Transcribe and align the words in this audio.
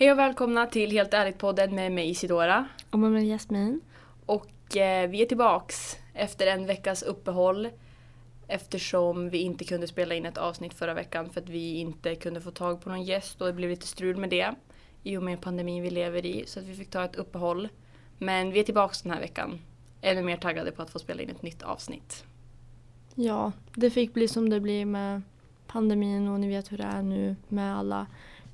Hej 0.00 0.12
och 0.12 0.18
välkomna 0.18 0.66
till 0.66 0.90
Helt 0.90 1.14
ärligt-podden 1.14 1.74
med 1.74 1.92
mig 1.92 2.10
Isidora. 2.10 2.68
Och 2.90 2.98
med 2.98 3.10
mig 3.10 3.28
Jasmin. 3.28 3.80
Och 4.26 4.76
eh, 4.76 5.10
vi 5.10 5.22
är 5.22 5.26
tillbaks 5.26 5.96
efter 6.14 6.46
en 6.46 6.66
veckas 6.66 7.02
uppehåll. 7.02 7.68
Eftersom 8.48 9.30
vi 9.30 9.38
inte 9.38 9.64
kunde 9.64 9.86
spela 9.86 10.14
in 10.14 10.26
ett 10.26 10.38
avsnitt 10.38 10.74
förra 10.74 10.94
veckan 10.94 11.30
för 11.30 11.40
att 11.40 11.48
vi 11.48 11.74
inte 11.74 12.14
kunde 12.14 12.40
få 12.40 12.50
tag 12.50 12.80
på 12.80 12.88
någon 12.88 13.02
gäst 13.02 13.40
och 13.40 13.46
det 13.46 13.52
blev 13.52 13.70
lite 13.70 13.86
strul 13.86 14.16
med 14.16 14.30
det. 14.30 14.54
I 15.02 15.16
och 15.16 15.22
med 15.22 15.40
pandemin 15.40 15.82
vi 15.82 15.90
lever 15.90 16.26
i 16.26 16.44
så 16.46 16.60
att 16.60 16.66
vi 16.66 16.74
fick 16.74 16.90
ta 16.90 17.04
ett 17.04 17.16
uppehåll. 17.16 17.68
Men 18.18 18.50
vi 18.50 18.60
är 18.60 18.64
tillbaks 18.64 19.02
den 19.02 19.12
här 19.12 19.20
veckan. 19.20 19.60
Ännu 20.00 20.22
mer 20.22 20.36
taggade 20.36 20.70
på 20.70 20.82
att 20.82 20.90
få 20.90 20.98
spela 20.98 21.22
in 21.22 21.30
ett 21.30 21.42
nytt 21.42 21.62
avsnitt. 21.62 22.24
Ja, 23.14 23.52
det 23.74 23.90
fick 23.90 24.14
bli 24.14 24.28
som 24.28 24.48
det 24.48 24.60
blir 24.60 24.84
med 24.84 25.22
pandemin 25.66 26.28
och 26.28 26.40
ni 26.40 26.48
vet 26.48 26.72
hur 26.72 26.78
det 26.78 26.84
är 26.84 27.02
nu 27.02 27.36
med 27.48 27.76
alla 27.76 28.06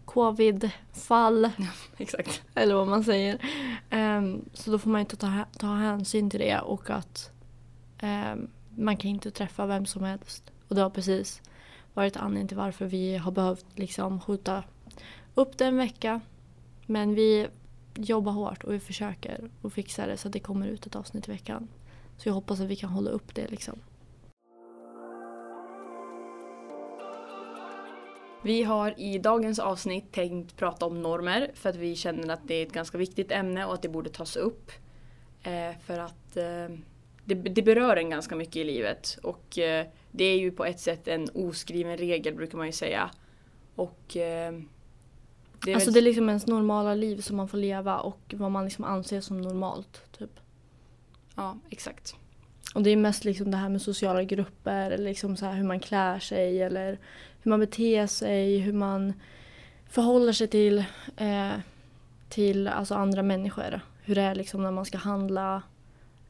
covid-fall. 0.05 1.43
Ja, 1.57 1.69
exakt. 1.97 2.43
Eller 2.55 2.75
vad 2.75 2.89
man 2.89 3.05
säger. 3.05 3.39
Um, 3.91 4.45
så 4.53 4.71
då 4.71 4.79
får 4.79 4.91
man 4.91 5.01
inte 5.01 5.17
ta, 5.17 5.45
ta 5.59 5.67
hänsyn 5.67 6.31
till 6.31 6.41
det 6.41 6.59
och 6.59 6.91
att 6.91 7.31
um, 8.03 8.51
man 8.77 8.97
kan 8.97 9.11
inte 9.11 9.31
träffa 9.31 9.67
vem 9.67 9.87
som 9.87 10.03
helst. 10.03 10.53
Och 10.69 10.75
det 10.75 10.83
har 10.83 10.91
precis 10.91 11.43
varit 11.95 12.17
anledningen 12.17 12.49
till 12.49 12.57
varför 12.57 12.87
vi 12.87 13.17
har 13.17 13.33
behövt 13.33 13.67
liksom 13.75 14.21
skjuta 14.21 14.63
upp 15.35 15.59
det 15.59 15.65
en 15.65 15.77
vecka. 15.77 16.21
Men 16.87 17.15
vi 17.15 17.47
jobbar 17.95 18.33
hårt 18.33 18.65
och 18.65 18.73
vi 18.73 18.81
försöker 18.81 19.51
att 19.63 19.73
fixa 19.73 20.07
det 20.07 20.17
så 20.17 20.29
att 20.29 20.33
det 20.33 20.41
kommer 20.41 20.67
ut 20.67 20.87
ett 20.87 20.97
avsnitt 20.97 21.29
i 21.29 21.33
veckan. 21.33 21.69
Så 22.17 22.29
jag 22.29 22.35
hoppas 22.35 22.61
att 22.61 22.67
vi 22.67 22.77
kan 22.77 22.91
hålla 22.91 23.11
upp 23.11 23.35
det 23.35 23.49
liksom. 23.49 23.79
Vi 28.45 28.63
har 28.63 29.01
i 29.01 29.19
dagens 29.19 29.59
avsnitt 29.59 30.13
tänkt 30.13 30.57
prata 30.57 30.87
om 30.87 31.03
normer 31.03 31.51
för 31.55 31.71
att 31.71 31.77
vi 31.77 31.97
känner 31.97 32.35
att 32.35 32.49
det 32.49 32.55
är 32.55 32.67
ett 32.67 32.73
ganska 32.73 32.99
viktigt 32.99 33.33
ämne 33.33 33.65
och 33.65 33.75
att 33.75 33.83
det 33.83 33.89
borde 33.89 34.11
tas 34.11 34.37
upp. 34.37 34.71
Eh, 35.43 35.79
för 35.87 35.99
att 35.99 36.37
eh, 36.37 36.77
det, 37.25 37.35
det, 37.35 37.63
berör 37.63 37.97
en 37.97 38.11
ganska 38.11 38.37
mycket 38.37 38.57
i 38.57 38.65
livet 38.65 39.19
och 39.23 39.59
eh, 39.59 39.87
det 40.11 40.25
är 40.25 40.39
ju 40.39 40.51
på 40.51 40.65
ett 40.65 40.81
sätt 40.81 41.09
en 41.09 41.29
oskriven 41.35 41.97
regel 41.97 42.35
brukar 42.35 42.59
man 42.59 42.67
ju 42.67 42.73
säga. 42.73 43.11
Och 43.75 44.01
det 45.65 45.71
är 45.71 45.75
alltså 45.75 45.91
det 45.91 46.01
är 46.01 46.03
liksom 46.03 46.29
ens 46.29 46.47
normala 46.47 46.95
liv 46.95 47.21
som 47.21 47.37
man 47.37 47.49
får 47.49 47.59
leva 47.59 47.99
och 47.99 48.35
vad 48.37 48.51
man 48.51 48.65
liksom 48.65 48.85
anser 48.85 49.21
som 49.21 49.41
normalt. 49.41 50.19
Typ. 50.19 50.41
Ja, 51.35 51.59
exakt. 51.71 52.17
Och 52.75 52.83
det 52.83 52.91
är 52.91 52.97
mest 52.97 53.25
liksom 53.25 53.51
det 53.51 53.57
här 53.57 53.69
med 53.69 53.83
sociala 53.83 54.25
grupper, 54.25 54.91
eller 54.91 55.05
liksom 55.05 55.37
så 55.37 55.47
hur 55.47 55.65
man 55.65 55.81
klär 55.81 56.19
sig 56.19 56.63
eller 56.63 56.99
hur 57.43 57.51
man 57.51 57.61
beter 57.61 58.07
sig, 58.07 58.59
hur 58.59 58.73
man 58.73 59.13
förhåller 59.89 60.33
sig 60.33 60.49
till, 60.49 60.79
eh, 61.17 61.53
till 62.29 62.69
alltså 62.69 62.95
andra 62.95 63.23
människor. 63.23 63.81
Hur 64.03 64.15
det 64.15 64.23
är 64.23 64.35
liksom 64.35 64.63
när 64.63 64.71
man 64.71 64.85
ska 64.85 64.99
handla 64.99 65.63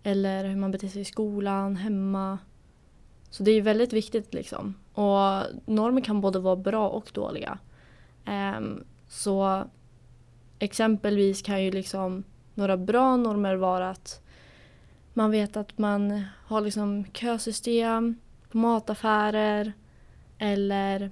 eller 0.02 0.44
hur 0.44 0.56
man 0.56 0.70
beter 0.70 0.88
sig 0.88 1.02
i 1.02 1.04
skolan, 1.04 1.76
hemma. 1.76 2.38
Så 3.30 3.42
det 3.42 3.50
är 3.50 3.62
väldigt 3.62 3.92
viktigt 3.92 4.34
liksom. 4.34 4.74
Och 4.92 5.42
normer 5.66 6.00
kan 6.00 6.20
både 6.20 6.38
vara 6.38 6.56
bra 6.56 6.88
och 6.88 7.10
dåliga. 7.12 7.58
Um, 8.56 8.84
så 9.08 9.64
exempelvis 10.58 11.42
kan 11.42 11.62
ju 11.64 11.70
liksom 11.70 12.24
några 12.54 12.76
bra 12.76 13.16
normer 13.16 13.54
vara 13.54 13.90
att 13.90 14.23
man 15.14 15.30
vet 15.30 15.56
att 15.56 15.78
man 15.78 16.24
har 16.46 16.60
liksom 16.60 17.04
kösystem 17.12 18.16
på 18.50 18.58
mataffärer 18.58 19.72
eller 20.38 21.10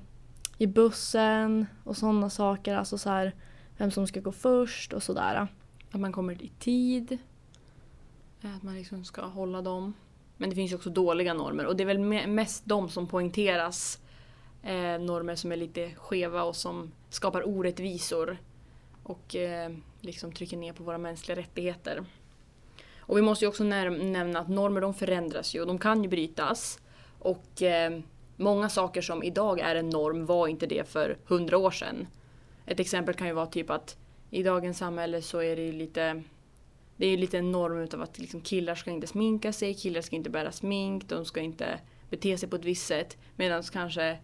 i 0.59 0.67
bussen 0.67 1.67
och 1.85 1.97
sådana 1.97 2.31
saker. 2.31 2.75
Alltså 2.75 2.99
så 2.99 3.11
här, 3.11 3.35
vem 3.77 3.91
som 3.91 4.07
ska 4.07 4.21
gå 4.21 4.33
först 4.33 4.93
och 4.93 5.03
sådär. 5.03 5.47
Att 5.91 6.01
man 6.01 6.13
kommer 6.13 6.43
i 6.43 6.49
tid. 6.59 7.19
Att 8.43 8.63
man 8.63 8.75
liksom 8.75 9.05
ska 9.05 9.23
hålla 9.23 9.63
dem. 9.63 9.95
Men 10.37 10.51
det 10.51 10.57
finns 10.57 10.73
ju 10.73 10.77
också 10.77 10.91
dåliga 10.91 11.35
normer 11.35 11.67
och 11.67 11.77
det 11.77 11.83
är 11.83 11.87
väl 11.87 12.29
mest 12.29 12.63
de 12.67 12.89
som 12.89 13.07
poängteras. 13.07 13.99
Eh, 14.63 14.99
normer 15.01 15.35
som 15.35 15.53
är 15.53 15.57
lite 15.57 15.91
skeva 15.95 16.43
och 16.43 16.57
som 16.57 16.93
skapar 17.11 17.49
orättvisor. 17.49 18.39
Och 19.03 19.37
eh, 19.37 19.73
liksom 20.01 20.33
trycker 20.33 20.57
ner 20.57 20.73
på 20.73 20.83
våra 20.85 20.99
mänskliga 20.99 21.37
rättigheter. 21.37 22.05
Och 23.13 23.19
vi 23.19 23.23
måste 23.23 23.45
ju 23.45 23.49
också 23.49 23.65
nämna 23.65 24.39
att 24.39 24.49
normer 24.49 24.81
de 24.81 24.95
förändras 24.95 25.55
ju 25.55 25.61
och 25.61 25.67
de 25.67 25.79
kan 25.79 26.03
ju 26.03 26.09
brytas. 26.09 26.81
Och 27.19 27.63
eh, 27.63 27.99
många 28.37 28.69
saker 28.69 29.03
som 29.03 29.23
idag 29.23 29.61
är 29.61 29.75
en 29.75 29.89
norm 29.89 30.27
var 30.27 30.49
inte 30.49 30.67
det 30.67 30.89
för 30.89 31.19
hundra 31.27 31.59
år 31.59 31.71
sedan. 31.71 32.07
Ett 32.67 32.81
exempel 32.81 33.15
kan 33.15 33.27
ju 33.27 33.33
vara 33.33 33.47
typ 33.47 33.71
att 33.71 33.97
i 34.31 34.43
dagens 34.43 34.79
samhälle 34.79 35.23
så 35.23 35.43
är 35.43 35.57
det 35.57 35.63
ju 35.63 35.73
lite 35.73 36.23
det 36.97 37.07
är 37.07 37.11
ju 37.11 37.17
lite 37.17 37.39
en 37.39 37.53
norm 37.53 37.79
utav 37.79 38.03
att 38.03 38.19
liksom 38.19 38.41
killar 38.41 38.75
ska 38.75 38.91
inte 38.91 39.07
sminka 39.07 39.53
sig, 39.53 39.75
killar 39.75 40.01
ska 40.01 40.17
inte 40.17 40.31
bära 40.31 40.53
smink, 40.53 41.09
de 41.09 41.25
ska 41.25 41.41
inte 41.41 41.81
bete 42.11 42.39
sig 42.39 42.49
på 42.49 42.57
ett 42.57 42.65
visst 42.65 42.87
sätt. 42.87 43.17
Medan 43.37 43.63
kanske, 43.63 44.19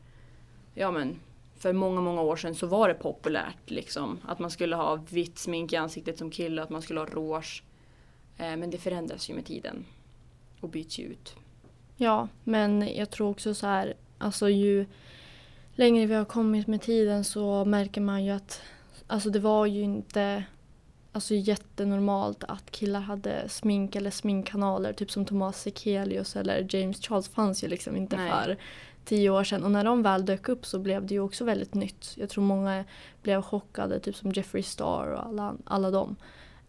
ja 0.74 0.90
men 0.90 1.20
för 1.58 1.72
många, 1.72 2.00
många 2.00 2.22
år 2.22 2.36
sedan 2.36 2.54
så 2.54 2.66
var 2.66 2.88
det 2.88 2.94
populärt 2.94 3.70
liksom. 3.70 4.20
Att 4.26 4.38
man 4.38 4.50
skulle 4.50 4.76
ha 4.76 5.04
vitt 5.10 5.38
smink 5.38 5.72
i 5.72 5.76
ansiktet 5.76 6.18
som 6.18 6.30
kille, 6.30 6.62
att 6.62 6.70
man 6.70 6.82
skulle 6.82 7.00
ha 7.00 7.06
rouge. 7.06 7.62
Eh, 8.38 8.56
men 8.56 8.70
det 8.70 8.78
förändras 8.78 9.30
ju 9.30 9.34
med 9.34 9.44
tiden 9.44 9.84
och 10.60 10.68
byts 10.68 10.98
ju 10.98 11.04
ut. 11.04 11.34
Ja, 11.96 12.28
men 12.44 12.94
jag 12.96 13.10
tror 13.10 13.30
också 13.30 13.54
så 13.54 13.66
här, 13.66 13.94
alltså 14.18 14.48
ju 14.48 14.86
längre 15.74 16.06
vi 16.06 16.14
har 16.14 16.24
kommit 16.24 16.66
med 16.66 16.82
tiden 16.82 17.24
så 17.24 17.64
märker 17.64 18.00
man 18.00 18.24
ju 18.24 18.30
att 18.30 18.62
alltså 19.06 19.30
det 19.30 19.38
var 19.38 19.66
ju 19.66 19.82
inte 19.82 20.44
alltså 21.12 21.34
jättenormalt 21.34 22.44
att 22.44 22.70
killar 22.70 23.00
hade 23.00 23.48
smink 23.48 23.96
eller 23.96 24.10
sminkkanaler, 24.10 24.92
typ 24.92 25.10
som 25.10 25.24
Thomas 25.24 25.62
Sekelius 25.62 26.36
eller 26.36 26.66
James 26.74 27.00
Charles 27.00 27.28
fanns 27.28 27.64
ju 27.64 27.68
liksom 27.68 27.96
inte 27.96 28.16
Nej. 28.16 28.30
för 28.30 28.56
tio 29.04 29.30
år 29.30 29.44
sedan. 29.44 29.64
Och 29.64 29.70
när 29.70 29.84
de 29.84 30.02
väl 30.02 30.26
dök 30.26 30.48
upp 30.48 30.66
så 30.66 30.78
blev 30.78 31.06
det 31.06 31.14
ju 31.14 31.20
också 31.20 31.44
väldigt 31.44 31.74
nytt. 31.74 32.14
Jag 32.16 32.28
tror 32.28 32.44
många 32.44 32.84
blev 33.22 33.42
chockade, 33.42 34.00
typ 34.00 34.16
som 34.16 34.32
Jeffree 34.32 34.62
Star 34.62 35.06
och 35.06 35.26
alla, 35.26 35.54
alla 35.64 35.90
dem. 35.90 36.16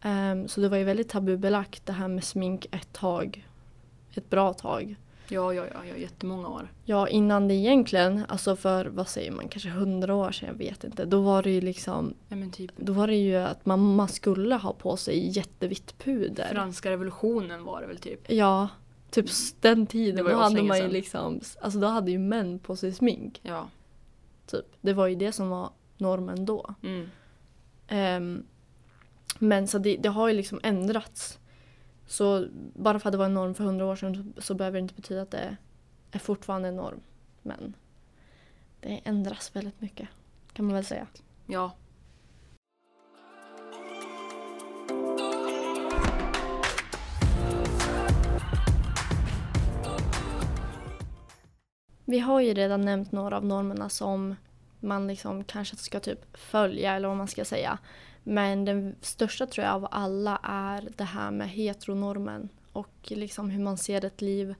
Um, 0.03 0.47
så 0.47 0.61
det 0.61 0.69
var 0.69 0.77
ju 0.77 0.83
väldigt 0.83 1.09
tabubelagt 1.09 1.85
det 1.85 1.93
här 1.93 2.07
med 2.07 2.23
smink 2.23 2.67
ett 2.71 2.93
tag. 2.93 3.47
Ett 4.13 4.29
bra 4.29 4.53
tag. 4.53 4.95
Ja, 5.31 5.53
ja, 5.53 5.65
ja, 5.73 5.85
ja, 5.85 5.95
jättemånga 5.95 6.47
år. 6.47 6.71
Ja, 6.85 7.07
innan 7.07 7.47
det 7.47 7.53
egentligen, 7.53 8.25
alltså 8.27 8.55
för 8.55 8.85
vad 8.85 9.07
säger 9.07 9.31
man, 9.31 9.47
kanske 9.47 9.69
hundra 9.69 10.15
år 10.15 10.31
sedan, 10.31 10.47
jag 10.47 10.55
vet 10.55 10.83
inte. 10.83 11.05
Då 11.05 11.21
var 11.21 11.43
det 11.43 11.49
ju 11.49 11.61
liksom, 11.61 12.13
ja, 12.27 12.37
typ. 12.51 12.71
då 12.75 12.93
var 12.93 13.07
det 13.07 13.15
ju 13.15 13.35
att 13.35 13.65
man, 13.65 13.95
man 13.95 14.07
skulle 14.07 14.55
ha 14.55 14.73
på 14.73 14.97
sig 14.97 15.37
jättevitt 15.37 15.97
puder. 15.97 16.49
Franska 16.51 16.91
revolutionen 16.91 17.63
var 17.63 17.81
det 17.81 17.87
väl 17.87 17.97
typ? 17.97 18.31
Ja, 18.31 18.67
typ 19.09 19.25
den 19.61 19.87
tiden. 19.87 20.25
Då 20.25 20.35
hade 20.35 20.63
man 20.63 20.77
ju 20.77 20.87
liksom, 20.87 21.41
alltså 21.61 21.79
då 21.79 21.87
hade 21.87 22.11
ju 22.11 22.19
män 22.19 22.59
på 22.59 22.75
sig 22.75 22.93
smink. 22.93 23.39
Ja. 23.43 23.69
Typ, 24.45 24.65
det 24.81 24.93
var 24.93 25.07
ju 25.07 25.15
det 25.15 25.31
som 25.31 25.49
var 25.49 25.69
normen 25.97 26.45
då. 26.45 26.75
Mm. 26.83 27.09
Um, 27.91 28.45
men 29.39 29.67
så 29.67 29.77
det, 29.77 29.97
det 29.97 30.09
har 30.09 30.27
ju 30.27 30.33
liksom 30.33 30.59
ändrats. 30.63 31.39
Så 32.05 32.47
bara 32.75 32.99
för 32.99 33.09
att 33.09 33.11
det 33.11 33.17
var 33.17 33.25
en 33.25 33.33
norm 33.33 33.53
för 33.53 33.63
hundra 33.63 33.85
år 33.85 33.95
sedan 33.95 34.33
så 34.37 34.53
behöver 34.53 34.79
det 34.79 34.81
inte 34.81 34.93
betyda 34.93 35.21
att 35.21 35.31
det 35.31 35.57
är 36.11 36.19
fortfarande 36.19 36.67
en 36.67 36.75
norm. 36.75 37.01
Men 37.41 37.73
det 38.79 39.01
ändras 39.03 39.55
väldigt 39.55 39.81
mycket 39.81 40.07
kan 40.53 40.65
man 40.65 40.75
väl 40.75 40.85
säga. 40.85 41.07
Ja. 41.45 41.71
Vi 52.05 52.19
har 52.19 52.39
ju 52.41 52.53
redan 52.53 52.81
nämnt 52.81 53.11
några 53.11 53.37
av 53.37 53.45
normerna 53.45 53.89
som 53.89 54.35
man 54.79 55.07
liksom 55.07 55.43
kanske 55.43 55.75
ska 55.75 55.99
typ 55.99 56.37
följa 56.37 56.93
eller 56.93 57.07
vad 57.07 57.17
man 57.17 57.27
ska 57.27 57.45
säga. 57.45 57.79
Men 58.29 58.65
den 58.65 58.95
största 59.01 59.45
tror 59.45 59.65
jag 59.65 59.75
av 59.75 59.87
alla 59.91 60.39
är 60.43 60.89
det 60.97 61.03
här 61.03 61.31
med 61.31 61.49
heteronormen 61.49 62.49
och 62.73 62.95
liksom 63.07 63.49
hur 63.49 63.63
man 63.63 63.77
ser 63.77 64.05
ett 64.05 64.21
liv 64.21 64.55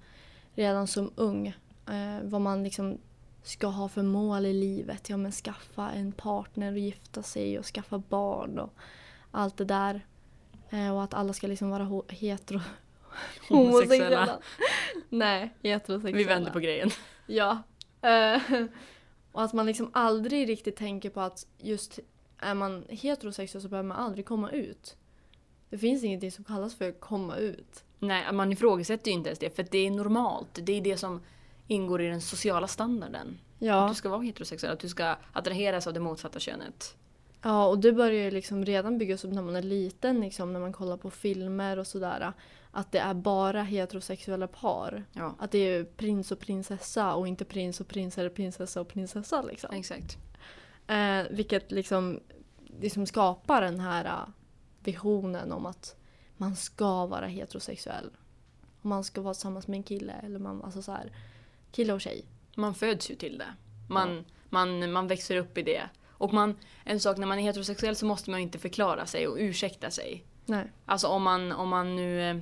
redan 0.54 0.88
som 0.88 1.12
ung. 1.16 1.48
Eh, 1.88 2.18
vad 2.24 2.42
man 2.42 2.64
liksom 2.64 2.98
ska 3.44 3.68
ha 3.68 3.90
för 3.90 4.04
mål 4.04 4.46
i 4.46 4.54
livet. 4.54 5.10
Ja 5.10 5.18
men 5.18 5.32
skaffa 5.32 5.92
en 5.92 6.12
partner 6.12 6.72
och 6.72 6.78
gifta 6.80 7.24
sig 7.24 7.60
och 7.60 7.66
skaffa 7.66 7.98
barn 7.98 8.60
och 8.60 8.74
allt 9.32 9.58
det 9.58 9.66
där. 9.66 10.06
Eh, 10.70 10.96
och 10.96 11.04
att 11.04 11.14
alla 11.14 11.34
ska 11.34 11.48
liksom 11.48 11.70
vara 11.70 12.04
hetero 12.08 12.60
homosexuella. 13.50 14.40
Nej, 15.10 15.54
heterosexuella. 15.64 16.18
Vi 16.18 16.24
vänder 16.24 16.52
på 16.52 16.60
grejen. 16.60 16.90
Ja. 17.28 17.64
Eh, 18.02 18.42
och 19.32 19.44
att 19.44 19.54
man 19.54 19.66
liksom 19.66 19.90
aldrig 19.94 20.50
riktigt 20.50 20.76
tänker 20.76 21.10
på 21.10 21.22
att 21.22 21.46
just 21.58 22.00
är 22.40 22.54
man 22.54 22.86
heterosexuell 22.90 23.62
så 23.62 23.70
behöver 23.70 23.88
man 23.88 23.98
aldrig 23.98 24.26
komma 24.26 24.52
ut. 24.52 24.98
Det 25.70 25.78
finns 25.78 26.04
ingenting 26.04 26.32
som 26.32 26.44
kallas 26.44 26.76
för 26.76 26.92
komma 26.92 27.36
ut. 27.36 27.84
Nej, 28.00 28.34
man 28.34 28.52
ifrågasätter 28.52 29.12
ju 29.12 29.18
inte 29.18 29.30
ens 29.30 29.40
det 29.40 29.56
för 29.56 29.66
det 29.72 29.78
är 29.78 29.92
normalt. 29.92 30.60
Det 30.62 30.74
är 30.74 30.82
det 30.82 30.98
som 30.98 31.22
ingår 31.68 32.02
i 32.02 32.08
den 32.08 32.22
sociala 32.22 32.68
standarden. 32.68 33.40
Ja. 33.60 33.84
Att 33.84 33.92
du 33.92 33.96
ska 33.96 34.10
vara 34.10 34.22
heterosexuell, 34.22 34.74
att 34.74 34.80
du 34.80 34.90
ska 34.90 35.16
attraheras 35.34 35.88
av 35.88 35.94
det 35.94 36.00
motsatta 36.00 36.40
könet. 36.40 36.96
Ja, 37.42 37.68
och 37.68 37.80
det 37.80 37.92
börjar 37.92 38.24
ju 38.24 38.32
liksom 38.32 38.66
redan 38.66 38.98
byggas 38.98 39.26
upp 39.26 39.34
när 39.34 39.42
man 39.42 39.56
är 39.56 39.62
liten, 39.62 40.22
liksom, 40.22 40.54
när 40.54 40.60
man 40.60 40.74
kollar 40.74 40.98
på 40.98 41.10
filmer 41.10 41.80
och 41.80 41.88
sådär. 41.88 42.34
Att 42.72 42.92
det 42.92 43.00
är 43.00 43.14
bara 43.14 43.64
heterosexuella 43.64 44.48
par. 44.48 45.04
Ja, 45.14 45.36
Att 45.40 45.52
det 45.52 45.58
är 45.58 45.84
prins 45.84 46.32
och 46.32 46.40
prinsessa 46.40 47.14
och 47.14 47.28
inte 47.28 47.46
prins 47.46 47.82
och 47.82 47.88
prins 47.88 48.18
eller 48.18 48.30
prinsessa 48.30 48.82
och 48.82 48.88
prinsessa. 48.88 49.42
Liksom. 49.42 49.70
exakt. 49.74 50.18
Eh, 50.90 51.26
vilket 51.30 51.72
liksom, 51.72 52.20
liksom 52.80 53.06
skapar 53.06 53.62
den 53.62 53.80
här 53.80 54.06
eh, 54.06 54.30
visionen 54.84 55.52
om 55.52 55.66
att 55.66 55.96
man 56.38 56.56
ska 56.56 57.06
vara 57.06 57.28
heterosexuell. 57.28 58.10
Man 58.82 59.04
ska 59.04 59.22
vara 59.22 59.34
tillsammans 59.34 59.68
med 59.68 59.78
en 59.78 59.84
kille. 59.84 60.14
Eller 60.24 60.40
man, 60.40 60.64
alltså 60.64 60.82
så 60.82 60.92
här, 60.92 61.12
kille 61.72 61.94
och 61.94 62.02
tjej. 62.02 62.26
Man 62.56 62.76
föds 62.76 63.12
ju 63.12 63.16
till 63.16 63.38
det. 63.38 63.54
Man, 63.90 64.26
man, 64.50 64.92
man 64.92 65.08
växer 65.08 65.36
upp 65.36 65.58
i 65.58 65.64
det. 65.64 65.90
Och 66.08 66.34
man, 66.34 66.56
en 66.84 67.00
sak 67.00 67.18
när 67.18 67.28
man 67.28 67.40
är 67.40 67.44
heterosexuell 67.44 67.96
så 67.96 68.06
måste 68.06 68.32
man 68.32 68.40
inte 68.40 68.60
förklara 68.60 69.06
sig 69.06 69.28
och 69.28 69.38
ursäkta 69.40 69.92
sig. 69.92 70.26
Nej. 70.46 70.72
Alltså 70.86 71.08
om 71.08 71.24
man, 71.24 71.52
om 71.52 71.70
man 71.70 71.96
nu 71.96 72.42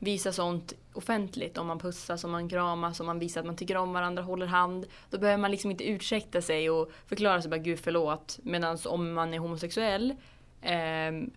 eh, 0.00 0.04
visar 0.04 0.32
sånt 0.32 0.72
offentligt, 0.92 1.58
om 1.58 1.66
man 1.66 1.78
pussas, 1.78 2.24
om 2.24 2.30
man 2.30 2.48
kramas, 2.48 3.00
om 3.00 3.06
man 3.06 3.18
visar 3.18 3.40
att 3.40 3.46
man 3.46 3.56
tycker 3.56 3.76
om 3.76 3.92
varandra, 3.92 4.22
håller 4.22 4.46
hand. 4.46 4.86
Då 5.10 5.18
behöver 5.18 5.40
man 5.40 5.50
liksom 5.50 5.70
inte 5.70 5.88
ursäkta 5.88 6.42
sig 6.42 6.70
och 6.70 6.90
förklara 7.06 7.42
sig 7.42 7.50
bara 7.50 7.58
gud 7.58 7.78
förlåt. 7.78 8.38
Medan 8.42 8.78
om 8.86 9.12
man 9.12 9.34
är 9.34 9.38
homosexuell 9.38 10.14
ehm, 10.62 11.30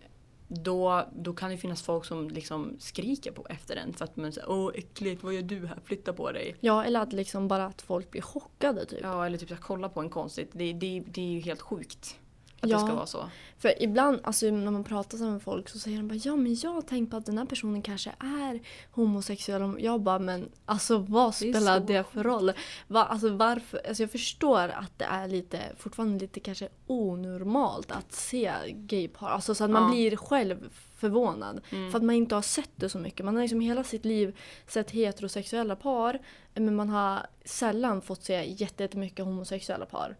då, 0.48 1.08
då 1.12 1.34
kan 1.34 1.50
det 1.50 1.56
finnas 1.56 1.82
folk 1.82 2.04
som 2.04 2.30
liksom 2.30 2.76
skriker 2.78 3.32
på 3.32 3.46
efter 3.50 3.76
en 3.76 3.92
för 3.92 4.04
att 4.04 4.16
man 4.16 4.32
säger 4.32 4.50
åh 4.50 4.72
äckligt, 4.74 5.22
vad 5.22 5.34
gör 5.34 5.42
du 5.42 5.66
här, 5.66 5.78
flytta 5.84 6.12
på 6.12 6.32
dig. 6.32 6.56
Ja, 6.60 6.84
eller 6.84 7.00
att 7.00 7.12
liksom 7.12 7.48
bara 7.48 7.64
att 7.64 7.82
folk 7.82 8.10
blir 8.10 8.22
chockade 8.22 8.84
typ. 8.84 8.98
Ja 9.02 9.26
eller 9.26 9.38
typ 9.38 9.50
här, 9.50 9.56
kolla 9.56 9.88
på 9.88 10.00
en 10.00 10.10
konstigt, 10.10 10.50
det, 10.52 10.72
det, 10.72 11.02
det 11.06 11.20
är 11.20 11.32
ju 11.32 11.40
helt 11.40 11.60
sjukt. 11.60 12.18
Att 12.62 12.68
Ja. 12.70 12.76
det 12.78 12.82
ska 12.86 12.94
vara 12.94 13.06
så. 13.06 13.28
För 13.58 13.82
ibland, 13.82 14.20
alltså 14.24 14.46
när 14.46 14.70
man 14.70 14.84
pratar 14.84 15.18
så 15.18 15.24
med 15.24 15.42
folk 15.42 15.68
så 15.68 15.78
säger 15.78 15.96
de 15.96 16.08
bara 16.08 16.14
ja 16.24 16.36
men 16.36 16.54
jag 16.54 16.70
har 16.70 16.82
tänkt 16.82 17.10
på 17.10 17.16
att 17.16 17.26
den 17.26 17.38
här 17.38 17.44
personen 17.44 17.82
kanske 17.82 18.10
är 18.18 18.60
homosexuell. 18.90 19.62
Och 19.62 19.80
Jag 19.80 20.00
bara 20.00 20.18
men 20.18 20.48
alltså 20.64 20.98
vad 20.98 21.28
Det 21.28 21.32
spelar 21.32 21.78
så 21.80 21.84
det 21.86 22.04
för 22.04 22.22
roll? 22.24 22.52
Va, 22.86 23.04
alltså 23.04 23.28
varför? 23.28 23.80
Alltså 23.88 24.02
jag 24.02 24.10
förstår 24.10 24.68
att 24.68 24.98
det 24.98 25.04
är 25.04 25.28
lite, 25.28 25.60
fortfarande 25.78 26.18
lite 26.18 26.40
kanske 26.40 26.68
onormalt 26.86 27.90
att 27.90 28.12
se 28.12 28.52
gaypar. 28.68 29.28
Alltså 29.28 29.54
så 29.54 29.64
att 29.64 29.70
man 29.70 29.82
Ja. 29.82 29.90
blir 29.90 30.16
själv 30.16 30.68
förvånad. 30.96 31.60
Mm. 31.70 31.90
För 31.90 31.98
att 31.98 32.04
man 32.04 32.14
inte 32.14 32.34
har 32.34 32.42
sett 32.42 32.70
det 32.76 32.88
så 32.88 32.98
mycket. 32.98 33.24
Man 33.24 33.34
har 33.34 33.42
liksom 33.42 33.60
hela 33.60 33.84
sitt 33.84 34.04
liv 34.04 34.36
sett 34.68 34.90
heterosexuella 34.90 35.76
par. 35.76 36.18
Men 36.54 36.76
man 36.76 36.88
har 36.88 37.26
sällan 37.44 38.02
fått 38.02 38.24
se 38.24 38.44
jätte- 38.52 38.82
jättemycket 38.82 39.24
homosexuella 39.24 39.86
par. 39.86 40.16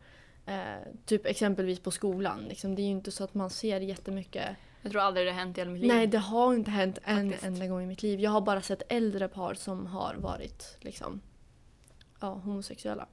Eh, 0.47 0.89
typ 1.05 1.27
exempelvis 1.27 1.81
på 1.81 1.91
skolan. 1.91 2.45
Liksom. 2.49 2.75
Det 2.75 2.83
är 2.83 2.85
ju 2.85 2.91
inte 2.91 3.11
så 3.11 3.25
att 3.25 3.35
man 3.35 3.51
ser 3.51 3.81
jättemycket. 3.81 4.57
Jag 4.83 4.93
tror 4.93 5.03
aldrig 5.03 5.27
det 5.27 5.31
har 5.31 5.39
hänt 5.39 5.59
i 5.59 5.61
hela 5.61 5.71
mitt 5.71 5.81
liv. 5.81 5.89
Nej, 5.89 6.07
det 6.07 6.19
har 6.19 6.55
inte 6.55 6.71
hänt 6.71 6.99
en 7.05 7.31
Faktiskt. 7.31 7.45
enda 7.47 7.67
gång 7.67 7.83
i 7.83 7.87
mitt 7.87 8.03
liv. 8.03 8.21
Jag 8.21 8.31
har 8.31 8.41
bara 8.41 8.63
sett 8.63 8.83
äldre 8.89 9.29
par 9.29 9.55
som 9.55 9.87
har 9.87 10.15
varit 10.15 10.77
liksom, 10.81 11.21
ja, 12.21 12.35
homosexuella. 12.35 13.09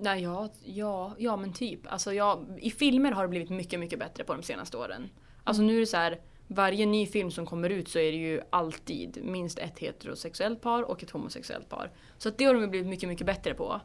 Nej, 0.00 0.22
ja, 0.22 0.48
ja, 0.64 1.14
ja 1.18 1.36
men 1.36 1.52
typ. 1.52 1.80
Alltså, 1.86 2.12
jag, 2.12 2.58
I 2.60 2.70
filmer 2.70 3.12
har 3.12 3.22
det 3.22 3.28
blivit 3.28 3.50
mycket, 3.50 3.80
mycket 3.80 3.98
bättre 3.98 4.24
på 4.24 4.34
de 4.34 4.42
senaste 4.42 4.76
åren. 4.76 5.10
Alltså 5.44 5.62
nu 5.62 5.76
är 5.76 5.80
det 5.80 5.86
så 5.86 5.96
här, 5.96 6.20
varje 6.46 6.86
ny 6.86 7.06
film 7.06 7.30
som 7.30 7.46
kommer 7.46 7.70
ut 7.70 7.88
så 7.88 7.98
är 7.98 8.12
det 8.12 8.18
ju 8.18 8.40
alltid 8.50 9.18
minst 9.24 9.58
ett 9.58 9.78
heterosexuellt 9.78 10.60
par 10.60 10.82
och 10.82 11.02
ett 11.02 11.10
homosexuellt 11.10 11.68
par. 11.68 11.90
Så 12.18 12.28
att 12.28 12.38
det 12.38 12.44
har 12.44 12.54
de 12.54 12.66
blivit 12.66 12.88
mycket, 12.88 13.08
mycket 13.08 13.26
bättre 13.26 13.54
på. 13.54 13.80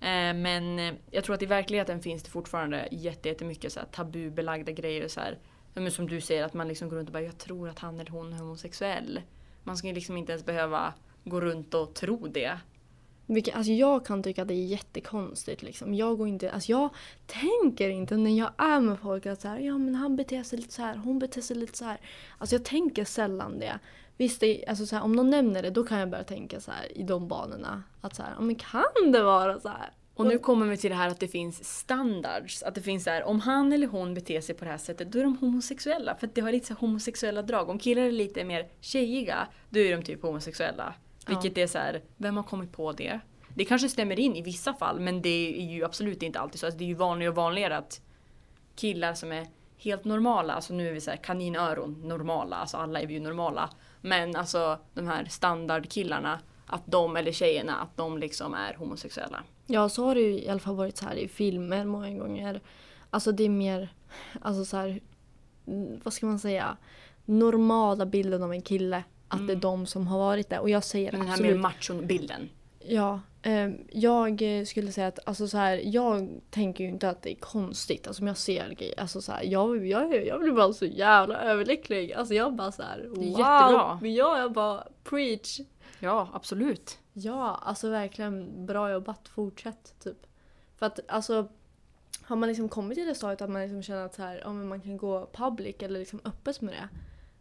Eh, 0.00 0.34
men 0.34 0.78
eh, 0.78 0.94
jag 1.10 1.24
tror 1.24 1.34
att 1.34 1.42
i 1.42 1.46
verkligheten 1.46 2.02
finns 2.02 2.22
det 2.22 2.30
fortfarande 2.30 2.88
jättemycket 2.90 3.72
så 3.72 3.80
här 3.80 3.86
tabubelagda 3.86 4.72
grejer. 4.72 5.08
Så 5.08 5.20
här, 5.20 5.38
men 5.74 5.90
som 5.90 6.08
du 6.08 6.20
säger, 6.20 6.44
att 6.44 6.54
man 6.54 6.68
liksom 6.68 6.88
går 6.88 6.96
runt 6.96 7.08
och 7.08 7.12
bara 7.12 7.22
“jag 7.22 7.38
tror 7.38 7.68
att 7.68 7.78
han 7.78 8.00
eller 8.00 8.10
hon 8.10 8.32
är 8.32 8.38
homosexuell”. 8.38 9.20
Man 9.62 9.76
ska 9.76 9.88
ju 9.88 9.94
liksom 9.94 10.16
inte 10.16 10.32
ens 10.32 10.46
behöva 10.46 10.94
gå 11.24 11.40
runt 11.40 11.74
och 11.74 11.94
tro 11.94 12.26
det. 12.26 12.58
Vilket, 13.26 13.54
alltså 13.56 13.72
jag 13.72 14.06
kan 14.06 14.22
tycka 14.22 14.42
att 14.42 14.48
det 14.48 14.54
är 14.54 14.66
jättekonstigt. 14.66 15.62
Liksom. 15.62 15.94
Jag, 15.94 16.18
går 16.18 16.28
inte, 16.28 16.50
alltså 16.50 16.72
jag 16.72 16.90
tänker 17.26 17.88
inte 17.88 18.16
när 18.16 18.38
jag 18.38 18.50
är 18.58 18.80
med 18.80 18.98
folk 19.00 19.26
att 19.26 19.40
så 19.40 19.48
här, 19.48 19.58
ja, 19.58 19.78
men 19.78 19.94
han 19.94 20.16
beter 20.16 20.42
sig 20.42 20.58
lite 20.58 20.74
så 20.74 20.82
här, 20.82 20.96
hon 20.96 21.18
beter 21.18 21.40
sig 21.40 21.56
lite 21.56 21.78
så 21.78 21.84
här. 21.84 22.00
Alltså 22.38 22.54
jag 22.56 22.64
tänker 22.64 23.04
sällan 23.04 23.58
det. 23.58 23.78
Visst, 24.16 24.40
det, 24.40 24.64
alltså 24.68 24.86
så 24.86 24.96
här, 24.96 25.02
om 25.02 25.12
någon 25.12 25.30
nämner 25.30 25.62
det 25.62 25.70
då 25.70 25.84
kan 25.84 25.98
jag 25.98 26.10
börja 26.10 26.24
tänka 26.24 26.60
så 26.60 26.70
här, 26.70 26.98
i 26.98 27.02
de 27.02 27.28
banorna. 27.28 27.82
Att 28.00 28.14
så 28.14 28.22
här, 28.22 28.32
ja, 28.36 28.40
men 28.40 28.54
kan 28.54 29.12
det 29.12 29.22
vara 29.22 29.60
så 29.60 29.68
här? 29.68 29.90
Och 30.14 30.26
nu 30.26 30.38
kommer 30.38 30.66
vi 30.66 30.76
till 30.76 30.90
det 30.90 30.96
här 30.96 31.08
att 31.08 31.20
det 31.20 31.28
finns 31.28 31.78
standards. 31.78 32.62
Att 32.62 32.74
det 32.74 32.82
finns 32.82 33.04
så 33.04 33.10
här, 33.10 33.24
om 33.24 33.40
han 33.40 33.72
eller 33.72 33.86
hon 33.86 34.14
beter 34.14 34.40
sig 34.40 34.54
på 34.54 34.64
det 34.64 34.70
här 34.70 34.78
sättet, 34.78 35.12
då 35.12 35.18
är 35.18 35.22
de 35.22 35.36
homosexuella. 35.36 36.14
För 36.14 36.26
att 36.26 36.34
det 36.34 36.40
har 36.40 36.52
lite 36.52 36.66
så 36.66 36.74
homosexuella 36.74 37.42
drag. 37.42 37.68
Om 37.68 37.78
killar 37.78 38.02
är 38.02 38.12
lite 38.12 38.44
mer 38.44 38.68
tjejiga, 38.80 39.48
då 39.70 39.80
är 39.80 39.96
de 39.96 40.02
typ 40.02 40.22
homosexuella. 40.22 40.94
Ja. 41.26 41.32
Vilket 41.32 41.58
är 41.58 41.66
så 41.66 41.78
här, 41.78 42.02
vem 42.16 42.36
har 42.36 42.42
kommit 42.44 42.72
på 42.72 42.92
det? 42.92 43.20
Det 43.54 43.64
kanske 43.64 43.88
stämmer 43.88 44.20
in 44.20 44.36
i 44.36 44.42
vissa 44.42 44.74
fall, 44.74 45.00
men 45.00 45.22
det 45.22 45.58
är 45.58 45.74
ju 45.74 45.84
absolut 45.84 46.22
inte 46.22 46.38
alltid 46.38 46.60
så. 46.60 46.66
Alltså, 46.66 46.78
det 46.78 46.84
är 46.84 46.88
ju 46.88 46.94
vanligare 46.94 47.30
och 47.30 47.36
vanligare 47.36 47.76
att 47.76 48.00
killar 48.76 49.14
som 49.14 49.32
är 49.32 49.46
helt 49.78 50.04
normala, 50.04 50.52
alltså 50.52 50.74
nu 50.74 50.88
är 50.88 50.92
vi 50.92 51.00
så 51.00 51.10
här 51.10 51.16
kaninöron 51.16 52.08
normala, 52.08 52.56
alltså 52.56 52.76
alla 52.76 53.00
är 53.00 53.06
vi 53.06 53.14
ju 53.14 53.20
normala. 53.20 53.70
Men 54.00 54.36
alltså 54.36 54.78
de 54.94 55.06
här 55.06 55.24
standardkillarna, 55.24 56.40
att 56.66 56.82
de 56.86 57.16
eller 57.16 57.32
tjejerna, 57.32 57.76
att 57.80 57.96
de 57.96 58.18
liksom 58.18 58.54
är 58.54 58.74
homosexuella. 58.74 59.42
Ja, 59.66 59.88
så 59.88 60.04
har 60.04 60.14
det 60.14 60.20
ju 60.20 60.40
i 60.40 60.48
alla 60.48 60.60
fall 60.60 60.76
varit 60.76 60.96
så 60.96 61.04
här 61.04 61.14
i 61.14 61.28
filmer 61.28 61.84
många 61.84 62.10
gånger. 62.10 62.60
Alltså 63.10 63.32
det 63.32 63.44
är 63.44 63.48
mer, 63.48 63.88
alltså 64.42 64.64
så 64.64 64.76
här, 64.76 65.00
mm, 65.66 66.00
vad 66.04 66.12
ska 66.12 66.26
man 66.26 66.38
säga, 66.38 66.76
normala 67.24 68.06
bilden 68.06 68.42
av 68.42 68.52
en 68.52 68.62
kille. 68.62 69.04
Att 69.28 69.46
det 69.46 69.52
är 69.52 69.56
de 69.56 69.86
som 69.86 70.06
har 70.06 70.18
varit 70.18 70.50
det. 70.50 70.58
Och 70.58 70.70
jag 70.70 70.84
säger 70.84 71.12
Den 71.12 71.20
här 71.20 71.32
absolut 71.32 71.52
mer 71.52 71.62
machon-bilden. 71.62 72.48
Ja, 72.88 73.20
eh, 73.42 73.70
jag 73.90 74.42
skulle 74.66 74.92
säga 74.92 75.06
att 75.06 75.18
alltså 75.24 75.48
så 75.48 75.58
här, 75.58 75.80
jag 75.84 76.40
tänker 76.50 76.84
ju 76.84 76.90
inte 76.90 77.08
att 77.08 77.22
det 77.22 77.30
är 77.30 77.34
konstigt. 77.34 78.06
Alltså 78.06 78.22
om 78.22 78.26
jag 78.26 78.36
ser 78.36 78.70
grejer, 78.70 79.00
alltså 79.00 79.20
så 79.20 79.32
här, 79.32 79.42
jag, 79.44 79.86
jag, 79.86 80.26
jag 80.26 80.40
blir 80.40 80.52
bara 80.52 80.72
så 80.72 80.84
jävla 80.84 81.40
överlycklig. 81.40 82.12
Alltså 82.12 82.34
jag 82.34 82.54
bara 82.54 82.72
så 82.72 82.82
här, 82.82 83.06
wow! 83.08 83.24
jättebra. 83.24 83.98
Ja, 84.02 84.38
jag 84.38 84.52
bara 84.52 84.86
preach! 85.04 85.60
Ja, 85.98 86.28
absolut. 86.32 86.98
Ja, 87.12 87.60
alltså 87.62 87.90
verkligen 87.90 88.66
bra 88.66 88.92
jobbat, 88.92 89.28
fortsätt 89.28 89.94
typ. 90.02 90.26
För 90.76 90.86
att 90.86 91.00
alltså 91.08 91.48
har 92.22 92.36
man 92.36 92.48
liksom 92.48 92.68
kommit 92.68 92.98
till 92.98 93.06
det 93.06 93.14
stadiet 93.14 93.42
att 93.42 93.50
man 93.50 93.62
liksom 93.62 93.82
känner 93.82 94.04
att 94.04 94.14
så 94.14 94.22
här, 94.22 94.40
ja, 94.44 94.52
man 94.52 94.80
kan 94.80 94.96
gå 94.96 95.28
public 95.32 95.76
eller 95.78 95.98
liksom 95.98 96.20
öppet 96.24 96.60
med 96.60 96.74
det. 96.74 96.88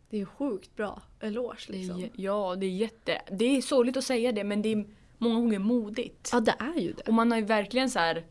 Det 0.09 0.17
är 0.17 0.19
ju 0.19 0.25
sjukt 0.25 0.75
bra. 0.75 1.01
Eloge 1.19 1.65
Det 1.67 1.73
liksom. 1.73 2.03
är, 2.03 2.09
ja, 2.15 2.55
det 2.55 2.65
är 2.65 2.69
jätte... 2.69 3.21
Det 3.31 3.57
är 3.57 3.61
sorgligt 3.61 3.97
att 3.97 4.03
säga 4.03 4.31
det, 4.31 4.43
men 4.43 4.61
det 4.61 4.71
är 4.71 4.85
många 5.17 5.35
gånger 5.35 5.59
modigt. 5.59 6.29
Ja, 6.33 6.39
det 6.39 6.55
är 6.59 6.79
ju 6.79 6.93
det. 6.93 7.01
Och 7.07 7.13
man 7.13 7.31
har 7.31 7.37
ju 7.39 7.45
verkligen 7.45 7.89
så 7.89 7.99
här 7.99 8.25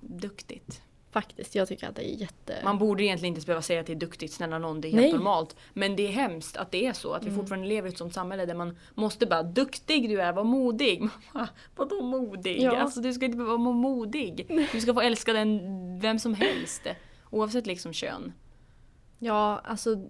duktigt. 0.00 0.82
Faktiskt, 1.10 1.54
jag 1.54 1.68
tycker 1.68 1.88
att 1.88 1.96
det 1.96 2.10
är 2.14 2.16
jätte... 2.16 2.60
Man 2.64 2.78
borde 2.78 3.04
egentligen 3.04 3.34
inte 3.34 3.46
behöva 3.46 3.62
säga 3.62 3.80
att 3.80 3.86
det 3.86 3.92
är 3.92 3.96
duktigt, 3.96 4.32
snälla 4.32 4.58
någon, 4.58 4.80
det 4.80 4.88
är 4.88 4.92
helt 4.92 5.02
Nej. 5.02 5.12
normalt. 5.12 5.56
Men 5.72 5.96
det 5.96 6.02
är 6.06 6.12
hemskt 6.12 6.56
att 6.56 6.70
det 6.70 6.86
är 6.86 6.92
så, 6.92 7.12
att 7.12 7.22
vi 7.24 7.28
Mm. 7.28 7.40
fortfarande 7.40 7.68
lever 7.68 7.88
i 7.88 7.92
ett 7.92 7.98
sånt 7.98 8.14
samhälle 8.14 8.46
där 8.46 8.54
man 8.54 8.76
måste 8.94 9.26
bara 9.26 9.42
duktig 9.42 10.08
du 10.08 10.20
är, 10.20 10.32
var 10.32 10.44
modig. 10.44 11.08
Vadå 11.76 12.02
modig? 12.02 12.60
Ja. 12.62 12.76
Alltså 12.76 13.00
du 13.00 13.12
ska 13.12 13.24
inte 13.24 13.36
behöva 13.36 13.56
vara 13.56 13.72
modig. 13.72 14.66
Du 14.72 14.80
ska 14.80 14.94
få 14.94 15.00
älska 15.00 15.32
den, 15.32 15.60
vem 16.00 16.18
som 16.18 16.34
helst. 16.34 16.82
Oavsett 17.30 17.66
liksom 17.66 17.92
kön. 17.92 18.32
Ja, 19.18 19.60
alltså 19.64 20.08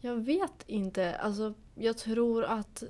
jag 0.00 0.16
vet 0.16 0.62
inte. 0.66 1.14
Alltså 1.16 1.54
jag 1.74 1.98
tror 1.98 2.44
att 2.44 2.82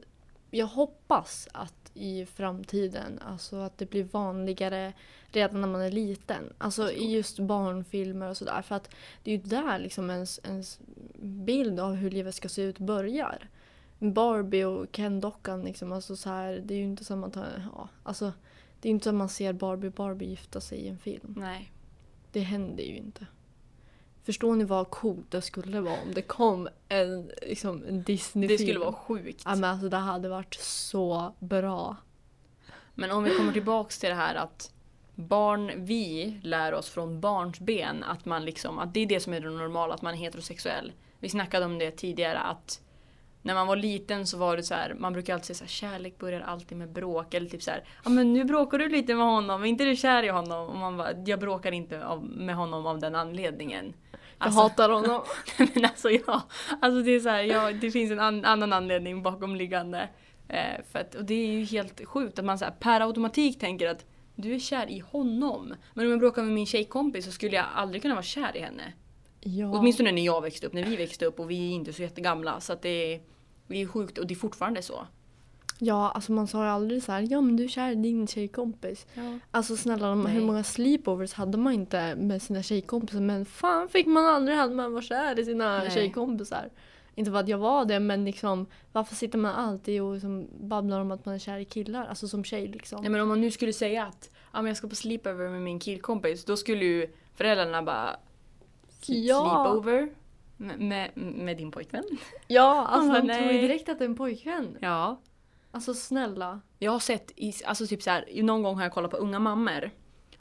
jag 0.50 0.66
hoppas 0.66 1.49
att 1.52 1.90
i 1.95 2.26
framtiden, 2.26 3.19
alltså 3.19 3.57
att 3.57 3.78
det 3.78 3.90
blir 3.90 4.04
vanligare 4.04 4.92
redan 5.30 5.61
när 5.61 5.69
man 5.69 5.80
är 5.80 5.90
liten. 5.90 6.52
Alltså 6.59 6.92
i 6.92 7.12
just 7.12 7.38
barnfilmer 7.38 8.28
och 8.28 8.37
sådär. 8.37 8.62
För 8.62 8.75
att 8.75 8.90
det 9.23 9.30
är 9.30 9.37
ju 9.37 9.42
där 9.42 9.78
liksom 9.78 10.11
ens, 10.11 10.40
ens 10.45 10.80
bild 11.23 11.80
av 11.80 11.95
hur 11.95 12.11
livet 12.11 12.35
ska 12.35 12.49
se 12.49 12.62
ut 12.62 12.78
börjar. 12.78 13.49
Barbie 13.99 14.64
och 14.64 14.92
Ken-dockan 14.92 15.62
liksom, 15.62 15.92
alltså 15.92 16.16
så 16.16 16.28
här, 16.28 16.62
det 16.64 16.75
är 16.75 16.78
ju 16.78 16.85
inte 16.85 17.04
som 17.04 17.25
att, 17.25 17.37
ja, 17.37 17.88
alltså 18.02 18.33
det 18.80 18.88
är 18.88 18.90
inte 18.90 19.04
som 19.04 19.16
att 19.16 19.19
man 19.19 19.28
ser 19.28 19.52
Barbie 19.52 19.88
och 19.88 19.92
Barbie 19.92 20.26
gifta 20.26 20.61
sig 20.61 20.78
i 20.78 20.88
en 20.88 20.99
film. 20.99 21.35
Nej. 21.38 21.73
Det 22.33 22.40
händer 22.40 22.85
ju 22.85 22.97
inte. 22.97 23.26
Förstår 24.31 24.57
ni 24.57 24.65
vad 24.65 24.91
coolt 24.91 25.31
det 25.31 25.43
skulle 25.43 25.81
vara 25.81 26.03
om 26.03 26.15
det 26.15 26.23
kom 26.23 26.69
en, 26.89 27.31
liksom, 27.43 27.85
en 27.89 28.03
Disney-film? 28.03 28.59
Det 28.59 28.65
skulle 28.65 28.79
vara 28.79 28.93
sjukt. 28.93 29.43
Ja, 29.45 29.55
men 29.55 29.65
alltså, 29.65 29.89
det 29.89 29.97
hade 29.97 30.29
varit 30.29 30.55
så 30.55 31.35
bra. 31.39 31.97
Men 32.95 33.11
om 33.11 33.25
vi 33.25 33.35
kommer 33.35 33.53
tillbaks 33.53 33.99
till 33.99 34.09
det 34.09 34.15
här 34.15 34.35
att 34.35 34.73
barn, 35.15 35.73
vi 35.77 36.41
lär 36.43 36.75
oss 36.75 36.89
från 36.89 37.21
barns 37.21 37.61
ben 37.61 38.05
att 38.05 38.25
man 38.25 38.45
liksom, 38.45 38.79
att 38.79 38.95
det 38.95 39.01
är 39.01 39.07
det 39.07 39.21
som 39.21 39.35
är 39.35 39.41
det 39.41 39.51
normala, 39.51 39.95
att 39.95 40.03
man 40.03 40.15
är 40.15 40.19
heterosexuell. 40.19 40.93
Vi 41.19 41.29
snackade 41.29 41.67
om 41.67 41.79
det 41.79 41.91
tidigare 41.91 42.39
att 42.39 42.81
när 43.42 43.54
man 43.54 43.66
var 43.66 43.76
liten 43.76 44.26
så 44.26 44.38
var 44.38 44.56
det 44.56 44.62
så 44.62 44.75
här, 44.75 44.94
man 44.94 45.12
brukar 45.12 45.35
alltid 45.35 45.47
säga 45.47 45.68
så 45.68 45.87
här, 45.87 45.92
kärlek 45.92 46.18
börjar 46.18 46.40
alltid 46.40 46.78
med 46.78 46.92
bråk. 46.92 47.35
Eller 47.35 47.49
typ 47.49 47.62
så 47.62 47.70
här, 47.70 47.85
ja 48.04 48.11
men 48.11 48.32
nu 48.32 48.44
bråkar 48.44 48.78
du 48.78 48.88
lite 48.88 49.14
med 49.14 49.26
honom, 49.26 49.62
är 49.62 49.66
inte 49.66 49.85
du 49.85 49.97
kär 49.97 50.23
i 50.23 50.28
honom? 50.28 50.68
Och 50.68 50.76
man 50.76 50.97
bara, 50.97 51.12
jag 51.26 51.40
bråkar 51.40 51.73
inte 51.73 52.06
av, 52.06 52.25
med 52.25 52.54
honom 52.54 52.87
av 52.87 52.99
den 52.99 53.14
anledningen. 53.14 53.92
Jag 54.38 54.50
hatar 54.50 54.90
honom. 54.90 55.23
men 55.75 55.85
alltså 55.85 56.11
ja, 56.11 56.42
alltså 56.80 57.02
det 57.02 57.11
är 57.11 57.20
så 57.20 57.28
här, 57.28 57.42
ja, 57.42 57.73
det 57.73 57.90
finns 57.90 58.11
en 58.11 58.20
an, 58.20 58.44
annan 58.44 58.73
anledning 58.73 59.23
bakomliggande. 59.23 60.09
Eh, 60.49 60.85
för 60.92 60.99
att, 60.99 61.14
och 61.14 61.25
det 61.25 61.35
är 61.35 61.47
ju 61.47 61.64
helt 61.64 62.06
sjukt 62.06 62.38
att 62.38 62.44
man 62.44 62.59
så 62.59 62.64
här, 62.64 62.73
per 62.73 63.00
automatik 63.00 63.59
tänker 63.59 63.88
att 63.88 64.04
du 64.35 64.54
är 64.54 64.59
kär 64.59 64.90
i 64.90 64.99
honom. 64.99 65.75
Men 65.94 66.04
om 66.04 66.11
jag 66.11 66.20
bråkar 66.20 66.42
med 66.42 66.52
min 66.52 66.66
tjejkompis 66.66 67.25
så 67.25 67.32
skulle 67.32 67.56
jag 67.56 67.66
aldrig 67.75 68.02
kunna 68.02 68.14
vara 68.14 68.23
kär 68.23 68.56
i 68.56 68.61
henne. 68.61 68.92
Ja. 69.40 69.70
Åtminstone 69.78 70.12
när 70.12 70.23
jag 70.23 70.40
växte 70.42 70.66
upp, 70.66 70.73
när 70.73 70.85
vi 70.85 70.97
växte 70.97 71.26
upp 71.26 71.40
och 71.40 71.50
vi 71.50 71.70
är 71.70 71.75
inte 71.75 71.92
så 71.92 72.02
jättegamla. 72.02 72.61
Så 72.61 72.73
att 72.73 72.82
det 72.82 73.14
är, 73.14 73.20
det 73.66 73.82
är 73.82 73.87
sjukt 73.87 74.18
och 74.18 74.26
det 74.26 74.35
är 74.35 74.37
fortfarande 74.37 74.82
så. 74.82 75.06
ja, 75.78 76.11
alltså 76.11 76.32
man 76.32 76.47
sa 76.47 76.64
ju 76.64 76.70
aldrig 76.70 77.02
så 77.02 77.12
här, 77.12 77.26
ja 77.30 77.40
men 77.40 77.56
du 77.56 77.64
är 77.64 77.68
kär 77.68 77.90
i 77.90 77.94
din 77.94 78.26
tjejkompis. 78.26 79.06
Ja. 79.14 79.38
Alltså 79.50 79.76
snälla, 79.76 80.14
Nej. 80.14 80.32
hur 80.32 80.40
många 80.40 80.64
sleepovers 80.64 81.32
hade 81.32 81.59
man 81.59 81.73
inte 81.73 82.14
med 82.14 82.42
sina 82.42 82.62
tjejkompisar? 82.62 83.20
Men 83.20 83.47
fan 83.47 83.88
fick 83.88 84.06
man 84.06 84.26
aldrig 84.26 84.59
hade 84.59 84.75
man 84.75 84.92
var 84.92 85.02
kär 85.02 85.38
i 85.38 85.44
sina 85.44 85.78
Nej. 85.78 85.90
tjejkompisar. 85.90 86.70
Inte 87.14 87.30
för 87.30 87.38
att 87.38 87.49
jag 87.49 87.59
var 87.59 87.85
det, 87.85 88.00
men 88.00 88.25
liksom 88.25 88.66
varför 88.92 89.14
sitter 89.14 89.38
man 89.38 89.54
alltid 89.54 90.02
och 90.02 90.14
liksom 90.14 90.49
babblar 90.61 91.00
om 91.00 91.11
att 91.11 91.25
man 91.25 91.35
är 91.35 91.38
kär 91.38 91.59
i 91.59 91.64
killar? 91.64 92.06
Alltså 92.06 92.28
som 92.28 92.44
tjej 92.44 92.66
liksom. 92.68 93.00
Nej, 93.00 93.11
men 93.11 93.20
om 93.20 93.28
man 93.28 93.40
nu 93.40 93.50
skulle 93.50 93.73
säga 93.73 94.06
att 94.06 94.30
ja, 94.52 94.62
men 94.62 94.66
jag 94.66 94.76
ska 94.76 94.88
på 94.88 94.94
sleepover 94.94 95.49
med 95.49 95.62
min 95.62 95.78
killkompis, 95.80 96.44
då 96.44 96.56
skulle 96.56 96.85
ju 96.85 97.09
föräldrarna 97.35 97.82
bara 97.82 98.16
Ja. 99.09 99.64
sleepover 99.64 100.09
med, 100.57 100.80
med, 100.80 101.11
med 101.16 101.57
din 101.57 101.71
pojkvän. 101.71 102.04
Ja, 102.47 102.87
alltså 102.87 103.12
de 103.23 103.35
tror 103.35 103.52
ju 103.52 103.61
direkt 103.61 103.88
att 103.88 103.99
det 103.99 104.04
är 104.04 104.09
en 104.09 104.16
pojkvän. 104.16 104.76
Ja. 104.80 105.21
Alltså 105.71 105.95
snälla. 105.95 106.61
Jag 106.78 106.92
har 106.92 106.99
sett, 106.99 107.33
i, 107.37 107.52
alltså 107.64 107.87
typ 107.87 108.02
så 108.02 108.11
här, 108.11 108.42
någon 108.42 108.62
gång 108.62 108.76
har 108.76 108.83
jag 108.83 108.92
kollat 108.92 109.11
på 109.11 109.16
Unga 109.16 109.38
mammor. 109.38 109.90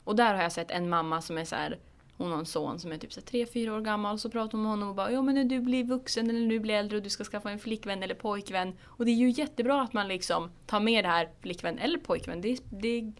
Och 0.04 0.16
där 0.16 0.34
har 0.34 0.42
jag 0.42 0.52
sett 0.52 0.70
en 0.70 0.88
mamma 0.88 1.20
som 1.22 1.38
är 1.38 1.44
så 1.44 1.56
här, 1.56 1.78
hon 2.16 2.30
har 2.32 2.38
en 2.38 2.46
son 2.46 2.78
som 2.80 2.92
är 2.92 2.98
typ 2.98 3.12
så 3.12 3.20
här, 3.20 3.26
tre, 3.26 3.46
fyra 3.46 3.74
år 3.74 3.80
gammal. 3.80 4.18
Så 4.18 4.30
pratar 4.30 4.52
hon 4.52 4.62
med 4.62 4.70
honom 4.70 4.88
och 4.88 4.94
bara 4.94 5.12
ja 5.12 5.22
men 5.22 5.34
när 5.34 5.44
du 5.44 5.60
blir 5.60 5.84
vuxen 5.84 6.30
eller 6.30 6.40
när 6.40 6.48
du 6.48 6.60
blir 6.60 6.74
äldre 6.74 6.96
och 6.96 7.02
du 7.02 7.10
ska 7.10 7.24
skaffa 7.24 7.50
en 7.50 7.58
flickvän 7.58 8.02
eller 8.02 8.14
pojkvän. 8.14 8.72
Och 8.84 9.04
det 9.04 9.10
är 9.10 9.14
ju 9.16 9.30
jättebra 9.30 9.82
att 9.82 9.92
man 9.92 10.08
liksom 10.08 10.50
tar 10.66 10.80
med 10.80 11.04
det 11.04 11.08
här 11.08 11.28
flickvän 11.40 11.78
eller 11.78 11.98
pojkvän. 11.98 12.40
Det, 12.40 12.58
det 12.70 13.00
kan 13.00 13.14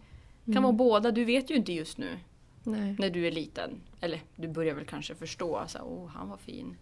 Mm. 0.47 0.63
vara 0.63 0.73
båda, 0.73 1.11
du 1.11 1.25
vet 1.25 1.49
ju 1.51 1.55
inte 1.55 1.73
just 1.73 1.97
nu 1.97 2.17
Nej. 2.63 2.95
när 2.99 3.09
du 3.09 3.27
är 3.27 3.31
liten. 3.31 3.81
Eller 4.01 4.21
du 4.35 4.47
börjar 4.47 4.75
väl 4.75 4.85
kanske 4.85 5.15
förstå, 5.15 5.61
så 5.67 5.77
här, 5.77 5.87
åh 5.87 6.07
han 6.07 6.29
var 6.29 6.37
fin. 6.37 6.77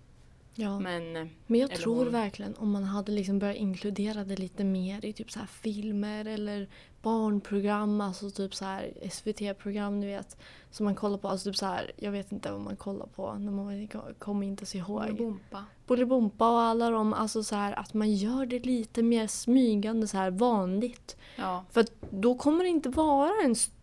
Ja. 0.56 0.80
Men 0.80 1.14
Men 1.48 1.60
jag 1.60 1.70
tror 1.76 1.96
hon. 2.04 2.12
verkligen 2.12 2.56
om 2.56 2.72
man 2.72 2.84
hade 2.84 3.12
liksom 3.12 3.40
börjat 3.40 3.56
inkludera 3.58 4.24
det 4.24 4.36
lite 4.36 4.64
mer 4.64 5.06
i 5.06 5.14
typ 5.14 5.32
så 5.32 5.40
här 5.40 5.48
filmer 5.48 6.26
eller 6.26 6.68
barnprogram, 7.02 8.02
alltså 8.02 8.30
typ 8.32 8.56
så 8.56 8.66
här 8.66 8.94
SVT-program, 9.12 10.00
ni 10.00 10.06
vet. 10.08 10.38
Som 10.72 10.84
man 10.84 10.96
kollar 10.96 11.18
på, 11.18 11.28
alltså 11.28 11.50
typ 11.50 11.56
så 11.58 11.66
här, 11.66 11.92
jag 11.96 12.12
vet 12.12 12.32
inte 12.32 12.52
vad 12.52 12.62
man 12.62 12.76
kollar 12.76 13.06
på, 13.08 13.34
när 13.34 13.52
man 13.52 13.88
kommer 14.20 14.48
inte 14.48 14.66
så 14.66 14.78
ihåg. 14.78 15.18
Bompa. 15.18 15.66
Bolibompa 15.88 16.50
och 16.52 16.60
alla 16.62 16.90
de, 16.90 17.14
alltså 17.14 17.44
så 17.44 17.56
här 17.56 17.80
att 17.80 17.94
man 17.94 18.14
gör 18.14 18.46
det 18.46 18.60
lite 18.60 19.04
mer 19.04 19.28
smygande 19.28 20.08
så 20.08 20.18
här 20.18 20.32
vanligt. 20.32 21.18
Ja. 21.36 21.66
För 21.72 21.82
att 21.82 21.92
då 22.10 22.36
kommer 22.36 22.64
det 22.64 22.70
inte 22.70 22.90
vara 22.90 23.32
en 23.46 23.52
st- 23.52 23.74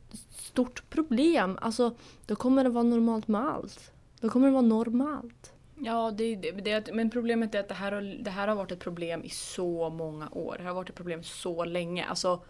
stort 0.56 0.90
problem, 0.90 1.58
alltså 1.60 1.94
då 2.26 2.36
kommer 2.36 2.64
det 2.64 2.70
vara 2.70 2.84
normalt 2.84 3.28
med 3.28 3.40
allt. 3.40 3.92
Då 4.20 4.28
kommer 4.28 4.46
det 4.46 4.52
vara 4.52 4.62
normalt. 4.62 5.52
Ja, 5.78 6.10
det, 6.10 6.36
det, 6.36 6.50
det, 6.50 6.94
men 6.94 7.10
problemet 7.10 7.54
är 7.54 7.60
att 7.60 7.68
det 7.68 7.74
här, 7.74 7.92
har, 7.92 8.02
det 8.24 8.30
här 8.30 8.48
har 8.48 8.54
varit 8.56 8.72
ett 8.72 8.78
problem 8.80 9.24
i 9.24 9.28
så 9.30 9.90
många 9.90 10.28
år. 10.32 10.56
Det 10.58 10.64
har 10.64 10.74
varit 10.74 10.88
ett 10.90 10.96
problem 10.96 11.22
så 11.22 11.64
länge. 11.64 12.04
Alltså, 12.04 12.40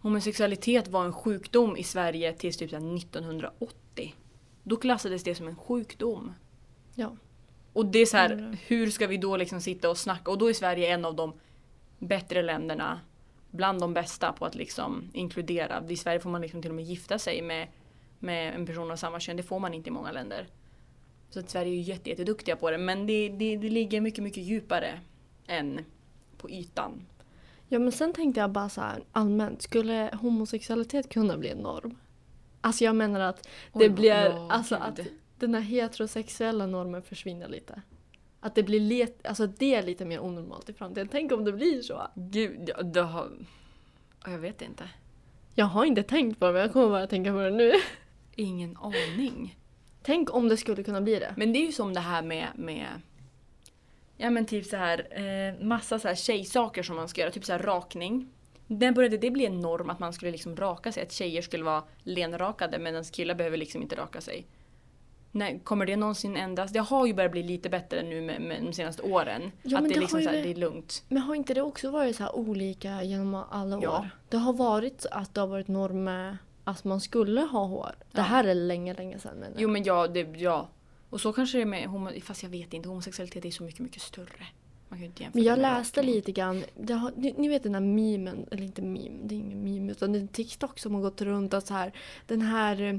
homosexualitet 0.00 0.88
var 0.88 1.04
en 1.04 1.12
sjukdom 1.12 1.76
i 1.76 1.82
Sverige 1.84 2.32
tills 2.32 2.56
typ 2.56 2.70
så 2.70 2.76
här 2.76 2.96
1980. 2.96 4.14
Då 4.62 4.76
klassades 4.76 5.24
det 5.24 5.34
som 5.34 5.48
en 5.48 5.56
sjukdom. 5.56 6.32
Ja. 6.94 7.16
Och 7.72 7.86
det 7.86 7.98
är 7.98 8.06
så 8.06 8.16
här, 8.16 8.32
Mm. 8.32 8.56
hur 8.66 8.90
ska 8.90 9.06
vi 9.06 9.16
då 9.16 9.36
liksom 9.36 9.60
sitta 9.60 9.90
och 9.90 9.98
snacka? 9.98 10.30
Och 10.30 10.38
då 10.38 10.48
är 10.48 10.52
Sverige 10.52 10.88
en 10.94 11.04
av 11.04 11.14
de 11.14 11.32
bättre 11.98 12.42
länderna, 12.42 13.00
bland 13.50 13.80
de 13.80 13.94
bästa 13.94 14.32
på 14.32 14.46
att 14.46 14.54
liksom 14.54 15.10
inkludera. 15.12 15.84
I 15.88 15.96
Sverige 15.96 16.20
får 16.20 16.30
man 16.30 16.40
liksom 16.40 16.62
till 16.62 16.70
och 16.70 16.74
med 16.74 16.84
gifta 16.84 17.18
sig 17.18 17.42
med, 17.42 17.68
med 18.18 18.54
en 18.54 18.66
person 18.66 18.90
av 18.90 18.96
samma 18.96 19.20
kön. 19.20 19.36
Det 19.36 19.42
får 19.42 19.58
man 19.58 19.74
inte 19.74 19.88
i 19.88 19.92
många 19.92 20.12
länder. 20.12 20.46
Så 21.30 21.40
att 21.40 21.50
Sverige 21.50 21.72
är 21.72 21.82
jätte, 21.82 22.10
jätteduktiga 22.10 22.56
på 22.56 22.70
det. 22.70 22.78
Men 22.78 23.06
det, 23.06 23.28
det, 23.28 23.56
det 23.56 23.70
ligger 23.70 24.00
mycket, 24.00 24.24
mycket 24.24 24.42
djupare 24.42 25.00
än 25.46 25.84
på 26.36 26.50
ytan. 26.50 27.06
Ja 27.68 27.78
men 27.78 27.92
sen 27.92 28.12
tänkte 28.12 28.40
jag 28.40 28.50
bara 28.50 28.68
så 28.68 28.80
här 28.80 29.02
allmänt, 29.12 29.62
skulle 29.62 30.10
homosexualitet 30.20 31.08
kunna 31.08 31.36
bli 31.36 31.48
en 31.48 31.58
norm? 31.58 31.96
Alltså 32.60 32.84
jag 32.84 32.96
menar 32.96 33.20
att 33.20 33.48
det 33.72 33.88
Oj, 33.88 33.88
blir, 33.88 34.10
ja, 34.10 34.48
alltså 34.50 34.74
gud. 34.74 34.84
att 34.84 35.06
den 35.38 35.54
här 35.54 35.60
heterosexuella 35.60 36.66
normen 36.66 37.02
försvinner 37.02 37.48
lite. 37.48 37.82
Att 38.40 38.54
det 38.54 38.62
blir 38.62 38.80
let, 38.80 39.26
alltså 39.26 39.46
det 39.46 39.74
är 39.74 39.82
lite 39.82 40.04
mer 40.04 40.20
onormalt 40.20 40.68
i 40.68 40.72
framtiden. 40.72 41.08
Tänk 41.08 41.32
om 41.32 41.44
det 41.44 41.52
blir 41.52 41.82
så. 41.82 42.06
Gud, 42.14 42.70
ja, 42.76 42.82
det 42.82 43.02
har... 43.02 43.30
Jag 44.24 44.38
vet 44.38 44.62
inte. 44.62 44.88
Jag 45.54 45.66
har 45.66 45.84
inte 45.84 46.02
tänkt 46.02 46.40
på 46.40 46.46
det 46.46 46.52
men 46.52 46.62
jag 46.62 46.72
kommer 46.72 46.88
bara 46.88 47.06
tänka 47.06 47.32
på 47.32 47.38
det 47.38 47.50
nu. 47.50 47.72
Ingen 48.36 48.76
aning. 48.76 49.58
Tänk 50.02 50.34
om 50.34 50.48
det 50.48 50.56
skulle 50.56 50.82
kunna 50.82 51.00
bli 51.00 51.18
det. 51.18 51.34
Men 51.36 51.52
det 51.52 51.58
är 51.58 51.66
ju 51.66 51.72
som 51.72 51.94
det 51.94 52.00
här 52.00 52.22
med, 52.22 52.48
med 52.54 52.86
ja 54.16 54.30
men 54.30 54.46
typ 54.46 54.66
så 54.66 54.76
här 54.76 55.06
eh, 55.10 55.64
massa 55.64 55.98
så 55.98 56.08
här 56.08 56.14
tjejsaker 56.14 56.82
som 56.82 56.96
man 56.96 57.08
ska 57.08 57.20
göra, 57.20 57.30
typ 57.30 57.44
så 57.44 57.52
här 57.52 57.58
rakning. 57.58 58.28
När 58.66 58.92
började 58.92 59.18
det 59.18 59.30
bli 59.30 59.46
en 59.46 59.60
norm 59.60 59.90
att 59.90 59.98
man 59.98 60.12
skulle 60.12 60.30
liksom 60.30 60.56
raka 60.56 60.92
sig? 60.92 61.02
Att 61.02 61.12
tjejer 61.12 61.42
skulle 61.42 61.64
vara 61.64 61.84
lenrakade 62.02 62.78
medan 62.78 63.04
killar 63.04 63.34
behöver 63.34 63.56
liksom 63.56 63.82
inte 63.82 63.96
raka 63.96 64.20
sig. 64.20 64.46
Nej, 65.32 65.60
kommer 65.64 65.86
det 65.86 65.96
någonsin 65.96 66.36
ändras? 66.36 66.72
Det 66.72 66.78
har 66.78 67.06
ju 67.06 67.14
börjat 67.14 67.32
bli 67.32 67.42
lite 67.42 67.68
bättre 67.68 68.02
nu 68.02 68.20
med, 68.20 68.40
med 68.42 68.62
de 68.62 68.72
senaste 68.72 69.02
åren. 69.02 69.52
Ja, 69.62 69.76
att 69.76 69.82
men 69.82 69.82
det, 69.82 69.88
det 69.88 69.98
är 69.98 70.00
liksom 70.00 70.18
ju 70.20 70.24
så 70.24 70.30
här, 70.30 70.36
det- 70.36 70.42
det 70.42 70.50
är 70.50 70.54
lugnt. 70.54 71.04
Men 71.08 71.22
har 71.22 71.34
inte 71.34 71.54
det 71.54 71.62
också 71.62 71.90
varit 71.90 72.16
så 72.16 72.30
olika 72.30 73.02
genom 73.02 73.34
alla 73.50 73.76
år? 73.76 73.82
Ja. 73.84 74.06
Det 74.28 74.36
har 74.36 74.52
varit 74.52 75.06
att 75.10 75.34
det 75.34 75.40
har 75.40 75.48
varit 75.48 75.68
norm 75.68 76.04
med 76.04 76.36
att 76.64 76.84
man 76.84 77.00
skulle 77.00 77.40
ha 77.40 77.64
hår. 77.64 77.94
Det 77.98 78.06
Ja. 78.18 78.22
här 78.22 78.44
är 78.44 78.54
länge, 78.54 78.94
länge 78.94 79.18
sedan 79.18 79.34
jag. 79.42 79.50
Jo 79.56 79.68
men 79.68 79.84
ja, 79.84 80.06
det, 80.08 80.20
ja. 80.36 80.68
Och 81.10 81.20
så 81.20 81.32
kanske 81.32 81.58
det 81.58 81.62
är 81.62 81.66
med 81.66 81.86
homo, 81.86 82.10
fast 82.22 82.42
jag 82.42 82.50
vet 82.50 82.74
inte, 82.74 82.88
homosexualitet 82.88 83.44
är 83.44 83.50
så 83.50 83.62
mycket, 83.62 83.80
mycket 83.80 84.02
större. 84.02 84.46
Man 84.88 84.98
kan 84.98 85.06
inte 85.06 85.26
Men 85.32 85.42
jag 85.42 85.58
läste 85.58 86.00
rakning. 86.00 86.14
lite 86.14 86.32
grann, 86.32 86.64
det 86.76 86.92
har, 86.92 87.12
ni, 87.16 87.34
ni 87.38 87.48
vet 87.48 87.62
den 87.62 87.74
här 87.74 87.80
memen, 87.80 88.46
eller 88.50 88.62
inte 88.62 88.82
meme, 88.82 89.18
det 89.24 89.34
är 89.34 89.38
ingen 89.38 89.64
meme 89.64 89.92
utan 89.92 90.12
det 90.12 90.18
är 90.18 90.20
en 90.20 90.28
TikTok 90.28 90.78
som 90.78 90.94
har 90.94 91.02
gått 91.02 91.20
runt 91.22 91.54
att 91.54 91.66
så 91.66 91.74
här, 91.74 91.92
den 92.26 92.42
här, 92.42 92.82
eh, 92.82 92.98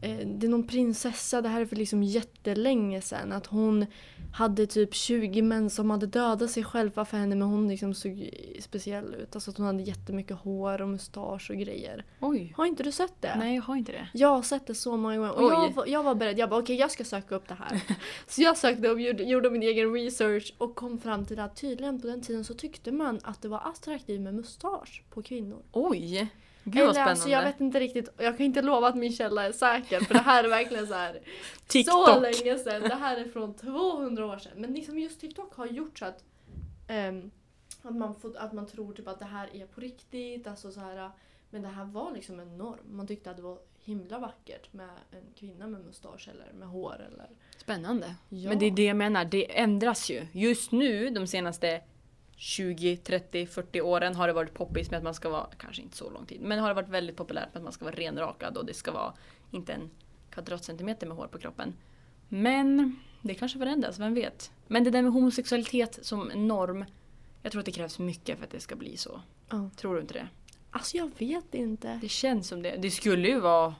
det 0.00 0.46
är 0.46 0.48
någon 0.48 0.66
prinsessa, 0.66 1.42
det 1.42 1.48
här 1.48 1.60
är 1.60 1.66
för 1.66 1.76
liksom 1.76 2.02
jättelänge 2.02 3.00
sedan, 3.00 3.32
att 3.32 3.46
hon 3.46 3.86
hade 4.32 4.66
typ 4.66 4.94
20 4.94 5.42
män 5.42 5.70
som 5.70 5.90
hade 5.90 6.06
dödat 6.06 6.50
sig 6.50 6.64
själva 6.64 7.04
för 7.04 7.16
henne 7.16 7.34
men 7.36 7.48
hon 7.48 7.68
liksom 7.68 7.94
såg 7.94 8.30
speciell 8.60 9.14
ut. 9.14 9.34
Alltså 9.34 9.50
att 9.50 9.56
hon 9.56 9.66
hade 9.66 9.82
jättemycket 9.82 10.36
hår 10.36 10.82
och 10.82 10.88
mustasch 10.88 11.50
och 11.50 11.56
grejer. 11.56 12.04
Oj. 12.20 12.52
Har 12.56 12.66
inte 12.66 12.82
du 12.82 12.92
sett 12.92 13.22
det? 13.22 13.36
Nej, 13.38 13.54
jag 13.54 13.62
har 13.62 13.76
inte 13.76 13.92
det. 13.92 14.08
Jag 14.12 14.28
har 14.28 14.42
sett 14.42 14.66
det 14.66 14.74
så 14.74 14.96
många 14.96 15.16
gånger 15.16 15.32
och 15.32 15.52
jag 15.52 15.74
var, 15.74 15.86
jag 15.86 16.02
var 16.02 16.14
beredd. 16.14 16.38
Jag 16.38 16.50
bara 16.50 16.60
okej 16.60 16.76
jag 16.76 16.90
ska 16.90 17.04
söka 17.04 17.34
upp 17.34 17.48
det 17.48 17.54
här. 17.54 17.82
så 18.28 18.42
jag 18.42 18.56
sökte 18.56 18.88
upp, 18.88 19.00
gjorde, 19.00 19.22
gjorde 19.22 19.50
min 19.50 19.62
egen 19.62 19.92
research 19.92 20.54
och 20.58 20.74
kom 20.74 20.98
fram 20.98 21.24
till 21.24 21.38
att 21.38 21.56
tydligen 21.56 22.00
på 22.00 22.06
den 22.06 22.22
tiden 22.22 22.44
så 22.44 22.54
tyckte 22.54 22.92
man 22.92 23.20
att 23.22 23.42
det 23.42 23.48
var 23.48 23.60
attraktivt 23.64 24.20
med 24.20 24.34
mustasch 24.34 25.02
på 25.10 25.22
kvinnor. 25.22 25.62
Oj! 25.72 26.28
Gud 26.68 26.86
vad 26.86 26.94
spännande. 26.94 27.10
alltså 27.10 27.28
jag 27.28 27.42
vet 27.42 27.60
inte 27.60 27.80
riktigt, 27.80 28.08
jag 28.16 28.36
kan 28.36 28.46
inte 28.46 28.62
lova 28.62 28.88
att 28.88 28.96
min 28.96 29.12
källa 29.12 29.44
är 29.44 29.52
säker 29.52 30.00
för 30.00 30.14
det 30.14 30.20
här 30.20 30.44
är 30.44 30.48
verkligen 30.48 30.86
så 30.86 30.94
här 30.94 31.12
så 31.56 31.60
TikTok. 31.66 32.22
länge 32.22 32.58
sedan. 32.58 32.82
Det 32.82 32.94
här 32.94 33.16
är 33.16 33.24
från 33.24 33.54
200 33.54 34.26
år 34.26 34.38
sedan. 34.38 34.52
Men 34.56 34.74
liksom 34.74 34.98
just 34.98 35.20
TikTok 35.20 35.54
har 35.54 35.66
gjort 35.66 35.98
så 35.98 36.04
att 36.04 36.24
ehm, 36.88 37.30
att, 37.82 37.96
man 37.96 38.14
får, 38.14 38.36
att 38.36 38.52
man 38.52 38.66
tror 38.66 38.92
typ 38.92 39.08
att 39.08 39.18
det 39.18 39.24
här 39.24 39.56
är 39.56 39.66
på 39.66 39.80
riktigt. 39.80 40.46
Alltså 40.46 40.72
så 40.72 40.80
här, 40.80 41.10
men 41.50 41.62
det 41.62 41.68
här 41.68 41.84
var 41.84 42.12
liksom 42.12 42.40
en 42.40 42.58
norm. 42.58 42.78
Man 42.90 43.06
tyckte 43.06 43.30
att 43.30 43.36
det 43.36 43.42
var 43.42 43.58
himla 43.84 44.18
vackert 44.18 44.72
med 44.72 44.90
en 45.10 45.24
kvinna 45.34 45.66
med 45.66 45.84
mustasch 45.84 46.28
eller 46.28 46.52
med 46.52 46.68
hår 46.68 47.06
eller... 47.12 47.30
Spännande. 47.58 48.14
Ja. 48.28 48.48
Men 48.48 48.58
det 48.58 48.66
är 48.66 48.70
det 48.70 48.84
jag 48.84 48.96
menar, 48.96 49.24
det 49.24 49.58
ändras 49.58 50.10
ju. 50.10 50.26
Just 50.32 50.72
nu, 50.72 51.10
de 51.10 51.26
senaste 51.26 51.80
20, 52.36 52.96
30, 52.96 53.46
40 53.46 53.80
åren 53.80 54.14
har 54.14 54.26
det 54.26 54.32
varit 54.32 54.54
poppis 54.54 54.90
med 54.90 54.98
att 54.98 55.04
man 55.04 55.14
ska 55.14 55.28
vara, 55.28 55.46
kanske 55.58 55.82
inte 55.82 55.96
så 55.96 56.10
lång 56.10 56.26
tid, 56.26 56.40
men 56.40 56.58
har 56.58 56.68
det 56.68 56.74
varit 56.74 56.88
väldigt 56.88 57.16
populärt 57.16 57.48
med 57.54 57.56
att 57.56 57.62
man 57.62 57.72
ska 57.72 57.84
vara 57.84 57.94
renrakad 57.94 58.56
och 58.56 58.66
det 58.66 58.74
ska 58.74 58.92
vara 58.92 59.14
inte 59.50 59.72
en 59.72 59.90
kvadratcentimeter 60.30 61.06
med 61.06 61.16
hår 61.16 61.26
på 61.26 61.38
kroppen. 61.38 61.74
Men 62.28 62.96
det 63.22 63.34
kanske 63.34 63.58
förändras, 63.58 63.98
vem 63.98 64.14
vet? 64.14 64.50
Men 64.66 64.84
det 64.84 64.90
där 64.90 65.02
med 65.02 65.12
homosexualitet 65.12 65.98
som 66.02 66.30
norm, 66.34 66.84
jag 67.42 67.52
tror 67.52 67.60
att 67.60 67.66
det 67.66 67.72
krävs 67.72 67.98
mycket 67.98 68.38
för 68.38 68.44
att 68.44 68.50
det 68.50 68.60
ska 68.60 68.76
bli 68.76 68.96
så. 68.96 69.20
Ja. 69.48 69.70
Tror 69.76 69.94
du 69.94 70.00
inte 70.00 70.14
det? 70.14 70.28
Alltså 70.70 70.96
jag 70.96 71.10
vet 71.18 71.54
inte. 71.54 71.98
Det 72.02 72.08
känns 72.08 72.48
som 72.48 72.62
det. 72.62 72.76
Det 72.76 72.90
skulle 72.90 73.28
ju 73.28 73.40
vara 73.40 73.74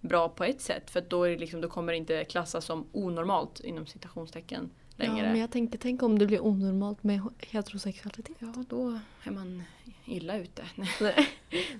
bra 0.00 0.28
på 0.28 0.44
ett 0.44 0.60
sätt 0.60 0.90
för 0.90 1.00
då, 1.00 1.24
är 1.24 1.30
det 1.30 1.36
liksom, 1.36 1.60
då 1.60 1.68
kommer 1.68 1.92
det 1.92 1.96
inte 1.96 2.24
klassas 2.24 2.64
som 2.64 2.86
onormalt 2.92 3.60
inom 3.60 3.86
citationstecken 3.86 4.70
längre. 4.98 5.16
Ja, 5.18 5.22
men 5.32 5.40
jag 5.40 5.50
tänker, 5.50 5.78
tänk 5.78 6.02
om 6.02 6.18
det 6.18 6.26
blir 6.26 6.40
onormalt 6.44 7.02
med 7.04 7.20
heterosexualitet. 7.40 8.36
Ja, 8.38 8.64
då 8.68 8.98
är 9.24 9.30
man 9.30 9.62
illa 10.04 10.38
ute. 10.38 10.64
Nej. 11.00 11.28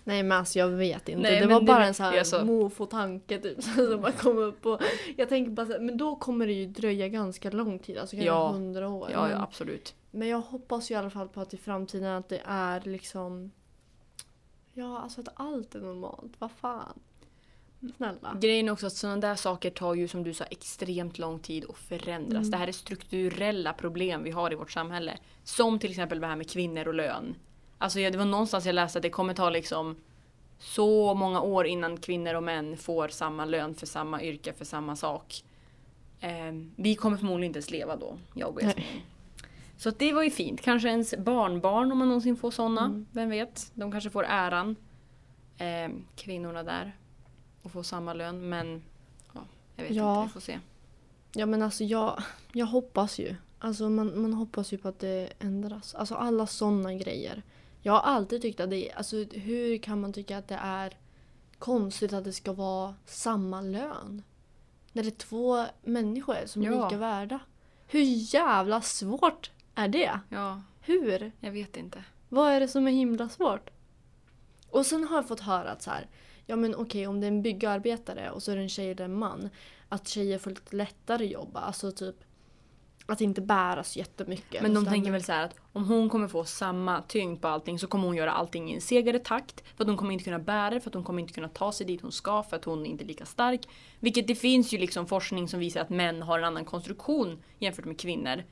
Nej. 0.05 0.23
Men 0.23 0.33
alltså 0.33 0.59
jag 0.59 0.69
vet 0.69 1.09
inte. 1.09 1.23
Nej, 1.23 1.41
det 1.41 1.47
var 1.47 1.61
det- 1.61 1.67
bara 1.67 1.87
en 1.87 1.95
sån 1.95 2.07
här 2.07 2.19
alltså- 2.19 2.45
mofo-tanke 2.45 3.39
typ. 3.41 3.63
Som 3.75 4.01
bara 4.01 4.13
kom 4.13 4.39
upp 4.39 4.67
och 4.67 4.81
jag 5.17 5.29
tänker 5.29 5.51
bara 5.51 5.67
så 5.67 5.73
här, 5.73 5.81
men 5.81 5.97
då 5.97 6.17
kommer 6.17 6.47
det 6.47 6.53
ju 6.53 6.67
dröja 6.67 7.09
ganska 7.09 7.51
lång 7.51 7.79
tid. 7.79 7.99
Alltså 7.99 8.17
kanske 8.17 8.27
Ja. 8.27 8.49
hundra 8.49 8.89
år. 8.89 9.11
Ja, 9.13 9.23
men, 9.23 9.31
ja, 9.31 9.43
absolut. 9.43 9.95
men 10.11 10.29
jag 10.29 10.41
hoppas 10.41 10.91
ju 10.91 10.95
i 10.95 10.99
alla 10.99 11.11
fall 11.11 11.29
på 11.29 11.41
att 11.41 11.55
i 11.55 11.57
framtiden 11.57 12.13
att 12.13 12.29
det 12.29 12.43
är 12.45 12.81
liksom 12.81 13.51
Ja, 14.75 14.99
alltså 14.99 15.21
att 15.21 15.29
allt 15.35 15.75
är 15.75 15.81
normalt. 15.81 16.33
Vad 16.39 16.51
fan. 16.51 16.99
Snälla. 17.97 18.37
Grejen 18.41 18.69
är 18.69 18.73
också 18.73 18.87
att 18.87 18.93
sådana 18.93 19.17
där 19.17 19.35
saker 19.35 19.71
tar 19.71 19.95
ju 19.95 20.09
som 20.09 20.23
du 20.25 20.35
sa 20.35 20.45
extremt 20.45 21.19
lång 21.19 21.39
tid 21.39 21.65
att 21.69 21.77
förändras. 21.77 22.39
Mm. 22.39 22.51
Det 22.51 22.57
här 22.57 22.69
är 22.69 22.73
strukturella 22.73 23.73
problem 23.73 24.23
vi 24.23 24.31
har 24.31 24.53
i 24.53 24.55
vårt 24.55 24.71
samhälle. 24.71 25.19
Som 25.45 25.79
till 25.79 25.91
exempel 25.91 26.21
det 26.21 26.27
här 26.27 26.37
med 26.37 26.51
kvinnor 26.51 26.89
och 26.89 26.95
lön. 26.95 27.35
Alltså 27.79 27.99
det 27.99 28.17
var 28.17 28.25
någonstans 28.25 28.67
jag 28.67 28.75
läste 28.75 28.99
att 28.99 29.03
det 29.03 29.11
kommer 29.11 29.35
ta 29.35 29.51
liksom 29.51 29.97
så 30.59 31.15
många 31.15 31.41
år 31.41 31.67
innan 31.67 31.97
kvinnor 31.97 32.35
och 32.35 32.43
män 32.43 32.77
får 32.77 33.09
samma 33.09 33.45
lön 33.45 33.75
för 33.75 33.87
samma 33.87 34.23
yrke, 34.23 34.53
för 34.53 34.65
samma 34.65 34.97
sak. 34.97 35.43
Eh, 36.21 36.53
vi 36.77 36.95
kommer 36.95 37.17
förmodligen 37.17 37.51
inte 37.51 37.57
ens 37.57 37.71
leva 37.71 37.97
då, 37.97 38.19
jag 38.35 38.49
och 38.49 38.63
Jasmin. 38.63 38.87
Så 39.77 39.91
det 39.91 40.13
var 40.13 40.23
ju 40.23 40.31
fint. 40.31 40.61
Kanske 40.61 40.89
ens 40.89 41.15
barnbarn 41.19 41.93
om 41.93 41.99
man 41.99 42.09
någonsin 42.09 42.37
får 42.37 42.51
sådana. 42.51 42.85
Mm. 42.85 43.07
Vem 43.13 43.31
vet? 43.31 43.71
De 43.75 43.93
kanske 43.93 44.11
får 44.11 44.25
äran. 44.25 44.77
Eh, 45.59 45.89
kvinnorna 46.17 46.63
där. 46.63 46.97
Och 47.63 47.71
får 47.73 47.83
samma 47.83 48.13
lön. 48.15 48.49
Men 48.49 48.83
ja, 49.35 49.41
jag 49.77 49.85
vet 49.85 49.93
Ja. 49.93 50.23
inte. 50.23 50.29
Vi 50.29 50.33
får 50.33 50.41
se. 50.41 50.61
Ja 51.33 51.47
men 51.47 51.63
alltså 51.63 51.85
jag, 51.85 52.23
jag 52.53 52.67
hoppas 52.67 53.19
ju. 53.19 53.37
Alltså 53.59 53.89
man, 53.89 54.21
man 54.23 54.33
hoppas 54.33 54.73
ju 54.73 54.79
på 54.79 54.89
att 54.89 54.99
det 54.99 55.33
ändras. 55.39 55.95
Alltså 55.95 56.15
alla 56.15 56.47
sådana 56.47 56.95
grejer. 56.95 57.43
Jag 57.83 57.93
har 57.93 58.01
alltid 58.01 58.43
tyckt 58.43 58.61
att 58.61 58.71
det 58.71 58.91
är, 58.91 58.97
alltså 58.97 59.17
hur 59.17 59.79
kan 59.79 60.01
man 60.01 60.13
tycka 60.13 60.39
att 60.39 60.49
det 60.49 60.59
är 60.63 60.97
konstigt 61.59 62.13
att 62.13 62.25
det 62.25 62.33
ska 62.33 62.53
vara 62.53 62.95
samma 63.05 63.61
lön? 63.61 64.23
När 64.93 65.03
det 65.03 65.09
är 65.09 65.11
två 65.11 65.65
människor 65.83 66.37
som 66.47 66.63
är 66.63 66.67
Ja. 66.67 66.85
lika 66.85 66.97
värda. 66.99 67.39
Hur 67.87 68.01
jävla 68.35 68.81
svårt 68.83 69.51
är 69.75 69.89
det? 69.89 70.21
Ja, 70.29 70.63
Hur? 70.81 71.33
jag 71.41 71.51
vet 71.53 71.77
inte. 71.77 72.05
Vad 72.29 72.53
är 72.53 72.61
det 72.61 72.69
som 72.69 72.87
är 72.89 72.93
himla 72.93 73.29
svårt? 73.29 73.71
Och 74.71 74.87
sen 74.87 75.05
har 75.09 75.17
jag 75.17 75.29
fått 75.29 75.41
höra 75.41 75.71
att 75.71 75.83
så 75.83 75.91
här, 75.91 76.07
ja 76.49 76.57
men 76.57 76.75
okej 76.75 77.07
om 77.07 77.21
det 77.21 77.27
är 77.27 77.29
en 77.29 77.43
byggarbetare 77.43 78.31
och 78.31 78.43
så 78.43 78.53
är 78.53 78.57
det 78.57 78.63
en 78.63 78.69
tjej 78.69 78.91
eller 78.91 79.05
en 79.05 79.15
man, 79.15 79.49
att 79.89 80.09
tjejer 80.09 80.39
får 80.39 80.51
lite 80.51 80.77
lättare 80.77 81.27
jobba. 81.27 81.61
Alltså 81.61 81.93
typ 81.93 82.17
att 83.07 83.21
inte 83.21 83.41
bära 83.41 83.85
så 83.85 83.99
jättemycket. 83.99 84.63
Men 84.63 84.75
de 84.75 84.87
tänker 84.87 85.11
väl 85.11 85.23
så 85.23 85.33
att 85.33 85.55
om 85.73 85.85
hon 85.85 86.09
kommer 86.09 86.29
få 86.29 86.45
samma 86.45 87.03
tyngd 87.03 87.41
på 87.41 87.49
allting 87.49 87.79
så 87.79 87.87
kommer 87.87 88.07
hon 88.07 88.17
göra 88.17 88.33
allting 88.33 88.71
i 88.71 88.75
en 88.75 88.81
segare 88.81 89.19
takt. 89.19 89.65
För 89.77 89.85
att 89.85 89.89
hon 89.89 89.97
kommer 89.97 90.13
inte 90.13 90.25
kunna 90.25 90.39
bära 90.39 90.71
det, 90.71 90.81
för 90.81 90.91
att 90.91 90.95
hon 90.95 91.05
kommer 91.05 91.23
inte 91.23 91.35
kunna 91.35 91.49
ta 91.49 91.73
sig 91.73 91.87
dit 91.87 92.01
hon 92.03 92.13
ska, 92.13 92.43
för 92.43 92.57
att 92.57 92.65
hon 92.65 92.87
inte 92.87 93.05
är 93.05 93.07
lika 93.07 93.27
stark. 93.27 93.69
Vilket 94.01 94.27
det 94.27 94.35
finns 94.35 94.73
ju 94.73 94.79
liksom 94.79 95.07
forskning 95.07 95.49
som 95.49 95.61
visar 95.61 95.81
att 95.81 95.91
män 95.91 96.23
har 96.23 96.39
en 96.39 96.45
annan 96.45 96.65
konstruktion 96.65 97.43
jämfört 97.59 97.85
med 97.85 98.01
kvinnor. 98.01 98.43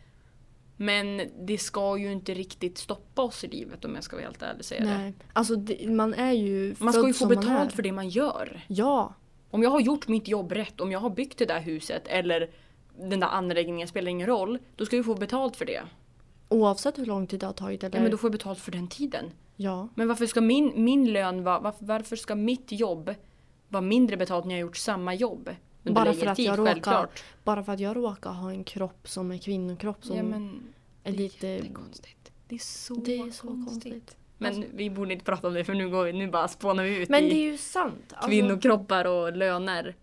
Men 0.77 1.23
det 1.47 1.59
ska 1.59 1.97
ju 1.99 2.13
inte 2.13 2.35
riktigt 2.35 2.79
stoppa 2.79 3.23
oss 3.23 3.45
i 3.45 3.49
livet 3.49 3.85
om 3.85 3.95
jag 3.95 4.05
ska 4.05 4.17
vara 4.17 4.27
helt 4.27 4.43
ärlig 4.43 4.59
och 4.59 4.65
säga 4.65 4.81
det. 4.85 4.99
Nej, 4.99 5.15
alltså 5.33 5.57
det, 5.57 5.91
man 5.91 6.15
är 6.15 6.33
ju 6.33 6.75
Man 6.79 6.93
ska 6.93 7.07
ju 7.07 7.15
få 7.15 7.27
betalt 7.27 7.73
för 7.73 7.83
det 7.83 7.93
man 7.93 8.09
gör. 8.09 8.65
Ja, 8.69 9.15
Om 9.51 9.63
jag 9.63 9.71
har 9.71 9.81
gjort 9.81 10.09
mitt 10.09 10.29
jobb 10.29 10.53
rätt, 10.53 10.81
om 10.81 10.93
jag 10.93 11.01
har 11.01 11.11
byggt 11.11 11.39
det 11.39 11.45
där 11.47 11.61
huset 11.61 12.03
eller 12.07 12.51
den 12.99 13.21
där 13.21 13.29
anläggningen 13.29 13.89
spelar 13.89 14.11
ingen 14.11 14.27
roll. 14.27 14.59
Då 14.77 14.87
ska 14.87 14.97
jag 14.97 15.05
få 15.05 15.15
betalt 15.15 15.57
för 15.57 15.65
det. 15.65 15.83
oavsett 16.49 16.99
hur 16.99 17.07
lång 17.07 17.27
tid 17.27 17.41
det 17.41 17.47
har 17.47 17.53
tagit. 17.53 17.85
Eller, 17.85 17.97
Ja, 17.97 18.03
men 18.03 18.11
då 18.11 18.17
får 18.17 18.29
jag 18.29 18.33
betalt 18.33 18.59
för 18.59 18.73
den 18.73 18.89
tiden. 18.89 19.25
ja. 19.57 19.89
Men 19.95 20.09
varför 20.09 20.27
ska 20.27 20.41
min, 20.41 20.73
min 20.85 21.13
lön 21.13 21.45
vara, 21.45 21.61
varför, 21.61 21.85
varför 21.85 22.17
ska 22.17 22.35
mitt 22.35 22.73
jobb 22.73 23.15
vara 23.69 23.81
mindre 23.81 24.17
betalt 24.17 24.45
när 24.45 24.55
jag 24.55 24.59
har 24.63 24.69
gjort 24.69 24.77
samma 24.77 25.15
jobb? 25.15 25.51
Bara 25.95 26.13
för 26.15 26.27
att 26.27 26.37
tid, 26.37 26.47
jag 26.47 26.59
råkar- 26.59 26.73
självklart. 26.73 27.25
Bara 27.45 27.65
för 27.65 27.73
att 27.73 27.81
jag 27.81 27.97
råkar 27.97 28.31
ha 28.31 28.51
en 28.51 28.65
kropp 28.65 29.09
som 29.09 29.31
är 29.31 29.39
kvinnokropp 29.39 30.05
som 30.05 30.17
Ja, 30.17 30.23
men 30.23 30.63
är 31.05 31.13
lite... 31.13 31.47
jättekonstigt. 31.47 32.33
Det 32.49 32.55
är 32.55 32.59
så, 32.59 32.95
Det 32.95 33.19
är 33.19 33.31
så 33.31 33.47
konstigt. 33.47 33.67
konstigt. 33.93 34.17
Men 34.39 34.55
Alltså- 34.55 34.71
vi 34.75 34.91
borde 34.91 35.13
inte 35.13 35.25
prata 35.25 35.49
om 35.49 35.55
det 35.55 35.65
för 35.65 35.75
nu, 35.75 35.89
går 35.89 36.05
vi, 36.05 36.13
nu 36.13 36.31
bara 36.31 36.49
spånar 36.49 36.85
vi 36.85 36.97
ut 37.03 37.09
Men 37.09 37.25
i 37.25 37.29
det 37.31 37.35
är 37.37 37.51
ju 37.51 37.59
sant. 37.59 37.95
Alltså, 38.13 38.29
kvinnokroppar 38.29 39.05
och 39.05 39.37
löner. 39.37 39.95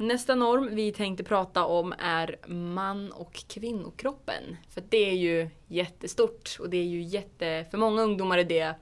Nästa 0.00 0.34
norm 0.34 0.68
vi 0.74 0.92
tänkte 0.92 1.24
prata 1.24 1.64
om 1.64 1.94
är 1.98 2.36
man 2.46 3.12
och 3.12 3.32
kvinnokroppen. 3.32 4.56
För 4.68 4.82
det 4.88 5.10
är 5.10 5.14
ju 5.14 5.48
jättestort 5.66 6.56
och 6.60 6.70
det 6.70 6.76
är 6.76 6.84
ju 6.84 7.02
jätte... 7.02 7.66
För 7.70 7.78
många 7.78 8.02
ungdomar 8.02 8.38
är 8.38 8.44
det 8.44 8.74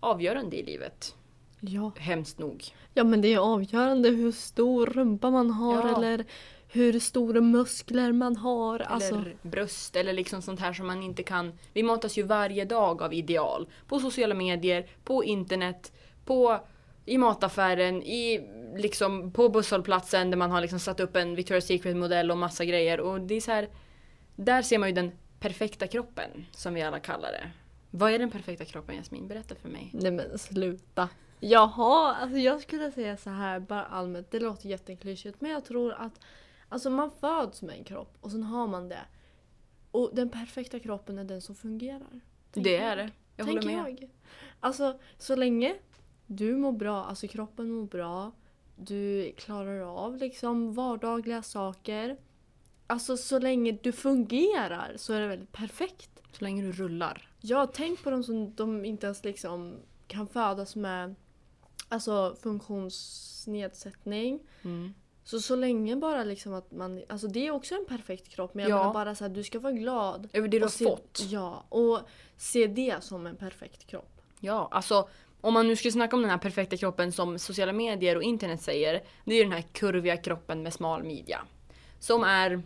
avgörande 0.00 0.56
i 0.56 0.62
livet. 0.62 1.14
Ja. 1.60 1.92
Hemskt 1.98 2.38
nog. 2.38 2.64
ja, 2.94 3.04
men 3.04 3.20
det 3.20 3.32
är 3.32 3.38
avgörande 3.38 4.08
hur 4.08 4.32
stor 4.32 4.86
rumpa 4.86 5.30
man 5.30 5.50
har 5.50 5.88
Ja. 5.88 5.96
eller 5.96 6.24
hur 6.68 6.98
stora 7.00 7.40
muskler 7.40 8.12
man 8.12 8.36
har. 8.36 8.78
Alltså, 8.78 9.14
Eller 9.14 9.36
bröst 9.42 9.96
eller 9.96 10.12
liksom 10.12 10.42
sånt 10.42 10.60
här 10.60 10.72
som 10.72 10.86
man 10.86 11.02
inte 11.02 11.22
kan... 11.22 11.52
Vi 11.72 11.82
matas 11.82 12.18
ju 12.18 12.22
varje 12.22 12.64
dag 12.64 13.02
av 13.02 13.14
ideal. 13.14 13.68
På 13.88 13.98
sociala 13.98 14.34
medier, 14.34 14.86
på 15.04 15.24
internet, 15.24 15.92
på, 16.24 16.60
i 17.06 17.18
mataffären, 17.18 18.02
i, 18.02 18.48
liksom, 18.76 19.32
på 19.32 19.48
busshållplatsen 19.48 20.30
där 20.30 20.36
man 20.38 20.50
har 20.50 20.60
liksom 20.60 20.78
satt 20.78 21.00
upp 21.00 21.16
en 21.16 21.36
Victoria's 21.36 21.60
Secret-modell 21.60 22.30
och 22.30 22.38
massa 22.38 22.64
grejer. 22.64 23.00
Och 23.00 23.20
det 23.20 23.34
är 23.34 23.40
så 23.40 23.52
här, 23.52 23.68
där 24.36 24.62
ser 24.62 24.78
man 24.78 24.88
ju 24.88 24.94
den 24.94 25.12
perfekta 25.40 25.86
kroppen, 25.86 26.46
som 26.52 26.74
vi 26.74 26.82
alla 26.82 27.00
kallar 27.00 27.32
det. 27.32 27.50
Vad 27.90 28.12
är 28.12 28.18
den 28.18 28.30
perfekta 28.30 28.64
kroppen 28.64 28.96
Jasmin? 28.96 29.28
Berätta 29.28 29.54
för 29.54 29.68
mig. 29.68 29.90
Nej 29.92 30.12
men 30.12 30.38
sluta. 30.38 31.08
Jaha, 31.40 32.14
alltså 32.14 32.38
jag 32.38 32.62
skulle 32.62 32.90
säga 32.90 33.16
så 33.16 33.30
här 33.30 33.60
bara 33.60 33.84
allmänt. 33.84 34.30
Det 34.30 34.40
låter 34.40 34.68
jätteklyschigt 34.68 35.40
men 35.40 35.50
jag 35.50 35.64
tror 35.64 35.92
att 35.92 36.20
alltså 36.68 36.90
man 36.90 37.10
föds 37.20 37.62
med 37.62 37.78
en 37.78 37.84
kropp 37.84 38.16
och 38.20 38.30
sen 38.30 38.42
har 38.42 38.66
man 38.66 38.88
det. 38.88 39.04
Och 39.90 40.10
den 40.12 40.28
perfekta 40.28 40.80
kroppen 40.80 41.18
är 41.18 41.24
den 41.24 41.40
som 41.40 41.54
fungerar. 41.54 42.20
det 42.52 42.76
är 42.76 42.96
det. 42.96 43.10
Jag 43.36 43.44
håller 43.44 43.60
tänker 43.60 43.82
med. 43.82 43.98
jag. 44.00 44.10
Alltså 44.60 44.98
så 45.18 45.36
länge 45.36 45.74
du 46.26 46.56
mår 46.56 46.72
bra, 46.72 47.04
alltså 47.04 47.28
kroppen 47.28 47.70
mår 47.70 47.86
bra, 47.86 48.32
du 48.76 49.32
klarar 49.36 49.80
av 49.80 50.16
liksom 50.16 50.72
vardagliga 50.74 51.42
saker. 51.42 52.16
Alltså 52.86 53.16
så 53.16 53.38
länge 53.38 53.78
du 53.82 53.92
fungerar 53.92 54.92
så 54.96 55.12
är 55.12 55.20
det 55.20 55.28
väldigt 55.28 55.52
perfekt. 55.52 56.10
Så 56.38 56.44
länge 56.44 56.62
du 56.62 56.72
rullar. 56.72 57.30
Ja, 57.40 57.66
tänk 57.74 58.02
på 58.02 58.10
de 58.10 58.22
som 58.24 58.54
de 58.54 58.84
inte 58.84 59.06
ens 59.06 59.24
liksom 59.24 59.76
kan 60.06 60.28
födas 60.28 60.76
med 60.76 61.14
alltså 61.88 62.36
funktionsnedsättning. 62.42 64.40
Mm. 64.62 64.94
Så 65.24 65.40
så 65.40 65.56
länge 65.56 65.96
bara 65.96 66.24
liksom 66.24 66.54
att 66.54 66.72
man, 66.72 67.02
alltså 67.08 67.26
det 67.28 67.46
är 67.46 67.50
också 67.50 67.74
en 67.74 67.84
perfekt 67.88 68.28
kropp 68.28 68.54
men 68.54 68.62
jag 68.62 68.70
Ja. 68.70 68.78
menar 68.78 68.94
bara 68.94 69.14
så 69.14 69.24
här, 69.24 69.28
du 69.28 69.42
ska 69.44 69.58
vara 69.58 69.72
glad. 69.72 70.28
Över 70.32 70.48
det 70.48 70.58
du 70.58 70.64
har 70.64 70.70
se, 70.70 70.84
fått. 70.84 71.20
Ja, 71.30 71.64
och 71.68 72.00
se 72.36 72.66
det 72.66 73.04
som 73.04 73.26
en 73.26 73.36
perfekt 73.36 73.86
kropp. 73.86 74.20
Ja, 74.40 74.68
alltså 74.70 75.08
om 75.40 75.54
man 75.54 75.68
nu 75.68 75.76
skulle 75.76 75.92
snacka 75.92 76.16
om 76.16 76.22
den 76.22 76.30
här 76.30 76.38
perfekta 76.38 76.76
kroppen 76.76 77.12
som 77.12 77.38
sociala 77.38 77.72
medier 77.72 78.16
och 78.16 78.22
internet 78.22 78.62
säger, 78.62 79.02
det 79.24 79.32
är 79.34 79.36
ju 79.38 79.42
den 79.42 79.52
här 79.52 79.64
kurviga 79.72 80.16
kroppen 80.16 80.62
med 80.62 80.72
smal 80.72 81.04
midja. 81.04 81.40
Som 81.98 82.24
är 82.24 82.62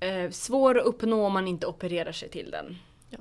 eh, 0.00 0.30
svår 0.30 0.78
att 0.78 0.84
uppnå 0.86 1.26
om 1.26 1.32
man 1.32 1.48
inte 1.48 1.66
opererar 1.66 2.12
sig 2.12 2.28
till 2.28 2.50
den. 2.50 2.76
Ja. 3.10 3.18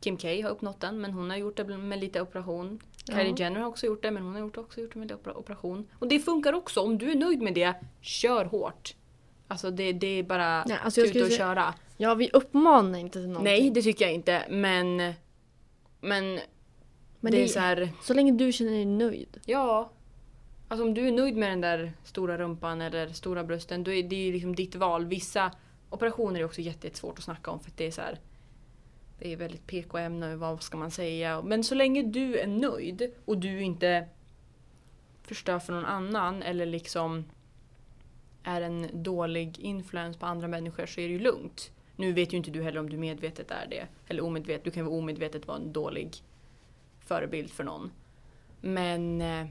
Kim 0.00 0.16
K 0.16 0.28
har 0.42 0.50
uppnått 0.50 0.80
den, 0.80 1.00
men 1.00 1.12
hon 1.12 1.30
har 1.30 1.36
gjort 1.36 1.56
det 1.56 1.64
med 1.64 2.00
lite 2.00 2.20
operation. 2.20 2.80
Ja. 3.06 3.14
Kylie 3.16 3.34
Jenner 3.38 3.60
har 3.60 3.68
också 3.68 3.86
gjort 3.86 4.02
det, 4.02 4.10
men 4.10 4.22
hon 4.22 4.32
har 4.32 4.40
gjort, 4.40 4.56
också 4.56 4.80
gjort 4.80 4.92
det 4.92 4.98
med 4.98 5.08
lite 5.08 5.20
opera- 5.20 5.34
operation. 5.38 5.88
Och 5.98 6.08
det 6.08 6.20
funkar 6.20 6.52
också, 6.52 6.80
om 6.80 6.98
du 6.98 7.10
är 7.10 7.14
nöjd 7.14 7.42
med 7.42 7.54
det, 7.54 7.74
kör 8.00 8.44
hårt. 8.44 8.94
Alltså 9.48 9.70
det, 9.70 9.92
det 9.92 10.06
är 10.06 10.22
bara 10.22 10.64
Nej, 10.64 10.78
alltså 10.84 11.06
skulle 11.06 11.24
och 11.24 11.30
säga- 11.30 11.38
köra. 11.38 11.74
Ja, 11.96 12.14
vi 12.14 12.30
uppmanar 12.30 12.98
inte 12.98 13.12
till 13.18 13.28
någonting. 13.28 13.44
Nej, 13.52 13.70
det 13.70 13.82
tycker 13.82 14.04
jag 14.04 14.14
inte, 14.14 14.42
men... 14.50 15.12
Men, 16.02 16.40
men 17.20 17.32
det, 17.32 17.38
det, 17.38 17.44
är 17.44 17.48
så 17.48 17.60
här... 17.60 17.92
så 18.02 18.14
länge 18.14 18.32
du 18.32 18.52
känner 18.52 18.72
dig 18.72 18.84
nöjd. 18.84 19.40
Ja. 19.46 19.90
Alltså 20.68 20.86
om 20.86 20.94
du 20.94 21.08
är 21.08 21.12
nöjd 21.12 21.36
med 21.36 21.50
den 21.50 21.60
där 21.60 21.92
stora 22.04 22.38
rumpan 22.38 22.80
eller 22.80 23.08
stora 23.08 23.44
brösten, 23.44 23.84
då 23.84 23.92
är 23.92 24.02
det 24.02 24.16
ju 24.16 24.32
liksom 24.32 24.54
ditt 24.54 24.74
val. 24.74 25.06
Vissa 25.06 25.52
operationer 25.90 26.40
är 26.40 26.44
också 26.44 26.60
jätte- 26.60 26.86
jättesvårt 26.86 27.18
att 27.18 27.24
snacka 27.24 27.50
om 27.50 27.60
för 27.60 27.72
det 27.76 27.86
är 27.86 27.90
så 27.90 28.00
här. 28.00 28.20
Det 29.18 29.32
är 29.32 29.36
väldigt 29.36 29.66
PK-ämne, 29.66 30.36
vad 30.36 30.62
ska 30.62 30.76
man 30.78 30.90
säga? 30.90 31.42
Men 31.42 31.64
så 31.64 31.74
länge 31.74 32.02
du 32.02 32.38
är 32.38 32.46
nöjd 32.46 33.14
och 33.24 33.38
du 33.38 33.62
inte 33.62 34.08
förstör 35.22 35.58
för 35.58 35.72
någon 35.72 35.84
annan 35.84 36.42
eller 36.42 36.66
liksom 36.66 37.24
är 38.42 38.60
en 38.60 39.02
dålig 39.02 39.58
influens 39.58 40.16
på 40.16 40.26
andra 40.26 40.48
människor 40.48 40.86
så 40.86 41.00
är 41.00 41.08
det 41.08 41.12
ju 41.12 41.18
lugnt. 41.18 41.70
Nu 41.96 42.12
vet 42.12 42.32
ju 42.32 42.36
inte 42.36 42.50
du 42.50 42.62
heller 42.62 42.80
om 42.80 42.90
du 42.90 42.96
medvetet 42.96 43.50
är 43.50 43.66
det. 43.70 43.86
Eller 44.08 44.24
omedvetet. 44.24 44.64
Du 44.64 44.70
kan 44.70 44.84
ju 44.84 44.90
omedvetet 44.90 45.46
vara 45.46 45.58
en 45.58 45.72
dålig 45.72 46.16
förebild 47.10 47.50
för 47.50 47.64
någon. 47.64 47.90
Men 48.60 49.20
eh, 49.20 49.46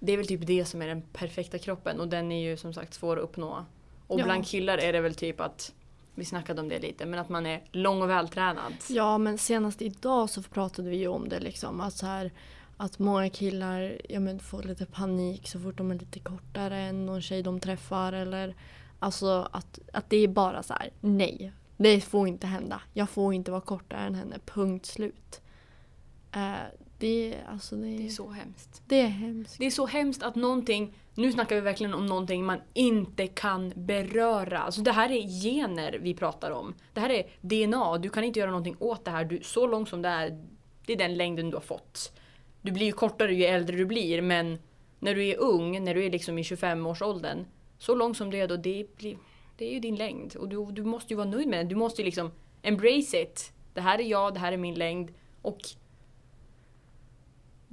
det 0.00 0.12
är 0.12 0.16
väl 0.16 0.26
typ 0.26 0.46
det 0.46 0.64
som 0.64 0.82
är 0.82 0.88
den 0.88 1.02
perfekta 1.02 1.58
kroppen 1.58 2.00
och 2.00 2.08
den 2.08 2.32
är 2.32 2.50
ju 2.50 2.56
som 2.56 2.74
sagt 2.74 2.94
svår 2.94 3.16
att 3.16 3.22
uppnå. 3.22 3.64
Och 4.06 4.20
Ja. 4.20 4.24
bland 4.24 4.46
killar 4.46 4.78
är 4.78 4.92
det 4.92 5.00
väl 5.00 5.14
typ 5.14 5.40
att, 5.40 5.72
vi 6.14 6.24
snackade 6.24 6.60
om 6.60 6.68
det 6.68 6.78
lite, 6.78 7.06
men 7.06 7.18
att 7.20 7.28
man 7.28 7.46
är 7.46 7.62
lång 7.72 8.02
och 8.02 8.10
vältränad. 8.10 8.72
Ja, 8.88 9.18
men 9.18 9.38
senast 9.38 9.82
idag 9.82 10.30
så 10.30 10.42
pratade 10.42 10.90
vi 10.90 10.96
ju 10.96 11.08
om 11.08 11.28
det 11.28 11.40
liksom. 11.40 11.80
Att, 11.80 11.94
så 11.94 12.06
här, 12.06 12.30
att 12.76 12.98
många 12.98 13.30
killar 13.30 13.98
ja, 14.08 14.20
men 14.20 14.38
får 14.40 14.62
lite 14.62 14.86
panik 14.86 15.48
så 15.48 15.60
fort 15.60 15.76
de 15.78 15.90
är 15.90 15.94
lite 15.94 16.18
kortare 16.18 16.78
än 16.78 17.06
någon 17.06 17.22
tjej 17.22 17.42
de 17.42 17.60
träffar. 17.60 18.12
Eller, 18.12 18.54
alltså 18.98 19.48
att, 19.52 19.78
att 19.92 20.10
det 20.10 20.16
är 20.16 20.28
bara 20.28 20.62
så 20.62 20.72
här, 20.72 20.90
nej. 21.00 21.52
Det 21.76 22.00
får 22.00 22.28
inte 22.28 22.46
hända. 22.46 22.80
Jag 22.92 23.10
får 23.10 23.34
inte 23.34 23.50
vara 23.50 23.60
kortare 23.60 24.00
än 24.00 24.14
henne. 24.14 24.38
Punkt 24.44 24.86
slut. 24.86 25.41
Eh, 26.34 26.52
det, 26.98 27.34
är- 27.34 27.44
alltså 27.48 27.76
det, 27.76 27.96
Det 27.96 28.06
är 28.06 28.10
så 28.10 28.30
hemskt. 28.30 28.82
det 28.86 29.00
är 29.00 29.06
hemskt. 29.06 29.58
Det 29.58 29.66
är 29.66 29.70
så 29.70 29.86
hemskt 29.86 30.22
att 30.22 30.34
någonting, 30.34 30.94
nu 31.14 31.32
snackar 31.32 31.54
vi 31.56 31.60
verkligen 31.60 31.94
om 31.94 32.06
någonting 32.06 32.44
man 32.44 32.58
inte 32.74 33.26
kan 33.26 33.72
beröra. 33.76 34.58
Alltså 34.58 34.80
det 34.80 34.92
här 34.92 35.10
är 35.12 35.42
gener 35.42 35.98
vi 36.02 36.14
pratar 36.14 36.50
om. 36.50 36.74
Det 36.94 37.00
här 37.00 37.10
är 37.10 37.26
DNA, 37.40 37.98
du 37.98 38.08
kan 38.10 38.24
inte 38.24 38.38
göra 38.38 38.50
någonting 38.50 38.76
åt 38.78 39.04
det 39.04 39.10
här. 39.10 39.24
Du, 39.24 39.40
så 39.42 39.66
långt 39.66 39.88
som 39.88 40.02
det 40.02 40.08
är, 40.08 40.44
det 40.86 40.92
är 40.92 40.96
den 40.96 41.16
längden 41.16 41.50
du 41.50 41.56
har 41.56 41.62
fått. 41.62 42.12
Du 42.62 42.72
blir 42.72 42.86
ju 42.86 42.92
kortare 42.92 43.34
ju 43.34 43.44
äldre 43.44 43.76
du 43.76 43.84
blir 43.86 44.22
men 44.22 44.58
när 44.98 45.14
du 45.14 45.26
är 45.28 45.40
ung, 45.40 45.84
när 45.84 45.94
du 45.94 46.04
är 46.04 46.10
liksom 46.10 46.38
i 46.38 46.42
25-årsåldern, 46.42 47.44
så 47.78 47.94
långt 47.94 48.16
som 48.16 48.30
du 48.30 48.38
är 48.38 48.48
då, 48.48 48.56
det, 48.56 48.86
blir, 48.96 49.16
det 49.56 49.64
är 49.68 49.72
ju 49.72 49.80
din 49.80 49.96
längd. 49.96 50.36
Och 50.36 50.48
du, 50.48 50.66
du 50.72 50.84
måste 50.84 51.12
ju 51.12 51.16
vara 51.16 51.28
nöjd 51.28 51.48
med 51.48 51.58
den. 51.58 51.68
Du 51.68 51.74
måste 51.74 52.02
ju 52.02 52.04
liksom 52.06 52.30
embrace 52.62 53.22
it. 53.22 53.52
Det 53.74 53.80
här 53.80 53.98
är 53.98 54.02
jag, 54.04 54.34
det 54.34 54.40
här 54.40 54.52
är 54.52 54.56
min 54.56 54.74
längd. 54.74 55.10
Och 55.42 55.58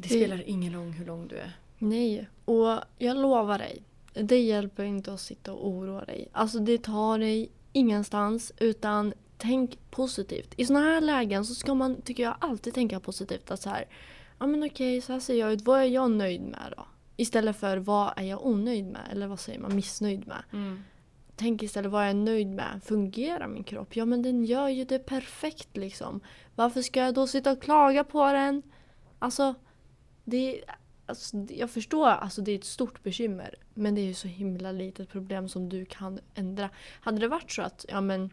det 0.02 0.10
spelar 0.10 0.44
ingen 0.50 0.74
roll 0.74 0.92
hur 0.92 1.06
lång 1.06 1.28
du 1.28 1.38
är. 1.38 1.52
Nej, 1.78 2.30
och 2.46 2.80
jag 2.98 3.18
lovar 3.18 3.58
dig. 3.58 3.82
Det 4.14 4.40
hjälper 4.40 4.84
inte 4.84 5.14
att 5.14 5.20
sitta 5.20 5.54
och 5.54 5.68
oroa 5.68 6.06
dig. 6.06 6.28
Alltså 6.32 6.60
det 6.60 6.84
tar 6.84 7.20
dig 7.20 7.50
ingenstans 7.74 8.52
utan 8.60 9.14
tänk 9.38 9.80
positivt. 9.92 10.54
I 10.58 10.66
såna 10.66 10.80
här 10.80 11.02
lägen 11.02 11.46
så 11.46 11.56
ska 11.56 11.74
man, 11.74 12.02
tycker 12.02 12.24
jag, 12.24 12.36
alltid 12.40 12.74
tänka 12.74 13.00
positivt. 13.00 13.52
Att 13.52 13.62
så 13.62 13.70
här, 13.70 13.86
ja 14.40 14.48
men 14.48 14.64
okej, 14.64 15.02
så 15.02 15.14
här 15.14 15.20
ser 15.20 15.34
jag 15.34 15.54
ut. 15.54 15.62
Vad 15.62 15.80
är 15.80 15.86
jag 15.86 16.12
nöjd 16.12 16.42
med 16.42 16.74
då? 16.78 16.86
Istället 17.16 17.58
för 17.58 17.78
vad 17.78 18.14
är 18.16 18.24
jag 18.24 18.46
onöjd 18.46 18.86
med? 18.86 19.02
Eller 19.12 19.28
vad 19.28 19.40
säger 19.40 19.60
man, 19.60 19.76
missnöjd 19.76 20.28
med? 20.28 20.44
Tänk 21.36 21.64
istället 21.64 21.92
vad 21.92 22.04
jag 22.04 22.10
är 22.10 22.14
nöjd 22.14 22.48
med. 22.48 22.82
Fungerar 22.86 23.48
min 23.48 23.64
kropp? 23.64 23.96
Ja 23.96 24.06
men 24.06 24.22
den 24.22 24.46
gör 24.46 24.68
ju 24.68 24.86
det 24.86 25.00
perfekt 25.00 25.78
liksom. 25.78 26.22
Varför 26.56 26.82
ska 26.82 27.00
jag 27.00 27.14
då 27.14 27.28
sitta 27.28 27.52
och 27.52 27.62
klaga 27.62 28.04
på 28.04 28.32
den? 28.32 28.62
Alltså, 29.20 29.56
det, 30.30 30.64
alltså 31.06 31.38
jag 31.50 31.70
förstår 31.70 32.08
alltså 32.08 32.42
det 32.42 32.52
är 32.52 32.56
ett 32.56 32.64
stort 32.64 33.04
bekymmer. 33.04 33.56
Men 33.74 33.96
det 33.96 34.02
är 34.02 34.06
ju 34.06 34.14
så 34.14 34.28
himla 34.28 34.72
litet 34.72 35.10
problem 35.10 35.50
som 35.50 35.70
du 35.70 35.86
kan 35.86 36.20
ändra. 36.36 36.70
Hade 37.02 37.20
det 37.20 37.28
varit 37.28 37.52
så 37.52 37.62
att, 37.62 37.86
ja 37.90 38.02
men, 38.02 38.30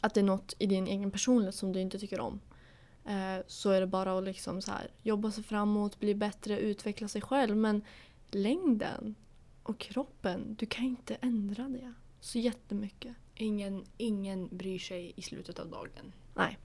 att 0.00 0.14
det 0.14 0.20
är 0.20 0.24
något 0.24 0.54
i 0.58 0.66
din 0.66 0.86
egen 0.86 1.10
personlighet 1.10 1.54
som 1.54 1.72
du 1.72 1.80
inte 1.80 1.98
tycker 1.98 2.20
om. 2.20 2.40
Eh, 3.04 3.44
så 3.46 3.70
är 3.70 3.80
det 3.80 3.86
bara 3.86 4.18
att 4.18 4.24
liksom 4.24 4.62
så 4.62 4.70
här, 4.70 4.90
jobba 5.02 5.30
sig 5.30 5.44
framåt, 5.44 5.98
bli 6.00 6.14
bättre, 6.14 6.58
utveckla 6.58 7.08
sig 7.08 7.22
själv. 7.22 7.56
Men 7.56 7.82
längden 8.30 9.14
och 9.62 9.78
kroppen, 9.78 10.54
du 10.58 10.66
kan 10.66 10.84
inte 10.84 11.14
ändra 11.14 11.68
det 11.68 11.92
så 12.20 12.38
jättemycket. 12.38 13.16
Ingen, 13.34 13.84
ingen 13.96 14.48
bryr 14.56 14.78
sig 14.78 15.12
i 15.16 15.22
slutet 15.22 15.58
av 15.58 15.70
dagen. 15.70 16.12
Nej. 16.34 16.58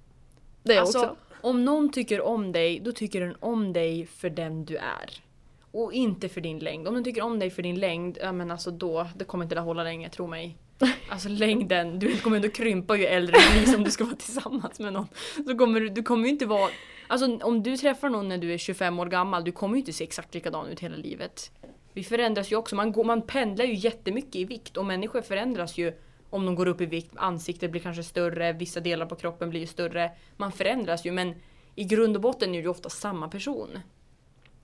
Det 0.63 0.73
är 0.73 0.79
Alltså, 0.79 0.99
också. 0.99 1.15
om 1.41 1.65
någon 1.65 1.91
tycker 1.91 2.21
om 2.21 2.51
dig, 2.51 2.79
då 2.79 2.91
tycker 2.91 3.21
den 3.21 3.35
om 3.39 3.73
dig 3.73 4.05
för 4.05 4.29
den 4.29 4.65
du 4.65 4.77
är. 4.77 5.23
Och 5.71 5.93
inte 5.93 6.29
för 6.29 6.41
din 6.41 6.59
längd. 6.59 6.87
Om 6.87 6.93
den 6.93 7.03
tycker 7.03 7.21
om 7.21 7.39
dig 7.39 7.49
för 7.49 7.63
din 7.63 7.79
längd, 7.79 8.17
ja 8.21 8.31
men 8.31 8.51
alltså 8.51 8.71
då, 8.71 9.07
det 9.15 9.25
kommer 9.25 9.43
inte 9.45 9.55
det 9.55 9.61
hålla 9.61 9.83
länge, 9.83 10.09
tro 10.09 10.27
mig. 10.27 10.57
Alltså 11.09 11.29
längden, 11.29 11.99
du 11.99 12.17
kommer 12.17 12.35
ändå 12.35 12.49
krympa 12.49 12.95
ju 12.97 13.05
äldre 13.05 13.35
du 13.39 13.59
blir 13.59 13.73
som 13.73 13.83
du 13.83 13.91
ska 13.91 14.03
vara 14.03 14.15
tillsammans 14.15 14.79
med 14.79 14.93
någon. 14.93 15.07
Så 15.47 15.57
kommer 15.57 15.79
du, 15.79 15.89
du 15.89 16.03
kommer 16.03 16.23
ju 16.23 16.29
inte 16.29 16.45
vara... 16.45 16.69
Alltså 17.07 17.37
om 17.37 17.63
du 17.63 17.77
träffar 17.77 18.09
någon 18.09 18.29
när 18.29 18.37
du 18.37 18.53
är 18.53 18.57
25 18.57 18.99
år 18.99 19.05
gammal, 19.05 19.43
du 19.43 19.51
kommer 19.51 19.75
ju 19.75 19.79
inte 19.79 19.93
se 19.93 20.03
exakt 20.03 20.33
likadan 20.33 20.67
ut 20.67 20.79
hela 20.79 20.95
livet. 20.95 21.51
Vi 21.93 22.03
förändras 22.03 22.51
ju 22.51 22.55
också, 22.55 22.75
man, 22.75 22.91
går, 22.91 23.03
man 23.03 23.21
pendlar 23.21 23.65
ju 23.65 23.73
jättemycket 23.73 24.35
i 24.35 24.45
vikt 24.45 24.77
och 24.77 24.85
människor 24.85 25.21
förändras 25.21 25.77
ju 25.77 25.93
om 26.29 26.45
de 26.45 26.55
går 26.55 26.67
upp 26.67 26.81
i 26.81 26.85
vikt. 26.85 27.11
Ansiktet 27.15 27.71
blir 27.71 27.81
kanske 27.81 28.03
större, 28.03 28.53
vissa 28.53 28.79
delar 28.79 29.05
på 29.05 29.15
kroppen 29.15 29.49
blir 29.49 29.67
större. 29.67 30.11
Man 30.37 30.51
förändras 30.51 31.05
ju 31.05 31.11
men 31.11 31.35
i 31.75 31.83
grund 31.83 32.15
och 32.15 32.21
botten 32.21 32.55
är 32.55 32.61
ju 32.61 32.67
ofta 32.67 32.89
samma 32.89 33.29
person. 33.29 33.79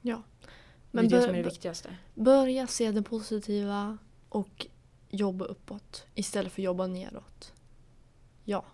Ja. 0.02 0.22
det 0.42 0.48
är 0.48 0.52
Men 0.92 1.08
det 1.08 1.22
som 1.22 1.30
är 1.30 1.38
det 1.38 1.44
viktigaste. 1.44 1.96
Börja 2.14 2.68
se 2.68 2.92
det 2.92 3.02
positiva 3.02 3.98
och 4.30 4.68
jobba 5.10 5.46
uppåt 5.46 6.06
istället 6.16 6.54
för 6.54 6.62
jobba 6.62 6.88
neråt. 6.88 7.54
Ja. 8.44 8.66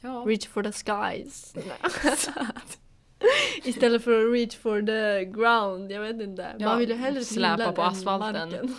Ja. 0.00 0.24
Reach 0.26 0.46
for 0.46 0.62
the 0.62 0.72
skies. 0.72 1.54
istället 3.64 4.04
för 4.04 4.26
att 4.26 4.32
reach 4.32 4.56
for 4.56 4.82
the 4.82 5.24
ground. 5.24 5.92
Jag 5.92 6.00
vet 6.00 6.20
inte. 6.20 6.56
Ja, 6.58 6.68
Man 6.68 6.78
vill 6.78 6.88
ju 6.90 6.96
hellre 6.96 7.24
släpa 7.24 7.72
på 7.72 7.82
asfalten. 7.82 8.50
marken. 8.50 8.74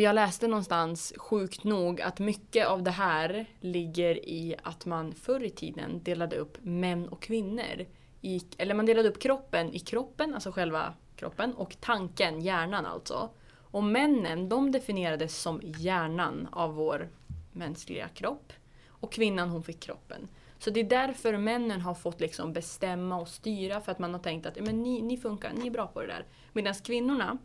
Jag 0.00 0.14
läste 0.14 0.48
någonstans, 0.48 1.12
sjukt 1.16 1.64
nog, 1.64 2.00
att 2.00 2.18
mycket 2.18 2.66
av 2.66 2.82
det 2.82 2.90
här 2.90 3.46
ligger 3.60 4.28
i 4.28 4.54
att 4.62 4.86
man 4.86 5.14
förr 5.14 5.44
i 5.44 5.50
tiden 5.50 6.02
delade 6.02 6.36
upp 6.36 6.58
män 6.62 7.08
och 7.08 7.22
kvinnor. 7.22 7.86
I, 8.20 8.40
eller 8.58 8.74
man 8.74 8.86
delade 8.86 9.08
upp 9.08 9.20
kroppen 9.20 9.74
i 9.74 9.78
kroppen, 9.78 10.34
alltså 10.34 10.52
själva 10.52 10.94
kroppen, 11.16 11.54
och 11.54 11.76
tanken, 11.80 12.40
hjärnan 12.40 12.86
alltså. 12.86 13.30
Och 13.70 13.84
männen, 13.84 14.48
de 14.48 14.72
definierades 14.72 15.38
som 15.38 15.60
hjärnan 15.64 16.48
av 16.52 16.74
vår 16.74 17.08
mänskliga 17.52 18.08
kropp. 18.08 18.52
Och 18.88 19.12
kvinnan, 19.12 19.48
hon 19.48 19.62
fick 19.62 19.80
kroppen. 19.80 20.28
Så 20.58 20.70
det 20.70 20.80
är 20.80 20.84
därför 20.84 21.36
männen 21.36 21.80
har 21.80 21.94
fått 21.94 22.20
liksom 22.20 22.52
bestämma 22.52 23.20
och 23.20 23.28
styra 23.28 23.80
för 23.80 23.92
att 23.92 23.98
man 23.98 24.14
har 24.14 24.20
tänkt 24.20 24.46
att 24.46 24.60
men 24.60 24.82
ni, 24.82 25.02
ni 25.02 25.16
funkar, 25.16 25.52
ni 25.54 25.66
är 25.66 25.70
bra 25.70 25.86
på 25.86 26.00
det 26.00 26.06
där. 26.06 26.26
Medan 26.52 26.74
kvinnorna, 26.74 27.38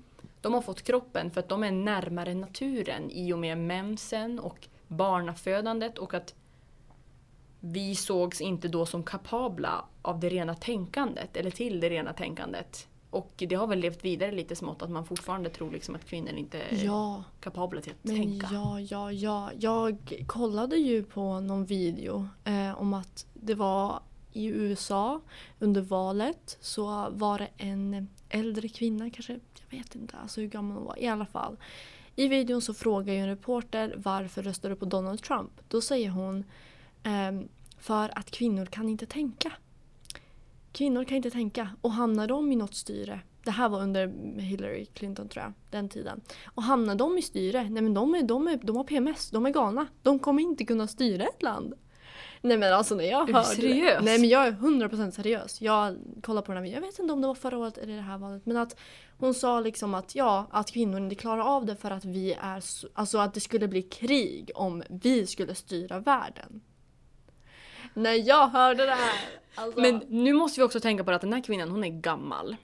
de 0.43 0.53
har 0.53 0.61
fått 0.61 0.81
kroppen 0.81 1.31
för 1.31 1.39
att 1.39 1.49
de 1.49 1.63
är 1.63 1.71
närmare 1.71 2.33
naturen 2.33 3.11
i 3.11 3.33
och 3.33 3.39
med 3.39 3.57
mensen 3.57 4.39
och 4.39 4.67
barnafödandet 4.87 5.97
och 5.97 6.13
att 6.13 6.33
vi 7.59 7.95
sågs 7.95 8.41
inte 8.41 8.67
då 8.67 8.85
som 8.85 9.03
kapabla 9.03 9.85
av 10.01 10.19
det 10.19 10.29
rena 10.29 10.55
tänkandet 10.55 11.37
eller 11.37 11.51
till 11.51 11.79
det 11.79 11.89
rena 11.89 12.13
tänkandet. 12.13 12.87
Och 13.09 13.31
det 13.35 13.55
har 13.55 13.67
väl 13.67 13.79
levt 13.79 14.05
vidare 14.05 14.31
lite 14.31 14.55
smått 14.55 14.81
att 14.81 14.89
man 14.89 15.05
fortfarande 15.05 15.49
tror 15.49 15.71
liksom 15.71 15.95
att 15.95 16.05
kvinnor 16.05 16.31
inte 16.33 16.61
är 16.61 16.85
Ja. 16.85 17.23
kapabla 17.39 17.81
till 17.81 17.91
att 17.91 18.03
Men 18.03 18.15
tänka. 18.15 18.47
ja, 18.51 18.79
ja, 18.79 19.11
ja. 19.11 19.49
Jag 19.59 20.23
kollade 20.27 20.75
ju 20.77 21.03
på 21.03 21.39
någon 21.39 21.65
video 21.65 22.27
eh, 22.43 22.81
om 22.81 22.93
att 22.93 23.25
det 23.33 23.55
var 23.55 23.99
i 24.31 24.45
USA 24.45 25.21
under 25.59 25.81
valet 25.81 26.57
så 26.61 27.09
var 27.11 27.39
det 27.39 27.47
en 27.57 28.07
äldre 28.29 28.67
kvinna, 28.67 29.09
kanske, 29.09 29.39
vet 29.77 29.95
inte 29.95 30.17
alltså 30.17 30.41
hur 30.41 30.47
gammal 30.47 30.77
hon 30.77 30.85
var, 30.85 30.99
i 30.99 31.07
alla 31.07 31.25
fall. 31.25 31.57
I 32.15 32.27
videon 32.27 32.61
så 32.61 32.73
frågar 32.73 33.13
ju 33.13 33.19
en 33.19 33.27
reporter 33.27 33.93
varför 33.97 34.43
röstar 34.43 34.69
du 34.69 34.75
på 34.75 34.85
Donald 34.85 35.21
Trump? 35.21 35.51
Då 35.67 35.81
säger 35.81 36.09
hon 36.09 36.43
ehm, 37.03 37.47
för 37.79 38.19
att 38.19 38.31
kvinnor 38.31 38.65
kan 38.65 38.89
inte 38.89 39.05
tänka. 39.05 39.51
Kvinnor 40.71 41.03
kan 41.03 41.17
inte 41.17 41.31
tänka 41.31 41.69
och 41.81 41.91
hamnar 41.91 42.27
de 42.27 42.51
i 42.51 42.55
något 42.55 42.75
styre 42.75 43.21
det 43.43 43.51
här 43.51 43.69
var 43.69 43.81
under 43.81 44.13
Hillary 44.39 44.85
Clinton 44.85 45.29
tror 45.29 45.43
jag, 45.43 45.53
den 45.69 45.89
tiden. 45.89 46.21
Och 46.45 46.63
hamnar 46.63 46.95
de 46.95 47.17
i 47.17 47.21
styre, 47.21 47.69
nej 47.69 47.83
men 47.83 47.93
de, 47.93 48.15
är, 48.15 48.23
de, 48.23 48.47
är, 48.47 48.59
de 48.63 48.75
har 48.75 48.83
PMS, 48.83 49.29
de 49.29 49.45
är 49.45 49.49
galna. 49.49 49.87
De 50.01 50.19
kommer 50.19 50.43
inte 50.43 50.65
kunna 50.65 50.87
styra 50.87 51.23
ett 51.23 51.41
land. 51.41 51.73
Nej 52.41 52.57
men 52.57 52.73
alltså 52.73 52.95
när 52.95 53.03
jag 53.03 53.21
Är 53.21 53.27
du 53.27 53.33
hörde 53.33 53.45
seriös? 53.47 53.99
Det, 53.99 54.05
nej 54.05 54.19
men 54.19 54.29
jag 54.29 54.47
är 54.47 54.51
100% 54.51 55.11
seriös. 55.11 55.61
Jag 55.61 55.97
kollar 56.21 56.41
på 56.41 56.51
den 56.51 56.57
här 56.57 56.63
videon, 56.63 56.81
jag 56.81 56.87
vet 56.87 56.99
inte 56.99 57.13
om 57.13 57.21
det 57.21 57.27
var 57.27 57.35
förra 57.35 57.57
året 57.57 57.77
eller 57.77 57.95
det 57.95 58.01
här 58.01 58.17
valet. 58.17 58.45
Men 58.45 58.57
att 58.57 58.79
hon 59.23 59.33
sa 59.33 59.59
liksom 59.59 59.93
att 59.93 60.15
ja, 60.15 60.47
att 60.51 60.71
kvinnor 60.71 60.99
inte 60.99 61.15
klarar 61.15 61.41
av 61.41 61.65
det 61.65 61.75
för 61.75 61.91
att 61.91 62.05
vi 62.05 62.33
är 62.41 62.59
så, 62.59 62.87
Alltså 62.93 63.17
att 63.17 63.33
det 63.33 63.39
skulle 63.39 63.67
bli 63.67 63.81
krig 63.81 64.51
om 64.55 64.83
vi 64.89 65.27
skulle 65.27 65.55
styra 65.55 65.99
världen. 65.99 66.61
När 67.93 68.27
jag 68.27 68.47
hörde 68.47 68.85
det 68.85 68.91
här. 68.91 69.15
Alltså, 69.55 69.81
Men 69.81 70.01
nu 70.07 70.33
måste 70.33 70.59
vi 70.59 70.63
också 70.65 70.79
tänka 70.79 71.03
på 71.03 71.11
att 71.11 71.21
den 71.21 71.33
här 71.33 71.41
kvinnan, 71.41 71.69
hon 71.69 71.83
är 71.83 71.89
gammal. 71.89 72.55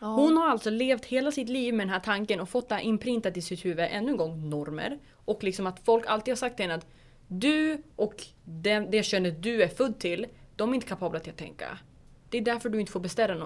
ja. 0.00 0.06
Hon 0.06 0.36
har 0.36 0.48
alltså 0.48 0.70
levt 0.70 1.04
hela 1.04 1.32
sitt 1.32 1.48
liv 1.48 1.74
med 1.74 1.86
den 1.86 1.92
här 1.92 2.00
tanken 2.00 2.40
och 2.40 2.48
fått 2.48 2.68
det 2.68 2.80
inprintat 2.80 3.36
i 3.36 3.42
sitt 3.42 3.64
huvud, 3.64 3.86
ännu 3.90 4.10
en 4.10 4.16
gång 4.16 4.50
normer. 4.50 4.98
Och 5.24 5.44
liksom 5.44 5.66
att 5.66 5.80
folk 5.84 6.04
alltid 6.06 6.32
har 6.32 6.36
sagt 6.36 6.56
till 6.56 6.64
henne 6.64 6.74
att 6.74 6.86
du 7.26 7.82
och 7.96 8.24
det, 8.44 8.78
det 8.78 9.02
könet 9.02 9.42
du 9.42 9.62
är 9.62 9.68
född 9.68 9.98
till, 9.98 10.26
de 10.56 10.70
är 10.70 10.74
inte 10.74 10.86
kapabla 10.86 11.20
till 11.20 11.32
att 11.32 11.38
tänka. 11.38 11.78
Det 12.30 12.38
är 12.38 12.42
därför 12.42 12.68
du 12.68 12.80
inte 12.80 12.92
får 12.92 13.00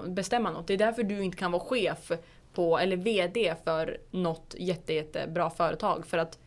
bestämma 0.09 0.51
något. 0.51 0.67
Det 0.67 0.73
är 0.73 0.77
därför 0.77 1.03
du 1.03 1.23
inte 1.23 1.37
kan 1.37 1.51
vara 1.51 1.63
chef 1.63 2.11
på, 2.53 2.77
eller 2.77 2.97
VD 2.97 3.55
för 3.63 3.97
något 4.11 4.55
jätte, 4.57 4.93
jättebra 4.93 5.49
företag. 5.49 6.05
För 6.05 6.17
att 6.17 6.39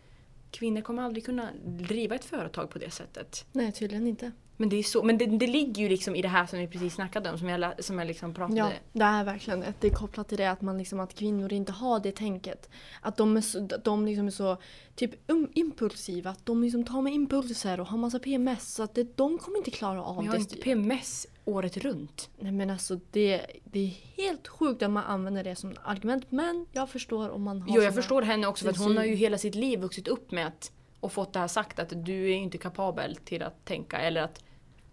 kvinnor 0.50 0.80
kommer 0.80 1.02
aldrig 1.02 1.24
kunna 1.24 1.48
driva 1.64 2.14
ett 2.14 2.24
företag 2.24 2.70
på 2.70 2.78
det 2.78 2.90
sättet. 2.90 3.46
Nej 3.52 3.72
tydligen 3.72 4.06
inte. 4.06 4.32
Men 4.56 4.68
det 4.68 4.76
är 4.76 4.82
så, 4.82 5.02
men 5.02 5.18
det, 5.18 5.26
det 5.26 5.46
ligger 5.46 5.82
ju 5.82 5.88
liksom 5.88 6.16
i 6.16 6.22
det 6.22 6.28
här 6.28 6.46
som 6.46 6.58
vi 6.58 6.66
precis 6.66 6.94
snackade 6.94 7.30
om, 7.30 7.38
som 7.38 7.48
jag, 7.48 7.84
som 7.84 7.98
jag 7.98 8.06
liksom 8.06 8.34
pratade 8.34 8.58
Ja, 8.58 8.70
det 8.92 9.04
är 9.04 9.24
verkligen 9.24 9.60
det. 9.60 9.74
Det 9.80 9.86
är 9.86 9.94
kopplat 9.94 10.28
till 10.28 10.38
det 10.38 10.50
att, 10.50 10.62
man 10.62 10.78
liksom, 10.78 11.00
att 11.00 11.14
kvinnor 11.14 11.52
inte 11.52 11.72
har 11.72 12.00
det 12.00 12.12
tänket. 12.12 12.70
Att 13.00 13.16
de 13.16 13.36
är 13.36 13.40
så, 13.40 13.60
de 13.84 14.06
liksom 14.06 14.26
är 14.26 14.30
så 14.30 14.56
typ 14.94 15.30
um, 15.30 15.50
impulsiva. 15.54 16.30
Att 16.30 16.46
de 16.46 16.62
liksom 16.62 16.84
tar 16.84 17.02
med 17.02 17.12
impulser 17.12 17.80
och 17.80 17.86
har 17.86 17.98
massa 17.98 18.18
PMS. 18.18 18.74
Så 18.74 18.82
att 18.82 18.94
det, 18.94 19.16
de 19.16 19.38
kommer 19.38 19.58
inte 19.58 19.70
klara 19.70 20.02
av 20.02 20.16
Men 20.16 20.24
jag 20.24 20.34
det. 20.34 20.38
har 20.38 20.40
inte 20.40 20.56
PMS 20.56 21.26
året 21.44 21.76
runt. 21.76 22.30
Nej 22.38 22.52
men 22.52 22.70
alltså 22.70 23.00
det, 23.10 23.46
det 23.64 23.80
är 23.80 24.22
helt 24.22 24.48
sjukt 24.48 24.82
att 24.82 24.90
man 24.90 25.04
använder 25.04 25.44
det 25.44 25.56
som 25.56 25.74
argument. 25.84 26.26
Men 26.28 26.66
jag 26.72 26.90
förstår 26.90 27.30
om 27.30 27.42
man 27.42 27.62
har 27.62 27.76
Jo, 27.76 27.82
jag 27.82 27.94
förstår 27.94 28.22
henne 28.22 28.46
också 28.46 28.64
för 28.64 28.70
att 28.70 28.78
hon 28.78 28.96
har 28.96 29.04
ju 29.04 29.14
hela 29.14 29.38
sitt 29.38 29.54
liv 29.54 29.80
vuxit 29.80 30.08
upp 30.08 30.30
med 30.30 30.46
att 30.46 30.72
och 31.00 31.12
fått 31.12 31.32
det 31.32 31.38
här 31.38 31.48
sagt 31.48 31.78
att 31.78 31.92
du 32.04 32.30
är 32.30 32.36
inte 32.36 32.58
kapabel 32.58 33.16
till 33.16 33.42
att 33.42 33.64
tänka 33.64 33.98
eller 33.98 34.22
att 34.22 34.44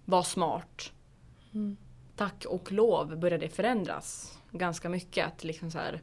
vara 0.05 0.23
smart. 0.23 0.91
Mm. 1.53 1.77
Tack 2.15 2.45
och 2.45 2.71
lov 2.71 3.17
började 3.19 3.45
det 3.45 3.53
förändras 3.53 4.39
ganska 4.51 4.89
mycket. 4.89 5.27
Att 5.27 5.43
liksom 5.43 5.71
så 5.71 5.77
här, 5.77 6.01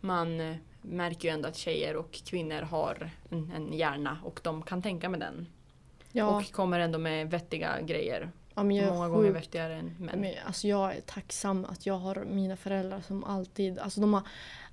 man 0.00 0.40
eh, 0.40 0.56
märker 0.82 1.28
ju 1.28 1.34
ändå 1.34 1.48
att 1.48 1.56
tjejer 1.56 1.96
och 1.96 2.12
kvinnor 2.12 2.62
har 2.62 3.10
en, 3.30 3.52
en 3.56 3.72
hjärna 3.72 4.18
och 4.24 4.40
de 4.42 4.62
kan 4.62 4.82
tänka 4.82 5.08
med 5.08 5.20
den. 5.20 5.46
Ja, 6.12 6.36
Och 6.36 6.52
kommer 6.52 6.80
ändå 6.80 6.98
med 6.98 7.30
vettiga 7.30 7.80
grejer. 7.80 8.30
ja 8.54 8.62
Många 8.62 9.08
gånger 9.08 9.28
sjukt 9.28 9.36
vettigare 9.36 9.74
än 9.74 9.94
män. 9.98 10.20
Men, 10.20 10.34
alltså 10.46 10.68
jag 10.68 10.96
är 10.96 11.00
tacksam 11.00 11.64
att 11.64 11.86
jag 11.86 11.98
har 11.98 12.24
mina 12.24 12.56
föräldrar 12.56 13.00
som 13.00 13.24
alltid, 13.24 13.78
alltså 13.78 14.00
de 14.00 14.14
har, 14.14 14.22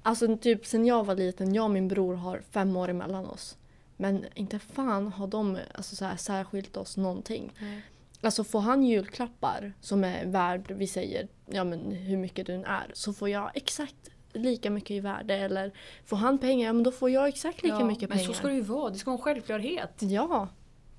alltså 0.02 0.38
typ 0.38 0.66
sen 0.66 0.86
jag 0.86 1.06
var 1.06 1.16
liten, 1.16 1.54
jag 1.54 1.64
och 1.64 1.72
min 1.72 1.88
bror 1.88 2.16
har 2.16 2.42
fem 2.52 2.76
år 2.76 2.90
emellan 2.90 3.26
oss. 3.26 3.58
Men 3.98 4.26
inte 4.34 4.60
fan 4.60 5.08
har 5.08 5.28
de 5.28 5.58
alltså 5.74 5.96
så 5.96 6.06
här, 6.06 6.18
särskilt 6.18 6.78
oss 6.78 6.98
någonting. 6.98 7.54
Nej. 7.60 7.82
Alltså 8.22 8.44
får 8.44 8.60
han 8.60 8.84
julklappar 8.84 9.74
som 9.82 10.04
är 10.04 10.26
värd, 10.26 10.72
vi 10.72 10.88
säger, 10.88 11.28
ja 11.46 11.64
men 11.64 11.92
hur 11.92 12.18
mycket 12.18 12.48
den 12.48 12.66
är, 12.66 12.92
så 12.94 13.14
får 13.14 13.30
jag 13.30 13.52
exakt 13.54 14.10
lika 14.34 14.70
mycket 14.70 14.92
i 14.92 15.00
värde. 15.00 15.36
Eller 15.36 15.72
får 16.06 16.18
han 16.18 16.38
pengar, 16.38 16.68
ja 16.68 16.74
men 16.74 16.84
då 16.84 16.92
får 16.92 17.10
jag 17.10 17.28
exakt 17.28 17.64
lika 17.64 17.76
Ja, 17.80 17.86
mycket 17.86 18.10
men 18.10 18.18
pengar. 18.18 18.28
så 18.28 18.34
ska 18.34 18.48
det 18.48 18.54
ju 18.54 18.62
vara, 18.62 18.90
det 18.90 18.98
ska 18.98 19.12
vara 19.12 19.18
en 19.18 19.24
självklarhet. 19.24 19.94
Ja. 20.00 20.48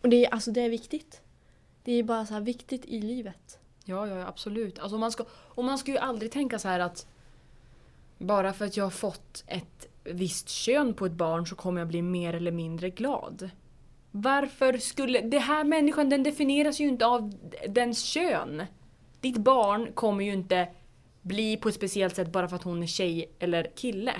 Och 0.02 0.08
det 0.08 0.26
är, 0.26 0.30
alltså 0.34 0.50
det 0.50 0.60
är 0.60 0.68
viktigt. 0.68 1.20
Det 1.84 1.92
är 1.92 2.02
bara 2.02 2.26
så 2.26 2.40
viktigt 2.40 2.84
i 2.84 3.00
livet. 3.00 3.58
Ja, 3.84 4.06
ja, 4.06 4.16
ja, 4.18 4.26
absolut. 4.26 4.78
Alltså 4.78 4.98
man 4.98 5.12
ska, 5.12 5.24
och 5.30 5.64
man 5.64 5.78
ska 5.78 5.90
ju 5.92 5.98
aldrig 5.98 6.32
tänka 6.32 6.58
så 6.58 6.68
här 6.68 6.80
att 6.80 7.06
bara 8.18 8.52
för 8.52 8.64
att 8.64 8.76
jag 8.76 8.84
har 8.84 8.90
fått 8.90 9.44
ett 9.46 9.88
visst 10.04 10.48
kön 10.48 10.94
på 10.94 11.06
ett 11.06 11.12
barn 11.12 11.46
så 11.46 11.54
kommer 11.56 11.80
jag 11.80 11.88
bli 11.88 12.02
mer 12.02 12.34
eller 12.34 12.50
mindre 12.50 12.90
glad. 12.90 13.50
Varför 14.10 14.78
skulle... 14.78 15.20
Det 15.20 15.38
här 15.38 15.64
människan 15.64 16.08
den 16.08 16.22
definieras 16.22 16.80
ju 16.80 16.88
inte 16.88 17.06
av 17.06 17.34
dens 17.68 18.04
kön. 18.04 18.62
Ditt 19.20 19.36
barn 19.38 19.92
kommer 19.94 20.24
ju 20.24 20.32
inte 20.32 20.68
bli 21.22 21.56
på 21.56 21.68
ett 21.68 21.74
speciellt 21.74 22.16
sätt 22.16 22.32
bara 22.32 22.48
för 22.48 22.56
att 22.56 22.62
hon 22.62 22.82
är 22.82 22.86
tjej 22.86 23.32
eller 23.38 23.70
kille. 23.76 24.14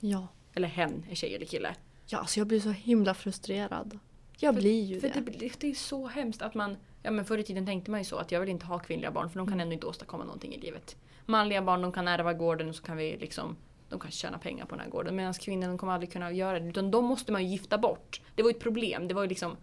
Ja. 0.00 0.28
Eller 0.54 0.68
hen 0.68 1.06
är 1.10 1.14
tjej 1.14 1.34
eller 1.34 1.46
kille. 1.46 1.74
Ja, 2.06 2.18
alltså 2.18 2.40
jag 2.40 2.46
blir 2.46 2.60
så 2.60 2.70
himla 2.70 3.14
frustrerad. 3.14 3.98
Jag 4.38 4.54
blir 4.54 4.82
ju 4.84 5.00
För 5.00 5.08
det. 5.08 5.20
det, 5.38 5.60
det 5.60 5.70
är 5.70 5.74
så 5.74 6.06
hemskt 6.06 6.42
att 6.42 6.54
man... 6.54 6.76
Ja 7.02 7.10
men 7.10 7.24
förr 7.24 7.38
i 7.38 7.42
tiden 7.42 7.66
tänkte 7.66 7.90
man 7.90 8.00
ju 8.00 8.04
så 8.04 8.16
att 8.16 8.32
jag 8.32 8.40
vill 8.40 8.48
inte 8.48 8.66
ha 8.66 8.78
kvinnliga 8.78 9.10
barn 9.10 9.30
för 9.30 9.38
de 9.38 9.46
kan 9.46 9.52
Mm. 9.54 9.60
ändå 9.62 9.74
inte 9.74 9.86
åstadkomma 9.86 10.24
någonting 10.24 10.54
i 10.54 10.60
livet. 10.60 10.96
Manliga 11.26 11.62
barn 11.62 11.82
de 11.82 11.92
kan 11.92 12.08
ärva 12.08 12.32
gården 12.32 12.68
och 12.68 12.74
så 12.74 12.82
kan 12.82 12.96
vi 12.96 13.16
liksom... 13.16 13.56
De 13.88 14.00
kan 14.00 14.10
tjäna 14.10 14.38
pengar 14.38 14.64
på 14.66 14.74
den 14.74 14.84
här 14.84 14.90
gården 14.90 15.16
medan 15.16 15.34
kvinnorna 15.34 15.72
de 15.72 15.78
kommer 15.78 15.92
aldrig 15.92 16.12
kunna 16.12 16.32
göra 16.32 16.60
det. 16.60 16.68
Utan 16.68 16.90
de 16.90 17.04
måste 17.04 17.32
man 17.32 17.42
ju 17.44 17.48
gifta 17.50 17.78
bort. 17.78 18.20
Det 18.34 18.42
var 18.42 18.50
ju 18.50 18.56
ett 18.56 18.62
problem. 18.62 19.08
Det 19.08 19.14
var 19.14 19.22
ju 19.22 19.28
liksom... 19.28 19.56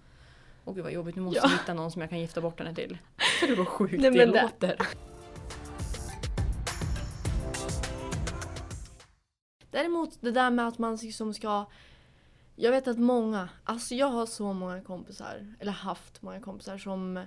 Åh 0.66 0.76
gud 0.76 0.84
vad 0.84 0.94
jobbigt, 0.94 1.16
nu 1.16 1.22
måste 1.22 1.40
Ja. 1.44 1.50
jag 1.52 1.58
hitta 1.60 1.74
någon 1.74 1.92
som 1.92 2.02
jag 2.02 2.10
kan 2.10 2.20
gifta 2.20 2.42
bort 2.42 2.60
henne 2.60 2.76
till. 2.76 2.98
För 3.40 3.48
det 3.52 3.56
var 3.56 3.66
sjukt 3.66 3.92
Nej, 4.02 4.12
det, 4.12 4.18
men 4.18 4.32
det- 4.32 4.42
låter. 4.42 4.78
Däremot 9.72 10.22
det 10.22 10.32
där 10.32 10.50
med 10.52 10.68
att 10.68 10.78
man 10.78 10.96
liksom 10.96 11.34
ska... 11.34 11.66
Jag 12.56 12.72
vet 12.72 12.88
att 12.88 13.00
många, 13.00 13.50
alltså 13.64 13.96
jag 13.96 14.08
har 14.08 14.26
så 14.26 14.54
många 14.54 14.82
kompisar, 14.82 15.54
eller 15.60 15.72
haft 15.72 16.22
många 16.22 16.40
kompisar 16.42 16.78
som 16.78 17.26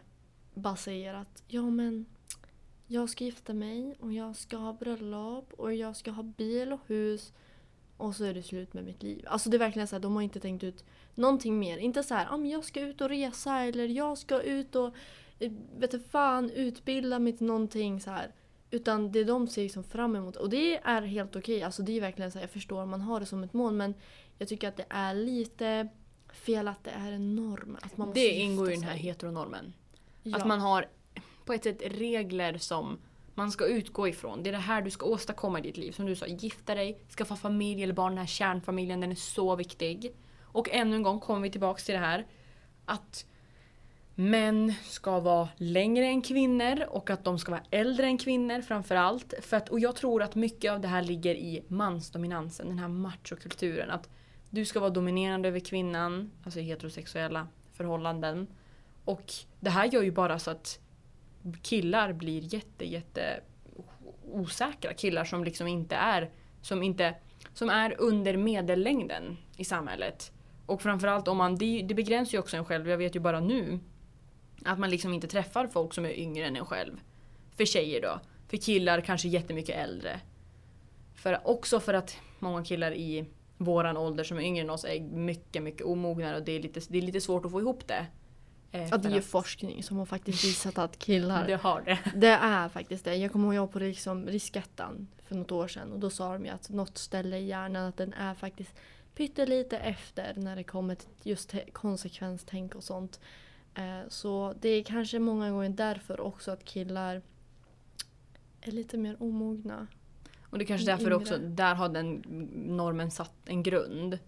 bara 0.54 0.76
säger 0.76 1.14
att 1.14 1.42
ja 1.48 1.62
men 1.62 2.06
jag 2.86 3.10
ska 3.10 3.24
gifta 3.24 3.54
mig 3.54 3.96
och 4.00 4.12
jag 4.12 4.36
ska 4.36 4.56
ha 4.56 4.72
bröllop 4.72 5.52
och 5.52 5.74
jag 5.74 5.96
ska 5.96 6.10
ha 6.10 6.22
bil 6.22 6.72
och 6.72 6.80
hus 6.86 7.32
och 7.96 8.16
så 8.16 8.24
är 8.24 8.34
det 8.34 8.42
slut 8.42 8.74
med 8.74 8.84
mitt 8.84 9.02
liv. 9.02 9.24
Alltså 9.28 9.50
det 9.50 9.56
är 9.56 9.58
verkligen 9.58 9.88
så 9.88 9.96
här, 9.96 10.00
de 10.00 10.14
har 10.14 10.22
inte 10.22 10.40
tänkt 10.40 10.64
ut 10.64 10.84
någonting 11.14 11.58
mer. 11.58 11.78
Inte 11.78 12.02
så 12.02 12.14
här, 12.14 12.26
ah, 12.30 12.36
men 12.36 12.50
jag 12.50 12.64
ska 12.64 12.80
ut 12.80 13.00
och 13.00 13.08
resa 13.08 13.58
eller 13.58 13.88
jag 13.88 14.18
ska 14.18 14.42
ut 14.42 14.74
och 14.74 14.94
eh, 15.38 15.52
vet 15.78 15.90
du 15.90 16.00
fan 16.00 16.50
utbilda 16.50 17.18
mig 17.18 17.36
till 17.36 17.46
någonting 17.46 18.00
så 18.00 18.10
här. 18.10 18.32
Utan 18.70 19.12
det 19.12 19.24
de 19.24 19.48
ser 19.48 19.62
liksom 19.62 19.84
fram 19.84 20.16
emot. 20.16 20.36
Och 20.36 20.50
det 20.50 20.76
är 20.76 21.02
helt 21.02 21.36
okej. 21.36 21.62
Alltså 21.62 21.82
det 21.82 21.92
är 21.92 22.00
verkligen 22.00 22.32
så 22.32 22.38
här, 22.38 22.42
jag 22.42 22.50
förstår 22.50 22.86
man 22.86 23.00
har 23.00 23.20
det 23.20 23.26
som 23.26 23.44
ett 23.44 23.52
mål 23.52 23.72
men 23.72 23.94
jag 24.38 24.48
tycker 24.48 24.68
att 24.68 24.76
det 24.76 24.86
är 24.88 25.14
lite 25.14 25.88
fel 26.32 26.68
att 26.68 26.84
det 26.84 26.90
är 26.90 27.12
en 27.12 27.36
norm. 27.36 27.78
Att 27.82 27.96
man 27.96 28.08
måste 28.08 28.20
Det 28.20 28.30
ingår 28.30 28.70
i 28.70 28.74
den 28.74 28.84
här 28.84 28.96
heteronormen. 28.96 29.72
Ja. 30.22 30.36
Att 30.36 30.46
man 30.46 30.60
har 30.60 30.86
på 31.46 31.52
ett 31.52 31.64
sätt 31.64 31.82
regler 31.84 32.58
som 32.58 32.98
man 33.34 33.50
ska 33.50 33.66
utgå 33.66 34.08
ifrån. 34.08 34.42
Det 34.42 34.50
är 34.50 34.52
det 34.52 34.58
här 34.58 34.82
du 34.82 34.90
ska 34.90 35.06
åstadkomma 35.06 35.58
i 35.58 35.62
ditt 35.62 35.76
liv. 35.76 35.92
Som 35.92 36.06
du 36.06 36.16
sa, 36.16 36.26
gifta 36.26 36.74
dig, 36.74 36.98
skaffa 37.16 37.36
familj 37.36 37.82
eller 37.82 37.94
barn. 37.94 38.12
Den 38.12 38.18
här 38.18 38.26
kärnfamiljen, 38.26 39.00
den 39.00 39.10
är 39.10 39.14
så 39.14 39.56
viktig. 39.56 40.14
Och 40.42 40.68
ännu 40.70 40.96
en 40.96 41.02
gång 41.02 41.20
kommer 41.20 41.40
vi 41.40 41.50
tillbaks 41.50 41.84
till 41.84 41.94
det 41.94 42.00
här. 42.00 42.26
Att 42.84 43.26
män 44.14 44.74
ska 44.84 45.20
vara 45.20 45.48
längre 45.56 46.06
än 46.06 46.22
kvinnor 46.22 46.84
och 46.88 47.10
att 47.10 47.24
de 47.24 47.38
ska 47.38 47.50
vara 47.50 47.62
äldre 47.70 48.06
än 48.06 48.18
kvinnor 48.18 48.60
framförallt. 48.60 49.34
För 49.42 49.56
att, 49.56 49.68
och 49.68 49.80
jag 49.80 49.96
tror 49.96 50.22
att 50.22 50.34
mycket 50.34 50.72
av 50.72 50.80
det 50.80 50.88
här 50.88 51.02
ligger 51.02 51.34
i 51.34 51.62
mansdominansen, 51.68 52.68
den 52.68 52.78
här 52.78 52.88
machokulturen. 52.88 53.90
Att 53.90 54.08
du 54.50 54.64
ska 54.64 54.80
vara 54.80 54.90
dominerande 54.90 55.48
över 55.48 55.60
kvinnan, 55.60 56.30
alltså 56.44 56.60
i 56.60 56.62
heterosexuella 56.62 57.48
förhållanden. 57.72 58.46
Och 59.04 59.32
det 59.60 59.70
här 59.70 59.84
gör 59.86 60.02
ju 60.02 60.10
bara 60.10 60.38
så 60.38 60.50
att 60.50 60.80
killar 61.62 62.12
blir 62.12 62.54
jätte, 62.54 62.84
jätte 62.84 63.40
osäkra. 64.24 64.94
Killar 64.94 65.24
som 65.24 65.44
liksom 65.44 65.66
inte 65.66 65.96
är, 65.96 66.30
som 66.62 66.82
inte, 66.82 67.14
som 67.54 67.70
är 67.70 67.94
under 67.98 68.36
medellängden 68.36 69.36
i 69.56 69.64
samhället. 69.64 70.32
Och 70.66 70.82
framförallt 70.82 71.28
om 71.28 71.36
man, 71.36 71.56
det, 71.56 71.82
det 71.82 71.94
begränsar 71.94 72.32
ju 72.32 72.38
också 72.38 72.56
en 72.56 72.64
själv, 72.64 72.88
jag 72.88 72.98
vet 72.98 73.16
ju 73.16 73.20
bara 73.20 73.40
nu 73.40 73.78
att 74.64 74.78
man 74.78 74.90
liksom 74.90 75.12
inte 75.12 75.26
träffar 75.26 75.66
folk 75.66 75.94
som 75.94 76.04
är 76.04 76.18
yngre 76.18 76.46
än 76.46 76.56
en 76.56 76.66
själv. 76.66 77.00
För 77.56 77.64
tjejer 77.64 78.02
då. 78.02 78.20
För 78.48 78.56
killar 78.56 79.00
kanske 79.00 79.28
jättemycket 79.28 79.76
äldre. 79.76 80.20
För, 81.14 81.40
också 81.44 81.80
för 81.80 81.94
att 81.94 82.18
många 82.38 82.64
killar 82.64 82.92
i 82.94 83.24
våran 83.56 83.96
ålder 83.96 84.24
som 84.24 84.38
är 84.38 84.42
yngre 84.42 84.64
än 84.64 84.70
oss 84.70 84.84
är 84.84 85.00
mycket, 85.00 85.62
mycket 85.62 85.86
omognare 85.86 86.36
och 86.36 86.42
det 86.42 86.52
är 86.52 86.60
lite, 86.60 86.80
det 86.88 86.98
är 86.98 87.02
lite 87.02 87.20
svårt 87.20 87.44
att 87.44 87.50
få 87.50 87.60
ihop 87.60 87.88
det. 87.88 88.06
Eh, 88.72 88.88
Ja, 88.90 88.96
det 88.96 89.08
är 89.08 89.12
ju 89.12 89.22
forskning 89.22 89.82
som 89.82 89.96
har 89.96 90.06
faktiskt 90.06 90.44
visat 90.44 90.78
att 90.78 90.98
killar... 90.98 91.46
Det 91.46 91.56
har 91.56 91.80
det. 91.82 91.98
Det 92.14 92.26
är 92.28 92.68
faktiskt 92.68 93.04
det. 93.04 93.14
Jag 93.14 93.32
kommer 93.32 93.46
ihåg 93.46 93.54
jag 93.54 93.72
på 93.72 93.78
liksom 93.78 94.26
riskettan 94.26 95.08
för 95.22 95.34
något 95.34 95.52
år 95.52 95.68
sedan 95.68 95.92
och 95.92 95.98
då 95.98 96.10
sa 96.10 96.32
de 96.32 96.44
ju 96.44 96.50
att 96.50 96.68
något 96.70 96.98
ställe 96.98 97.38
i 97.38 97.46
hjärnan 97.46 97.86
att 97.88 97.96
den 97.96 98.12
är 98.12 98.34
faktiskt 98.34 98.74
pyttelite 99.14 99.78
efter 99.78 100.34
när 100.36 100.56
det 100.56 100.64
kommer 100.64 100.94
till 100.94 101.08
just 101.22 101.54
konsekvenstänk 101.72 102.74
och 102.74 102.84
sånt. 102.84 103.20
Eh, 103.74 104.00
Så 104.08 104.54
det 104.60 104.68
är 104.68 104.82
kanske 104.82 105.18
många 105.18 105.50
gånger 105.50 105.68
därför 105.68 106.20
också 106.20 106.50
att 106.50 106.64
killar 106.64 107.22
är 108.60 108.72
lite 108.72 108.96
mer 108.98 109.22
omogna. 109.22 109.86
Och 110.50 110.58
det 110.58 110.64
är 110.64 110.66
kanske 110.66 110.90
Mm, 110.90 110.98
därför 110.98 111.12
också, 111.12 111.38
där 111.38 111.74
har 111.74 111.88
den 111.88 112.14
normen 112.66 113.10
satt 113.10 113.32
en 113.44 113.62
grund. 113.62 114.18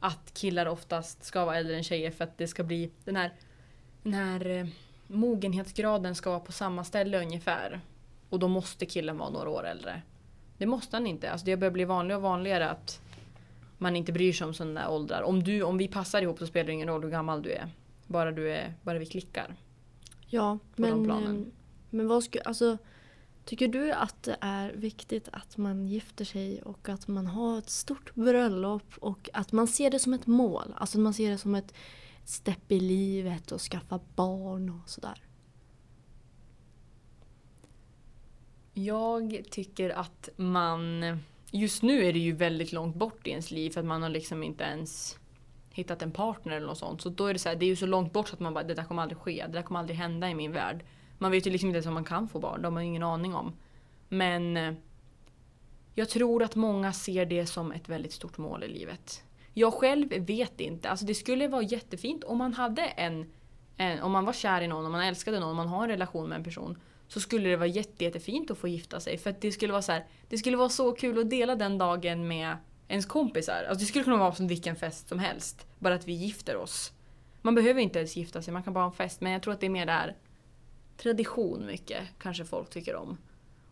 Att 0.00 0.34
killar 0.34 0.66
oftast 0.66 1.24
ska 1.24 1.44
vara 1.44 1.56
äldre 1.56 1.76
än 1.76 1.84
tjejer 1.84 2.10
för 2.10 2.24
att 2.24 2.38
det 2.38 2.46
ska 2.48 2.62
bli 2.64 2.90
den 3.04 3.16
här, 3.16 3.32
den 4.04 4.14
här 4.14 4.46
eh, 4.46 4.66
mogenhetsgraden 5.06 6.14
ska 6.14 6.30
vara 6.30 6.40
på 6.40 6.52
samma 6.52 6.84
ställe 6.84 7.22
ungefär. 7.22 7.80
Och 8.28 8.38
då 8.38 8.48
måste 8.48 8.86
killen 8.86 9.18
vara 9.18 9.30
några 9.30 9.48
år 9.48 9.66
äldre. 9.66 10.02
Det 10.58 10.66
måste 10.66 10.96
han 10.96 11.06
inte. 11.06 11.30
Alltså 11.30 11.46
det 11.46 11.56
börjar 11.56 11.72
bli 11.72 11.84
vanligare 11.84 12.16
och 12.16 12.22
vanligare 12.22 12.70
att 12.70 13.00
man 13.78 13.96
inte 13.96 14.12
bryr 14.12 14.32
sig 14.32 14.46
om 14.46 14.54
sådana 14.54 14.90
åldrar. 14.90 15.22
Om, 15.22 15.42
du, 15.42 15.62
om 15.62 15.78
vi 15.78 15.88
passar 15.88 16.22
ihop 16.22 16.38
så 16.38 16.46
spelar 16.46 16.66
det 16.66 16.72
ingen 16.72 16.88
roll 16.88 17.02
hur 17.02 17.10
gammal 17.10 17.42
du 17.42 17.52
är. 17.52 17.68
Bara, 18.06 18.32
du 18.32 18.50
är, 18.52 18.74
bara 18.82 18.98
vi 18.98 19.06
klickar. 19.06 19.54
Ja, 20.26 20.58
På 20.76 20.82
de 20.82 20.88
men, 20.90 21.04
planen. 21.04 21.36
eh, 21.36 21.46
men 21.90 22.08
vad 22.08 22.24
skulle, 22.24 22.42
alltså 22.44 22.78
Tycker 23.44 23.68
du 23.68 23.92
att 23.92 24.22
det 24.22 24.36
är 24.40 24.72
viktigt 24.72 25.28
att 25.32 25.56
man 25.56 25.86
gifter 25.86 26.24
sig 26.24 26.62
och 26.62 26.88
att 26.88 27.08
man 27.08 27.26
har 27.26 27.58
ett 27.58 27.70
stort 27.70 28.14
bröllop 28.14 28.92
och 29.00 29.30
att 29.32 29.52
man 29.52 29.66
ser 29.66 29.90
det 29.90 29.98
som 29.98 30.14
ett 30.14 30.26
mål? 30.26 30.74
Alltså 30.76 30.98
man 30.98 31.14
ser 31.14 31.30
det 31.30 31.38
som 31.38 31.54
ett 31.54 31.74
stepp 32.24 32.72
i 32.72 32.80
livet 32.80 33.52
och 33.52 33.60
skaffa 33.60 34.00
barn 34.14 34.70
och 34.70 34.90
sådär. 34.90 35.22
Jag 38.74 39.42
tycker 39.50 39.90
att 39.90 40.28
man... 40.36 41.04
Just 41.50 41.82
nu 41.82 42.04
är 42.04 42.12
det 42.12 42.18
ju 42.18 42.32
väldigt 42.32 42.72
långt 42.72 42.96
bort 42.96 43.26
i 43.26 43.30
ens 43.30 43.50
liv 43.50 43.70
för 43.70 43.80
att 43.80 43.86
man 43.86 44.02
har 44.02 44.08
liksom 44.08 44.42
inte 44.42 44.64
ens 44.64 45.18
hittat 45.70 46.02
en 46.02 46.12
partner 46.12 46.56
eller 46.56 46.66
något 46.66 46.78
sånt. 46.78 47.02
Så 47.02 47.08
då 47.08 47.26
är 47.26 47.32
det 47.32 47.38
så 47.38 47.48
här, 47.48 47.56
det 47.56 47.64
är 47.64 47.68
ju 47.68 47.76
så 47.76 47.86
långt 47.86 48.12
bort 48.12 48.28
så 48.28 48.34
att 48.34 48.40
man 48.40 48.54
bara 48.54 48.64
det 48.64 48.74
där 48.74 48.84
kommer 48.84 49.02
aldrig 49.02 49.18
ske. 49.18 49.44
Det 49.46 49.52
där 49.52 49.62
kommer 49.62 49.80
aldrig 49.80 49.98
hända 49.98 50.30
i 50.30 50.34
min 50.34 50.52
värld. 50.52 50.84
Man 51.18 51.30
vet 51.30 51.46
ju 51.46 51.50
liksom 51.50 51.68
inte 51.68 51.76
ens 51.76 51.86
om 51.86 51.94
man 51.94 52.04
kan 52.04 52.28
få 52.28 52.40
barn. 52.40 52.62
Det 52.62 52.66
har 52.66 52.72
man 52.72 52.82
ingen 52.82 53.02
aning 53.02 53.34
om. 53.34 53.52
Men 54.08 54.56
eh, 54.56 54.74
jag 55.94 56.08
tror 56.08 56.42
att 56.42 56.54
många 56.54 56.92
ser 56.92 57.26
det 57.26 57.46
som 57.46 57.72
ett 57.72 57.88
väldigt 57.88 58.12
stort 58.12 58.38
mål 58.38 58.64
i 58.64 58.68
livet. 58.68 59.24
Jag 59.54 59.74
själv 59.74 60.08
vet 60.26 60.60
inte. 60.60 60.90
Alltså 60.90 61.06
det 61.06 61.14
skulle 61.14 61.48
vara 61.48 61.62
jättefint 61.62 62.24
om 62.24 62.38
man 62.38 62.54
hade 62.54 62.82
en, 62.82 63.32
en 63.76 64.02
om 64.02 64.12
man 64.12 64.24
var 64.24 64.32
kär 64.32 64.60
i 64.60 64.68
någon, 64.68 64.86
om 64.86 64.92
man 64.92 65.02
älskade 65.02 65.40
någon, 65.40 65.50
om 65.50 65.56
man 65.56 65.68
har 65.68 65.82
en 65.82 65.90
relation 65.90 66.28
med 66.28 66.36
en 66.36 66.44
person. 66.44 66.78
Så 67.08 67.20
skulle 67.20 67.48
det 67.48 67.56
vara 67.56 67.66
jätte, 67.66 68.04
jättefint 68.04 68.50
att 68.50 68.58
få 68.58 68.68
gifta 68.68 69.00
sig. 69.00 69.18
För 69.18 69.30
att 69.30 69.40
det 69.40 69.52
skulle 69.52 69.72
vara 69.72 69.82
så 69.82 69.92
här, 69.92 70.06
det 70.28 70.38
skulle 70.38 70.56
vara 70.56 70.68
så 70.68 70.92
kul 70.92 71.18
att 71.18 71.30
dela 71.30 71.56
den 71.56 71.78
dagen 71.78 72.28
med 72.28 72.56
ens 72.88 73.06
kompisar. 73.06 73.66
Alltså 73.68 73.80
det 73.80 73.86
skulle 73.86 74.04
kunna 74.04 74.16
vara 74.16 74.34
som 74.34 74.48
vilken 74.48 74.76
fest 74.76 75.08
som 75.08 75.18
helst. 75.18 75.66
Bara 75.78 75.94
att 75.94 76.08
vi 76.08 76.12
gifter 76.12 76.56
oss. 76.56 76.92
Man 77.42 77.54
behöver 77.54 77.80
inte 77.80 77.98
ens 77.98 78.16
gifta 78.16 78.42
sig, 78.42 78.52
man 78.52 78.62
kan 78.62 78.72
bara 78.72 78.84
ha 78.84 78.90
en 78.90 78.96
fest. 78.96 79.20
Men 79.20 79.32
jag 79.32 79.42
tror 79.42 79.54
att 79.54 79.60
det 79.60 79.66
är 79.66 79.70
mer 79.70 79.86
där 79.86 80.16
tradition 80.96 81.66
mycket, 81.66 82.02
kanske 82.18 82.44
folk 82.44 82.70
tycker 82.70 82.96
om. 82.96 83.18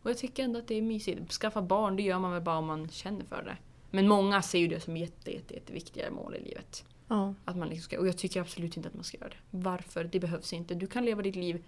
Och 0.02 0.10
jag 0.10 0.18
tycker 0.18 0.44
ändå 0.44 0.58
att 0.58 0.68
det 0.68 0.74
är 0.74 0.82
mysigt. 0.82 1.32
Skaffa 1.32 1.62
barn, 1.62 1.96
det 1.96 2.02
gör 2.02 2.18
man 2.18 2.32
väl 2.32 2.42
bara 2.42 2.56
om 2.56 2.66
man 2.66 2.88
känner 2.88 3.24
för 3.24 3.42
det. 3.42 3.56
Men 3.94 4.08
många 4.08 4.42
ser 4.42 4.58
ju 4.58 4.68
det 4.68 4.80
som 4.80 4.96
jätte, 4.96 5.30
jätte, 5.34 5.54
jätte 5.54 5.72
viktiga 5.72 6.10
mål 6.10 6.34
i 6.34 6.40
livet. 6.44 6.84
Ja. 7.08 7.34
Att 7.44 7.56
man 7.56 7.68
liksom 7.68 7.82
ska, 7.84 7.98
och 8.00 8.08
jag 8.08 8.18
tycker 8.18 8.40
absolut 8.40 8.76
inte 8.76 8.88
att 8.88 8.94
man 8.94 9.04
ska 9.04 9.18
göra 9.18 9.28
det. 9.28 9.36
Varför? 9.50 10.04
Det 10.04 10.20
behövs 10.20 10.52
inte. 10.52 10.74
Du 10.74 10.86
kan 10.86 11.04
leva 11.04 11.22
ditt 11.22 11.36
liv 11.36 11.64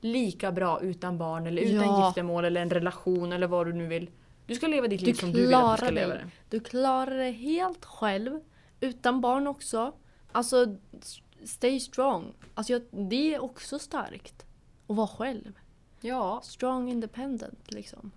lika 0.00 0.52
bra 0.52 0.80
utan 0.80 1.18
barn 1.18 1.46
eller 1.46 1.62
utan 1.62 1.86
Ja. 1.86 2.06
giftermål 2.08 2.44
eller 2.44 2.62
en 2.62 2.70
relation 2.70 3.32
eller 3.32 3.46
vad 3.46 3.66
du 3.66 3.72
nu 3.72 3.86
vill. 3.86 4.10
Du 4.46 4.54
ska 4.54 4.66
leva 4.66 4.86
ditt 4.88 5.00
liv 5.00 5.14
Du 5.14 5.20
som 5.20 5.32
du 5.32 5.40
vill 5.46 5.54
att 5.54 5.76
du 5.80 5.86
ska 5.86 5.94
leva 5.94 6.14
dig. 6.14 6.24
det. 6.24 6.30
Du 6.56 6.60
klarar 6.64 7.18
det 7.18 7.30
helt 7.30 7.84
själv. 7.84 8.40
Utan 8.80 9.20
barn 9.20 9.46
också. 9.46 9.92
Alltså, 10.32 10.76
stay 11.44 11.80
strong. 11.80 12.34
Alltså, 12.54 12.72
jag, 12.72 12.82
det 13.10 13.34
är 13.34 13.42
också 13.42 13.78
starkt. 13.78 14.46
Att 14.86 14.96
vara 14.96 15.06
själv. 15.08 15.52
Ja, 16.00 16.40
Strong 16.44 16.88
independent 16.90 17.72
liksom. 17.72 18.10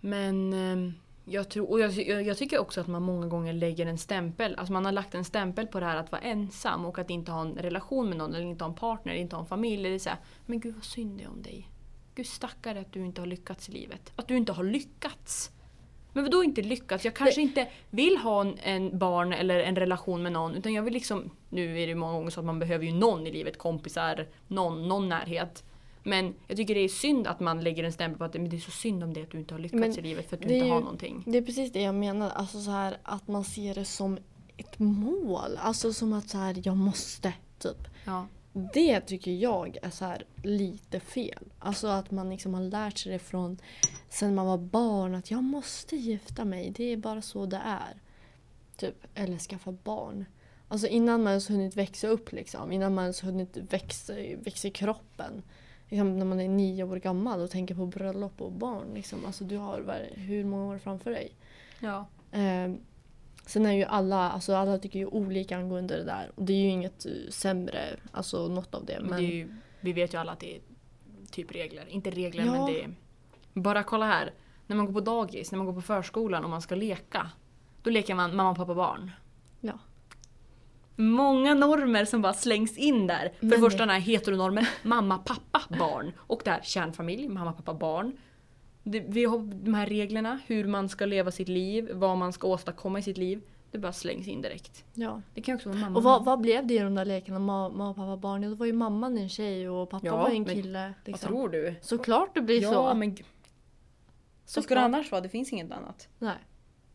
men 0.00 0.52
ehm, 0.52 0.94
jag, 1.30 1.48
tror, 1.48 1.70
och 1.70 1.80
jag, 1.80 1.92
jag, 2.22 2.38
tycker 2.38 2.58
också 2.58 2.80
att 2.80 2.86
man 2.86 3.02
många 3.02 3.26
gånger 3.26 3.52
lägger 3.52 3.86
en 3.86 3.98
stämpel. 3.98 4.54
Alltså 4.58 4.72
man 4.72 4.84
har 4.84 4.92
lagt 4.92 5.14
en 5.14 5.24
stämpel 5.24 5.66
på 5.66 5.80
det 5.80 5.86
här 5.86 5.96
att 5.96 6.12
vara 6.12 6.22
ensam 6.22 6.84
och 6.84 6.98
att 6.98 7.10
inte 7.10 7.32
ha 7.32 7.40
en 7.40 7.54
relation 7.54 8.08
med 8.08 8.18
någon 8.18 8.34
eller 8.34 8.46
inte 8.46 8.64
ha 8.64 8.68
en 8.68 8.76
partner, 8.76 9.14
inte 9.14 9.36
ha 9.36 9.40
en 9.40 9.48
familj. 9.48 9.88
Det 9.88 9.94
är 9.94 9.98
så 9.98 10.08
här, 10.08 10.18
men 10.46 10.60
gud 10.60 10.74
vad 10.74 10.84
synd 10.84 11.18
det 11.18 11.24
är 11.24 11.28
om 11.28 11.42
dig. 11.42 11.68
Gud 12.14 12.26
stackare 12.26 12.80
att 12.80 12.92
du 12.92 13.04
inte 13.04 13.20
har 13.20 13.26
lyckats 13.26 13.68
i 13.68 13.72
livet. 13.72 14.12
Att 14.16 14.28
du 14.28 14.36
inte 14.36 14.52
har 14.52 14.64
lyckats. 14.64 15.50
Men 16.12 16.24
vadå 16.24 16.44
inte 16.44 16.62
lyckats? 16.62 17.04
Jag 17.04 17.14
kanske 17.14 17.40
inte 17.40 17.68
vill 17.90 18.16
ha 18.16 18.40
en, 18.40 18.58
en 18.62 18.98
barn 18.98 19.32
eller 19.32 19.60
en 19.60 19.76
relation 19.76 20.22
med 20.22 20.32
någon 20.32 20.54
utan 20.54 20.72
jag 20.72 20.82
vill 20.82 20.94
liksom... 20.94 21.30
Nu 21.48 21.80
är 21.80 21.86
det 21.86 21.94
många 21.94 22.12
gånger 22.12 22.30
så 22.30 22.40
att 22.40 22.46
man 22.46 22.58
behöver 22.58 22.84
ju 22.84 22.92
någon 22.92 23.26
i 23.26 23.32
livet, 23.32 23.58
kompisar, 23.58 24.26
någon, 24.46 24.88
någon 24.88 25.08
närhet. 25.08 25.64
Men 26.08 26.34
jag 26.46 26.56
tycker 26.56 26.74
det 26.74 26.80
är 26.80 26.88
synd 26.88 27.26
att 27.26 27.40
man 27.40 27.60
lägger 27.64 27.84
en 27.84 27.92
stämpel 27.92 28.18
på 28.18 28.24
att 28.24 28.34
men 28.34 28.48
det 28.48 28.56
är 28.56 28.60
så 28.60 28.70
synd 28.70 29.04
om 29.04 29.14
det 29.14 29.22
att 29.22 29.30
du 29.30 29.38
inte 29.38 29.54
har 29.54 29.58
lyckats 29.58 29.80
Men 29.80 29.98
i 29.98 30.02
livet 30.02 30.28
för 30.28 30.36
att 30.36 30.42
du 30.42 30.54
inte 30.54 30.66
ju- 30.66 30.72
har 30.72 30.80
någonting. 30.80 31.22
Det 31.26 31.38
är 31.38 31.42
precis 31.42 31.72
det 31.72 31.82
jag 31.82 31.94
menar. 31.94 32.30
Alltså 32.30 32.60
så 32.60 32.70
här 32.70 32.98
att 33.02 33.28
man 33.28 33.44
ser 33.44 33.74
det 33.74 33.84
som 33.84 34.18
ett 34.56 34.78
mål. 34.78 35.56
Alltså 35.58 35.92
som 35.92 36.12
att 36.12 36.28
så 36.28 36.38
här, 36.38 36.60
jag 36.64 36.76
måste. 36.76 37.32
Typ. 37.58 37.88
Ja. 38.04 38.26
Det 38.74 39.00
tycker 39.00 39.30
jag 39.30 39.76
är 39.82 39.90
så 39.90 40.04
här 40.04 40.24
lite 40.42 41.00
fel. 41.00 41.44
Alltså 41.58 41.86
att 41.86 42.10
man 42.10 42.30
liksom 42.30 42.54
har 42.54 42.62
lärt 42.62 42.98
sig 42.98 43.12
det 43.12 43.18
från 43.18 43.58
sen 44.08 44.34
man 44.34 44.46
var 44.46 44.58
barn 44.58 45.14
att 45.14 45.30
jag 45.30 45.42
måste 45.44 45.96
gifta 45.96 46.44
mig. 46.44 46.72
Det 46.76 46.84
är 46.84 46.96
bara 46.96 47.22
så 47.22 47.46
det 47.46 47.60
är. 47.64 48.00
Typ. 48.76 49.06
Eller 49.14 49.38
skaffa 49.38 49.72
barn. 49.72 50.24
Alltså 50.68 50.86
innan 50.86 51.22
man 51.22 51.30
ens 51.30 51.50
hunnit 51.50 51.76
växa 51.76 52.08
upp 52.08 52.32
liksom. 52.32 52.72
Innan 52.72 52.94
man 52.94 53.04
ens 53.04 53.24
hunnit 53.24 53.56
växa, 53.56 54.12
växa 54.44 54.68
i 54.68 54.70
kroppen. 54.70 55.42
Liksom 55.88 56.18
när 56.18 56.26
man 56.26 56.40
är 56.40 56.48
nio 56.48 56.84
år 56.84 56.96
gammal 56.96 57.40
och 57.40 57.50
tänker 57.50 57.74
på 57.74 57.86
bröllop 57.86 58.40
och 58.40 58.52
barn. 58.52 58.94
Liksom. 58.94 59.26
Alltså 59.26 59.44
du 59.44 59.56
har 59.56 59.80
vad- 59.80 59.96
hur 60.14 60.44
många 60.44 60.74
år 60.74 60.78
framför 60.78 61.10
dig? 61.10 61.32
ja. 61.80 62.06
Eh, 62.32 62.72
sen 63.46 63.66
är 63.66 63.72
ju 63.72 63.84
alla, 63.84 64.30
alltså 64.30 64.54
alla 64.54 64.78
tycker 64.78 64.98
ju 64.98 65.06
olika 65.06 65.56
angående 65.56 65.96
det 65.96 66.04
där. 66.04 66.30
Och 66.34 66.42
det 66.44 66.52
är 66.52 66.56
ju 66.56 66.68
inget 66.68 67.06
eh, 67.06 67.12
sämre, 67.30 67.96
alltså 68.12 68.48
något 68.48 68.74
av 68.74 68.84
det. 68.84 69.00
Men 69.02 69.10
det 69.20 69.26
ju, 69.26 69.54
vi 69.80 69.92
vet 69.92 70.14
ju 70.14 70.18
alla 70.18 70.32
att 70.32 70.40
det 70.40 70.56
är 70.56 70.60
typ 71.30 71.52
regler. 71.52 71.84
Inte 71.88 72.10
regler 72.10 72.44
Ja. 72.44 72.52
men 72.52 72.66
det 72.66 72.82
är... 72.82 72.94
Bara 73.52 73.82
kolla 73.82 74.06
här. 74.06 74.32
När 74.66 74.76
man 74.76 74.86
går 74.86 74.92
på 74.92 75.00
dagis, 75.00 75.52
när 75.52 75.56
man 75.56 75.66
går 75.66 75.72
på 75.74 75.82
förskolan 75.82 76.44
och 76.44 76.50
man 76.50 76.62
ska 76.62 76.74
leka. 76.74 77.30
Då 77.82 77.90
leker 77.90 78.14
man 78.14 78.36
mamma, 78.36 78.54
pappa, 78.54 78.74
barn. 78.74 79.10
Ja. 79.60 79.78
Många 81.00 81.54
normer 81.54 82.04
som 82.04 82.22
bara 82.22 82.32
slängs 82.34 82.76
in 82.78 83.06
där. 83.06 83.18
För 83.28 83.34
Men 83.40 83.50
det 83.50 83.56
det- 83.56 83.60
första 83.60 83.78
den 83.78 83.90
här 83.90 84.00
heteronormen, 84.00 84.64
mamma, 84.82 85.18
pappa, 85.18 85.62
barn. 85.78 86.12
Och 86.18 86.42
där 86.44 86.60
kärnfamilj, 86.62 87.28
mamma, 87.28 87.52
pappa, 87.52 87.74
barn. 87.74 88.12
Det, 88.82 89.00
vi 89.00 89.24
har 89.24 89.38
de 89.64 89.74
här 89.74 89.86
reglerna, 89.86 90.40
hur 90.46 90.64
man 90.64 90.88
ska 90.88 91.06
leva 91.06 91.30
sitt 91.30 91.48
liv, 91.48 91.90
vad 91.92 92.18
man 92.18 92.32
ska 92.32 92.46
åstadkomma 92.48 92.98
i 92.98 93.02
sitt 93.02 93.18
liv. 93.18 93.40
Det 93.70 93.78
bara 93.78 93.92
slängs 93.92 94.28
in 94.28 94.42
direkt. 94.42 94.84
ja. 94.94 95.22
Det 95.34 95.40
kan 95.42 95.54
också 95.54 95.68
vara 95.68 95.78
mamma. 95.80 95.96
Och 95.96 96.02
vad, 96.02 96.24
vad 96.24 96.40
blev 96.40 96.66
det 96.66 96.74
i 96.74 96.78
de 96.78 96.94
där 96.94 97.04
lekarna? 97.04 97.38
Ma- 97.38 97.76
Mamma, 97.76 97.94
pappa, 97.94 98.16
barn? 98.16 98.42
Ja, 98.42 98.48
då 98.48 98.54
var 98.54 98.66
ju 98.66 98.72
mamman 98.72 99.18
en 99.18 99.28
tjej 99.28 99.68
och 99.68 99.90
pappa 99.90 100.06
Ja, 100.06 100.16
var 100.16 100.28
en 100.30 100.44
kille. 100.44 100.82
Vad 100.82 100.94
Liksom. 101.04 101.28
tror 101.28 101.48
du? 101.48 101.74
Såklart 101.82 102.34
det 102.34 102.40
blir 102.40 102.62
Ja, 102.62 102.72
så. 102.72 102.94
men 102.94 103.16
vad 104.54 104.64
ska 104.64 104.74
det 104.74 104.80
annars 104.80 105.10
vara? 105.10 105.20
Det 105.20 105.28
finns 105.28 105.52
inget 105.52 105.72
annat. 105.72 106.08
Nej, 106.18 106.34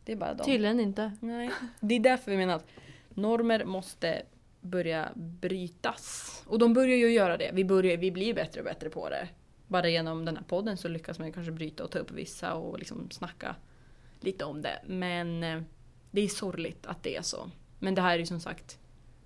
Det 0.04 0.12
är 0.12 0.16
bara 0.16 0.34
dem. 0.34 0.44
tydligen 0.46 0.80
inte. 0.80 1.12
Nej. 1.20 1.50
Det 1.80 1.94
är 1.94 2.00
därför 2.00 2.30
vi 2.30 2.36
menar 2.36 2.54
att 2.54 2.66
normer 3.14 3.64
måste 3.64 4.22
börja 4.60 5.08
brytas. 5.14 6.42
Och 6.46 6.58
de 6.58 6.74
börjar 6.74 6.96
ju 6.96 7.12
göra 7.12 7.36
det. 7.36 7.50
Vi, 7.52 7.64
börjar, 7.64 7.96
vi 7.96 8.10
blir 8.10 8.34
bättre 8.34 8.60
och 8.60 8.64
bättre 8.64 8.90
på 8.90 9.08
det. 9.08 9.28
Bara 9.66 9.88
genom 9.88 10.24
den 10.24 10.36
här 10.36 10.44
podden 10.44 10.76
så 10.76 10.88
lyckas 10.88 11.18
man 11.18 11.32
kanske 11.32 11.52
bryta 11.52 11.84
och 11.84 11.90
ta 11.90 11.98
upp 11.98 12.10
vissa 12.10 12.54
och 12.54 12.78
liksom 12.78 13.10
snacka 13.10 13.56
lite 14.20 14.44
om 14.44 14.62
det. 14.62 14.80
Men 14.86 15.42
eh, 15.42 15.62
det 16.10 16.20
är 16.20 16.28
sorgligt 16.28 16.86
att 16.86 17.02
det 17.02 17.16
är 17.16 17.22
så. 17.22 17.50
Men 17.78 17.94
det 17.94 18.02
här 18.02 18.14
är 18.14 18.18
ju 18.18 18.26
som 18.26 18.40
sagt 18.40 18.78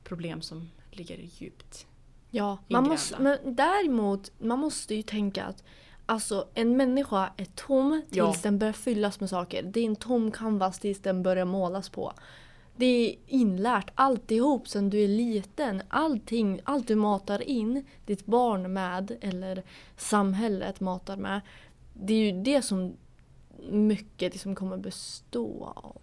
problem 0.04 0.42
som 0.42 0.70
ligger 0.90 1.18
djupt. 1.18 1.86
Ja, 2.30 2.58
man 2.68 2.88
måste, 2.88 3.22
men 3.22 3.38
däremot, 3.44 4.32
man 4.38 4.58
måste 4.58 4.94
ju 4.94 5.02
tänka 5.02 5.44
att 5.44 5.64
Alltså 6.10 6.48
en 6.54 6.76
människa 6.76 7.32
är 7.36 7.44
tom 7.44 8.02
tills 8.04 8.16
Ja. 8.16 8.34
den 8.42 8.58
börjar 8.58 8.72
fyllas 8.72 9.20
med 9.20 9.30
saker. 9.30 9.62
Det 9.62 9.80
är 9.80 9.84
en 9.84 9.96
tom 9.96 10.30
canvas 10.30 10.78
tills 10.78 11.02
den 11.02 11.22
börjar 11.22 11.44
målas 11.44 11.88
på. 11.88 12.12
Det 12.78 12.86
är 12.86 13.16
inlärt 13.26 13.90
alltihop 13.94 14.68
sen 14.68 14.90
du 14.90 15.04
är 15.04 15.08
liten. 15.08 15.82
Allting, 15.88 16.60
allt 16.64 16.88
du 16.88 16.94
matar 16.94 17.42
in 17.42 17.84
ditt 18.06 18.26
barn 18.26 18.72
med 18.72 19.18
eller 19.20 19.62
samhället 19.96 20.80
matar 20.80 21.16
med. 21.16 21.40
Det 21.94 22.14
är 22.14 22.32
ju 22.32 22.42
det 22.42 22.62
som 22.62 22.96
mycket 23.70 24.32
liksom 24.32 24.54
kommer 24.54 24.76
bestå 24.76 25.72
av. 25.76 26.00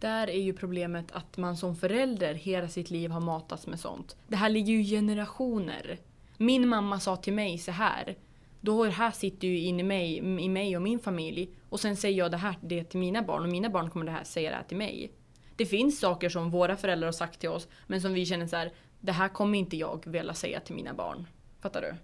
Där 0.00 0.30
är 0.30 0.40
ju 0.40 0.52
problemet 0.52 1.12
att 1.12 1.36
man 1.36 1.56
som 1.56 1.76
förälder 1.76 2.34
hela 2.34 2.68
sitt 2.68 2.90
liv 2.90 3.10
har 3.10 3.20
matats 3.20 3.66
med 3.66 3.80
sånt. 3.80 4.16
Det 4.28 4.36
här 4.36 4.48
ligger 4.48 4.72
ju 4.72 4.80
i 4.80 4.90
generationer. 4.90 5.98
Min 6.36 6.68
mamma 6.68 7.00
sa 7.00 7.16
till 7.16 7.32
mig 7.32 7.58
så 7.58 7.70
här. 7.70 8.16
Då 8.60 8.84
det 8.84 8.90
här 8.90 9.10
sitter 9.10 9.48
ju 9.48 9.58
in 9.58 9.80
i 9.80 9.82
mig, 9.82 10.16
i 10.18 10.48
mig 10.48 10.76
och 10.76 10.82
min 10.82 10.98
familj. 10.98 11.50
Och 11.68 11.80
sen 11.80 11.96
säger 11.96 12.18
jag 12.18 12.30
det 12.30 12.36
här 12.36 12.54
det 12.60 12.84
till 12.84 13.00
mina 13.00 13.22
barn 13.22 13.42
och 13.42 13.48
mina 13.48 13.70
barn 13.70 13.90
kommer 13.90 14.06
det 14.06 14.12
här 14.12 14.24
säga 14.24 14.50
det 14.50 14.56
här 14.56 14.64
till 14.64 14.76
mig. 14.76 15.12
Det 15.60 15.66
finns 15.66 16.00
saker 16.00 16.28
som 16.28 16.50
våra 16.50 16.76
föräldrar 16.76 17.06
har 17.06 17.12
sagt 17.12 17.40
till 17.40 17.48
oss 17.48 17.68
men 17.86 18.00
som 18.00 18.14
vi 18.14 18.26
känner 18.26 18.46
så 18.46 18.56
här. 18.56 18.72
Det 19.00 19.12
här 19.12 19.28
kommer 19.28 19.58
inte 19.58 19.76
jag 19.76 20.02
vilja 20.06 20.34
säga 20.34 20.60
till 20.60 20.74
mina 20.74 20.94
barn. 20.94 21.26
Fattar 21.60 21.82
du? 21.82 21.94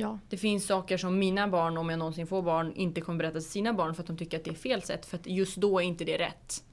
Ja. 0.00 0.18
Det 0.28 0.36
finns 0.36 0.66
saker 0.66 0.96
som 0.96 1.18
mina 1.18 1.48
barn, 1.48 1.76
om 1.76 1.90
jag 1.90 1.98
någonsin 1.98 2.26
får 2.26 2.42
barn, 2.42 2.72
inte 2.74 3.00
kommer 3.00 3.18
berätta 3.18 3.40
till 3.40 3.48
sina 3.48 3.72
barn 3.72 3.94
för 3.94 4.02
att 4.02 4.06
de 4.06 4.16
tycker 4.16 4.38
att 4.38 4.44
det 4.44 4.50
är 4.50 4.54
fel 4.54 4.82
sätt. 4.82 5.06
För 5.06 5.16
att 5.16 5.26
just 5.26 5.56
då 5.56 5.78
är 5.78 5.84
inte 5.84 6.04
det 6.04 6.18
rätt. 6.18 6.64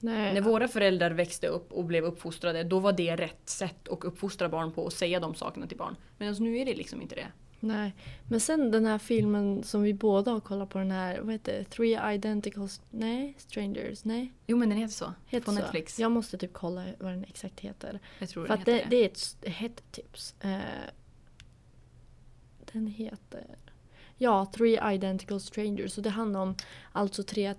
Nej. 0.00 0.34
När 0.34 0.40
våra 0.40 0.68
föräldrar 0.68 1.10
växte 1.10 1.46
upp 1.46 1.72
och 1.72 1.84
blev 1.84 2.04
uppfostrade, 2.04 2.64
då 2.64 2.78
var 2.78 2.92
det 2.92 3.16
rätt 3.16 3.48
sätt 3.48 3.88
att 3.88 4.04
uppfostra 4.04 4.48
barn 4.48 4.72
på 4.72 4.82
och 4.82 4.92
säga 4.92 5.20
de 5.20 5.34
sakerna 5.34 5.66
till 5.66 5.78
barn. 5.78 5.96
Men 6.18 6.28
alltså, 6.28 6.42
nu 6.42 6.58
är 6.58 6.64
det 6.64 6.74
liksom 6.74 7.02
inte 7.02 7.14
det. 7.14 7.26
Nej. 7.64 7.94
Men 8.28 8.40
sen 8.40 8.70
den 8.70 8.86
här 8.86 8.98
filmen 8.98 9.62
som 9.62 9.82
vi 9.82 9.94
båda 9.94 10.30
har 10.30 10.40
kollat 10.40 10.68
på 10.70 10.78
den 10.78 10.90
här, 10.90 11.20
vad 11.20 11.32
heter 11.32 11.52
det? 11.58 11.64
Three 11.64 12.14
Identical... 12.14 12.68
Nej? 12.90 13.34
Strangers? 13.38 14.04
Nej? 14.04 14.32
Jo 14.46 14.56
men 14.56 14.68
den 14.68 14.78
heter 14.78 14.94
så. 14.94 15.12
Heter 15.26 15.44
på 15.44 15.52
så? 15.52 15.58
Netflix. 15.58 15.98
Jag 15.98 16.12
måste 16.12 16.38
typ 16.38 16.52
kolla 16.52 16.84
vad 16.98 17.12
den 17.12 17.24
exakt 17.24 17.60
heter. 17.60 18.00
Jag 18.18 18.28
tror 18.28 18.46
För 18.46 18.48
den 18.56 18.62
att 18.62 18.68
heter 18.68 18.72
det, 18.72 18.78
det. 18.90 18.96
det 18.96 19.02
är 19.04 19.06
ett 19.06 19.54
hett 19.54 19.82
tips. 19.92 20.34
Eh, 20.40 20.58
den 22.72 22.86
heter... 22.86 23.44
Ja, 24.18 24.46
Three 24.56 24.94
Identical 24.94 25.40
Strangers. 25.40 25.96
Och 25.96 26.02
det 26.02 26.10
handlar 26.10 26.40
om 26.40 26.54
alltså 26.92 27.22
tre 27.22 27.54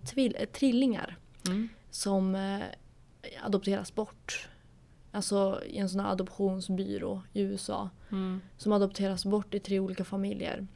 trillingar 0.53 1.17
Mm. 1.47 1.69
som 1.91 2.35
eh, 2.35 2.61
adopteras 3.43 3.95
bort. 3.95 4.49
Alltså 5.15 5.61
i 5.65 5.77
en 5.77 5.89
sån 5.89 5.99
här 5.99 6.11
adoptionsbyrå 6.11 7.21
i 7.33 7.41
USA. 7.41 7.89
Mm. 8.11 8.41
Som 8.57 8.71
adopteras 8.71 9.25
bort 9.25 9.53
i 9.53 9.59
tre 9.59 9.79
olika 9.79 10.05
familjer. 10.05 10.67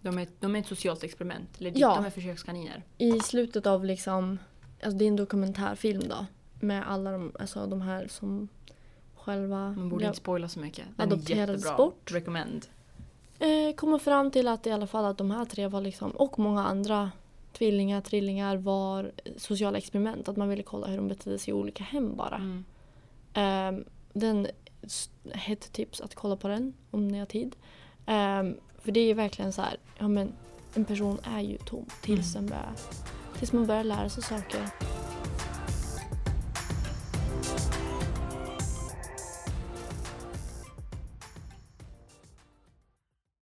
De, 0.00 0.18
är, 0.18 0.28
de 0.40 0.56
är 0.56 0.60
ett 0.60 0.66
socialt 0.66 1.04
experiment. 1.04 1.60
Legit, 1.60 1.78
Ja. 1.78 1.94
De 1.96 2.04
är 2.04 2.10
försökskaniner. 2.10 2.82
I 2.98 3.20
slutet 3.20 3.66
av 3.66 3.84
liksom, 3.84 4.38
alltså 4.82 4.98
det 4.98 5.04
är 5.04 5.08
en 5.08 5.16
dokumentärfilm 5.16 6.02
då. 6.08 6.26
med 6.60 6.90
alla 6.90 7.12
de, 7.12 7.32
alltså 7.40 7.66
de 7.66 7.80
här 7.80 8.06
som 8.08 8.48
själva 9.16 9.70
Man 9.72 9.88
borde 9.88 10.04
inte 10.06 10.18
spoila 10.18 10.48
så 10.48 10.60
mycket. 10.60 10.84
Den 10.96 11.08
är 11.08 11.12
Adopterades 11.12 11.60
jättebra. 11.64 11.76
bort. 11.76 12.12
Recommend. 12.12 12.66
eh, 13.38 13.74
kommer 13.76 13.98
fram 13.98 14.30
till 14.30 14.48
att 14.48 14.66
i 14.66 14.70
alla 14.70 14.86
fall 14.86 15.04
att 15.04 15.18
de 15.18 15.30
här 15.30 15.44
tre 15.44 15.66
var 15.66 15.80
liksom, 15.80 16.10
och 16.10 16.38
många 16.38 16.64
andra 16.64 17.10
tvillingar, 17.52 18.00
trillingar 18.00 18.56
var 18.56 19.12
sociala 19.36 19.78
experiment. 19.78 20.28
Att 20.28 20.36
man 20.36 20.48
ville 20.48 20.62
kolla 20.62 20.86
hur 20.86 20.96
de 20.96 21.08
betedde 21.08 21.38
sig 21.38 21.50
i 21.50 21.54
olika 21.54 21.84
hem 21.84 22.16
bara. 22.16 22.36
Mm. 22.36 22.64
Um, 23.38 23.84
den 24.12 24.46
s- 24.82 25.10
hett 25.34 25.72
tips 25.72 26.00
att 26.00 26.14
kolla 26.14 26.36
på 26.36 26.48
den 26.48 26.74
om 26.90 27.08
ni 27.08 27.18
har 27.18 27.26
tid. 27.26 27.56
Ehm, 28.06 28.56
för 28.78 28.92
det 28.92 29.00
är 29.00 29.06
ju 29.06 29.14
verkligen 29.14 29.52
så 29.52 29.62
här, 29.62 29.76
ja 29.98 30.08
men 30.08 30.32
en 30.74 30.84
person 30.84 31.18
är 31.24 31.40
ju 31.40 31.58
tom 31.58 31.86
tills, 32.02 32.34
Mm. 32.36 32.46
börjar, 32.46 32.72
tills 33.38 33.52
man 33.52 33.66
börjar 33.66 33.84
lära 33.84 34.08
sig 34.08 34.22
saker. 34.22 34.60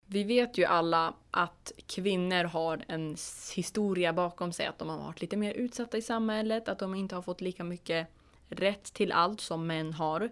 Vi 0.05 0.23
vet 0.23 0.57
ju 0.57 0.65
alla 0.65 1.13
att 1.31 1.71
kvinnor 1.87 2.43
har 2.43 2.85
en 2.87 3.15
historia 3.55 4.13
bakom 4.13 4.53
sig, 4.53 4.65
att 4.65 4.79
de 4.79 4.89
har 4.89 4.97
varit 4.97 5.21
lite 5.21 5.37
mer 5.37 5.53
utsatta 5.53 5.97
i 5.97 6.01
samhället, 6.01 6.69
att 6.69 6.79
de 6.79 6.95
inte 6.95 7.15
har 7.15 7.21
fått 7.21 7.41
lika 7.41 7.63
mycket 7.63 8.07
rätt 8.49 8.93
till 8.93 9.11
allt 9.11 9.41
som 9.41 9.67
män 9.67 9.93
har. 9.93 10.29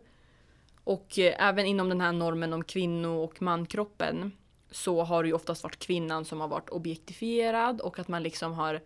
Och 0.84 1.20
eh, 1.20 1.48
även 1.48 1.66
inom 1.66 1.90
den 1.90 2.02
här 2.02 2.12
normen 2.12 2.54
om 2.54 2.64
kvinno 2.64 3.24
och 3.24 3.42
mankroppen 3.42 4.32
så 4.72 5.04
har 5.04 5.24
det 5.24 5.30
ju 5.30 5.36
oftast 5.36 5.64
varit 5.64 5.80
kvinnan 5.80 6.26
som 6.26 6.42
har 6.42 6.48
varit 6.48 6.70
objektifierad 6.70 7.82
och 7.82 8.00
att 8.00 8.08
man 8.08 8.24
liksom 8.24 8.54
har 8.54 8.82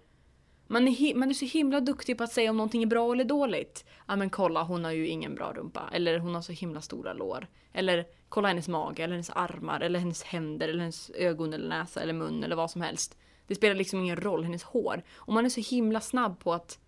man 0.67 0.87
är, 0.87 1.15
man 1.15 1.29
är 1.29 1.33
så 1.33 1.45
himla 1.45 1.79
duktig 1.79 2.17
på 2.17 2.23
att 2.23 2.31
säga 2.31 2.49
om 2.49 2.57
någonting 2.57 2.83
är 2.83 2.87
bra 2.87 3.13
eller 3.13 3.23
dåligt. 3.23 3.85
Ja 4.07 4.15
men 4.15 4.29
kolla 4.29 4.63
hon 4.63 4.83
har 4.83 4.91
ju 4.91 5.07
ingen 5.07 5.35
bra 5.35 5.53
rumpa. 5.53 5.89
Eller 5.93 6.19
hon 6.19 6.35
har 6.35 6.41
så 6.41 6.51
himla 6.51 6.81
stora 6.81 7.13
lår. 7.13 7.47
Eller 7.73 8.05
kolla 8.29 8.47
hennes 8.47 8.67
mage 8.67 9.03
eller 9.03 9.13
hennes 9.13 9.29
armar 9.29 9.79
eller 9.79 9.99
hennes 9.99 10.23
händer 10.23 10.67
eller 10.67 10.79
hennes 10.79 11.09
ögon 11.09 11.53
eller 11.53 11.69
näsa 11.69 12.01
eller 12.01 12.13
mun 12.13 12.43
eller 12.43 12.55
vad 12.55 12.71
som 12.71 12.81
helst. 12.81 13.17
Det 13.47 13.55
spelar 13.55 13.75
liksom 13.75 13.99
ingen 13.99 14.15
roll, 14.15 14.43
hennes 14.43 14.63
hår. 14.63 15.03
Och 15.13 15.33
man 15.33 15.45
är 15.45 15.49
så 15.49 15.61
himla 15.61 16.01
snabb 16.01 16.39
på 16.39 16.53
att 16.53 16.79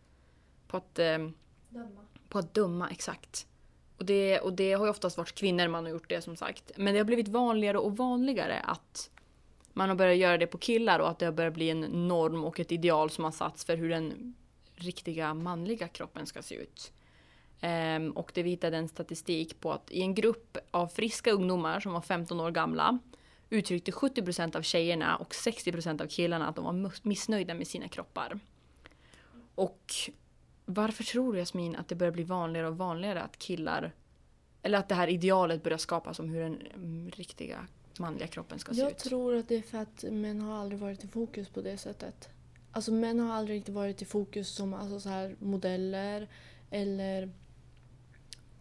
på 0.68 0.78
att, 0.78 1.00
eh, 1.00 1.18
på 2.34 2.40
att 2.40 2.54
döma 2.54 2.90
exakt. 2.90 3.48
Och 3.98 4.06
det, 4.06 4.40
och 4.40 4.54
det 4.54 4.74
har 4.74 4.86
ju 4.86 4.90
oftast 4.90 5.18
varit 5.18 5.36
kvinnor 5.36 5.68
man 5.68 5.84
har 5.84 5.92
gjort 5.92 6.10
det 6.10 6.22
som 6.22 6.36
sagt. 6.36 6.72
Men 6.76 6.94
det 6.94 7.00
har 7.00 7.06
blivit 7.06 7.28
vanligare 7.28 7.78
och 7.78 7.98
vanligare 7.98 8.60
att 8.60 9.10
man 9.74 9.90
har 9.90 9.96
börjat 9.96 10.18
göra 10.18 10.38
det 10.38 10.48
på 10.48 10.58
killar 10.58 11.00
och 11.00 11.10
att 11.10 11.20
det 11.20 11.26
har 11.26 11.34
börjat 11.34 11.54
bli 11.54 11.70
en 11.70 12.08
norm 12.08 12.44
och 12.44 12.60
ett 12.60 12.72
ideal 12.72 13.10
som 13.10 13.24
har 13.24 13.32
satts 13.32 13.66
för 13.66 13.78
hur 13.78 13.90
den 13.90 14.36
riktiga 14.76 15.34
manliga 15.34 15.88
kroppen 15.88 16.26
ska 16.26 16.42
se 16.42 16.56
ut. 16.56 16.92
Um, 17.62 18.12
och 18.12 18.32
det 18.34 18.42
hittade 18.42 18.78
en 18.78 18.88
statistik 18.88 19.60
på 19.60 19.72
att 19.72 19.92
i 19.92 20.02
en 20.02 20.16
grupp 20.16 20.58
av 20.72 20.88
friska 20.88 21.32
ungdomar 21.32 21.80
som 21.80 21.94
var 21.94 22.02
15 22.02 22.40
år 22.40 22.52
gamla 22.52 23.00
uttryckte 23.50 23.92
70% 23.92 24.56
av 24.56 24.62
tjejerna 24.62 25.16
och 25.16 25.32
60% 25.32 26.02
av 26.02 26.08
killarna 26.08 26.48
att 26.48 26.56
de 26.56 26.66
var 26.66 27.08
missnöjda 27.08 27.54
med 27.54 27.68
sina 27.68 27.88
kroppar. 27.88 28.40
Och 29.56 29.94
varför 30.66 31.04
tror 31.04 31.34
du 31.34 31.40
Jasmin 31.40 31.76
att 31.76 31.88
det 31.88 31.96
börjar 31.96 32.14
bli 32.14 32.24
vanligare 32.24 32.68
och 32.68 32.78
vanligare 32.78 33.22
att 33.22 33.40
killar 33.40 33.92
eller 34.62 34.78
att 34.78 34.90
det 34.90 34.96
här 34.96 35.08
idealet 35.08 35.64
börjar 35.64 35.78
skapas 35.78 36.20
om 36.20 36.30
hur 36.30 36.42
den 36.42 36.62
mm, 36.76 37.10
riktiga 37.10 37.68
manliga 38.00 38.28
kroppen 38.28 38.60
ska 38.60 38.74
se 38.74 38.80
Jag 38.80 38.92
ut? 38.92 38.98
tror 38.98 39.36
att 39.36 39.48
det 39.48 39.56
är 39.56 39.62
för 39.62 39.78
att 39.78 40.04
män 40.12 40.42
har 40.42 40.58
aldrig 40.58 40.80
varit 40.80 41.04
i 41.04 41.08
fokus 41.08 41.50
på 41.50 41.62
det 41.62 41.78
sättet. 41.78 42.30
Alltså 42.72 42.92
män 42.92 43.20
har 43.20 43.34
aldrig 43.34 43.58
riktigt 43.58 43.76
varit 43.76 44.02
i 44.02 44.06
fokus 44.06 44.50
som 44.56 44.74
alltså, 44.74 45.00
så 45.00 45.10
här, 45.10 45.36
modeller 45.40 46.28
eller 46.70 47.32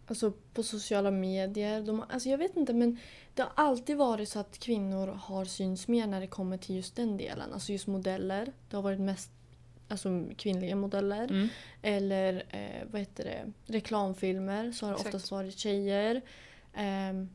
alltså, 0.07 0.33
på 0.53 0.63
sociala 0.63 1.11
medier. 1.11 1.81
De, 1.81 2.03
alltså, 2.09 2.29
jag 2.29 2.37
vet 2.37 2.57
inte 2.57 2.73
men 2.73 2.97
det 3.33 3.41
har 3.41 3.51
alltid 3.55 3.97
varit 3.97 4.29
så 4.29 4.39
att 4.39 4.59
kvinnor 4.59 5.07
har 5.07 5.45
synts 5.45 5.87
mer 5.87 6.07
när 6.07 6.21
det 6.21 6.27
kommer 6.27 6.57
till 6.57 6.75
just 6.75 6.95
den 6.95 7.17
delen. 7.17 7.53
Alltså 7.53 7.71
just 7.71 7.87
modeller. 7.87 8.53
Det 8.69 8.75
har 8.75 8.83
varit 8.83 8.99
mest 8.99 9.31
alltså, 9.93 10.35
kvinnliga 10.37 10.75
modeller. 10.75 11.23
Mm. 11.23 11.47
Eller 11.81 12.43
eh, 12.49 12.87
vad 12.91 13.01
heter 13.01 13.23
det? 13.23 13.73
reklamfilmer 13.73 14.71
så 14.71 14.85
har 14.85 14.91
det 14.91 14.95
Exakt. 14.95 15.15
oftast 15.15 15.31
varit 15.31 15.57
tjejer. 15.57 16.21
Ehm, 16.73 17.29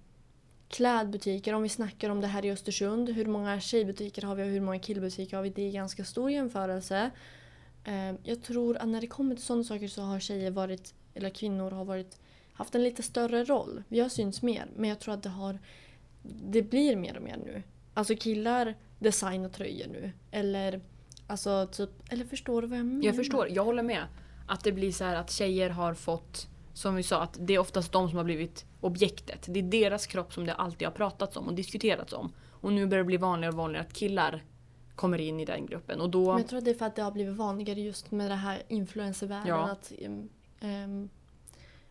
klädbutiker, 0.68 1.52
om 1.52 1.62
vi 1.62 1.68
snackar 1.68 2.10
om 2.10 2.20
det 2.20 2.26
här 2.26 2.44
i 2.44 2.50
Östersund. 2.50 3.08
Hur 3.08 3.26
många 3.26 3.60
tjejbutiker 3.60 4.22
har 4.22 4.34
vi 4.34 4.42
och 4.42 4.46
hur 4.46 4.60
många 4.60 4.78
killbutiker 4.78 5.36
har 5.36 5.44
vi? 5.44 5.50
Det 5.50 5.62
är 5.62 5.72
ganska 5.72 6.04
stor 6.04 6.30
jämförelse. 6.30 7.10
Ehm, 7.84 8.18
jag 8.22 8.42
tror 8.42 8.76
att 8.76 8.88
när 8.88 9.00
det 9.00 9.06
kommer 9.06 9.34
till 9.34 9.44
sådana 9.44 9.64
saker 9.64 9.88
så 9.88 10.02
har 10.02 10.20
tjejer 10.20 10.50
varit, 10.50 10.94
eller 11.14 11.30
kvinnor 11.30 11.70
har 11.70 11.84
varit, 11.84 12.18
haft 12.52 12.74
en 12.74 12.82
lite 12.82 13.02
större 13.02 13.44
roll. 13.44 13.82
Vi 13.88 14.00
har 14.00 14.08
synts 14.08 14.42
mer 14.42 14.66
men 14.76 14.90
jag 14.90 14.98
tror 14.98 15.14
att 15.14 15.22
det 15.22 15.28
har 15.28 15.58
det 16.22 16.62
blir 16.62 16.96
mer 16.96 17.16
och 17.16 17.22
mer 17.22 17.36
nu. 17.36 17.62
Alltså 17.94 18.14
killar 18.16 18.74
designar 18.98 19.48
tröjor 19.48 19.86
nu. 19.88 20.12
Eller 20.30 20.80
alltså 21.28 21.66
typ, 21.72 21.90
eller 22.08 22.24
förstår 22.24 22.62
du 22.62 22.68
vad 22.68 22.78
jag 22.78 22.86
menar? 22.86 23.04
Jag 23.04 23.16
förstår, 23.16 23.48
jag 23.48 23.64
håller 23.64 23.82
med. 23.82 24.06
Att 24.46 24.64
det 24.64 24.72
blir 24.72 24.92
så 24.92 25.04
här 25.04 25.14
att 25.14 25.30
tjejer 25.30 25.70
har 25.70 25.94
fått, 25.94 26.48
som 26.72 26.94
vi 26.94 27.02
sa, 27.02 27.22
att 27.22 27.36
det 27.40 27.54
är 27.54 27.58
oftast 27.58 27.92
de 27.92 28.08
som 28.08 28.16
har 28.16 28.24
blivit 28.24 28.64
objektet. 28.80 29.46
Det 29.48 29.58
är 29.58 29.62
deras 29.62 30.06
kropp 30.06 30.32
som 30.32 30.46
det 30.46 30.54
alltid 30.54 30.88
har 30.88 30.92
pratats 30.92 31.36
om 31.36 31.48
och 31.48 31.54
diskuterats 31.54 32.12
om. 32.12 32.32
Och 32.60 32.72
nu 32.72 32.86
börjar 32.86 33.04
det 33.04 33.06
bli 33.06 33.16
vanligare 33.16 33.52
och 33.52 33.58
vanligare 33.58 33.86
att 33.86 33.92
killar 33.92 34.44
kommer 34.94 35.20
in 35.20 35.40
i 35.40 35.44
den 35.44 35.66
gruppen. 35.66 36.00
Och 36.00 36.10
då... 36.10 36.24
Men 36.24 36.38
jag 36.38 36.48
tror 36.48 36.58
att 36.58 36.64
det 36.64 36.70
är 36.70 36.74
för 36.74 36.86
att 36.86 36.96
det 36.96 37.02
har 37.02 37.12
blivit 37.12 37.36
vanligare 37.36 37.80
just 37.80 38.10
med 38.10 38.30
det 38.30 38.34
här 38.34 38.62
influencervärlden. 38.68 39.48
Ja. 39.48 39.70
Att 39.70 39.92
um, 40.60 41.08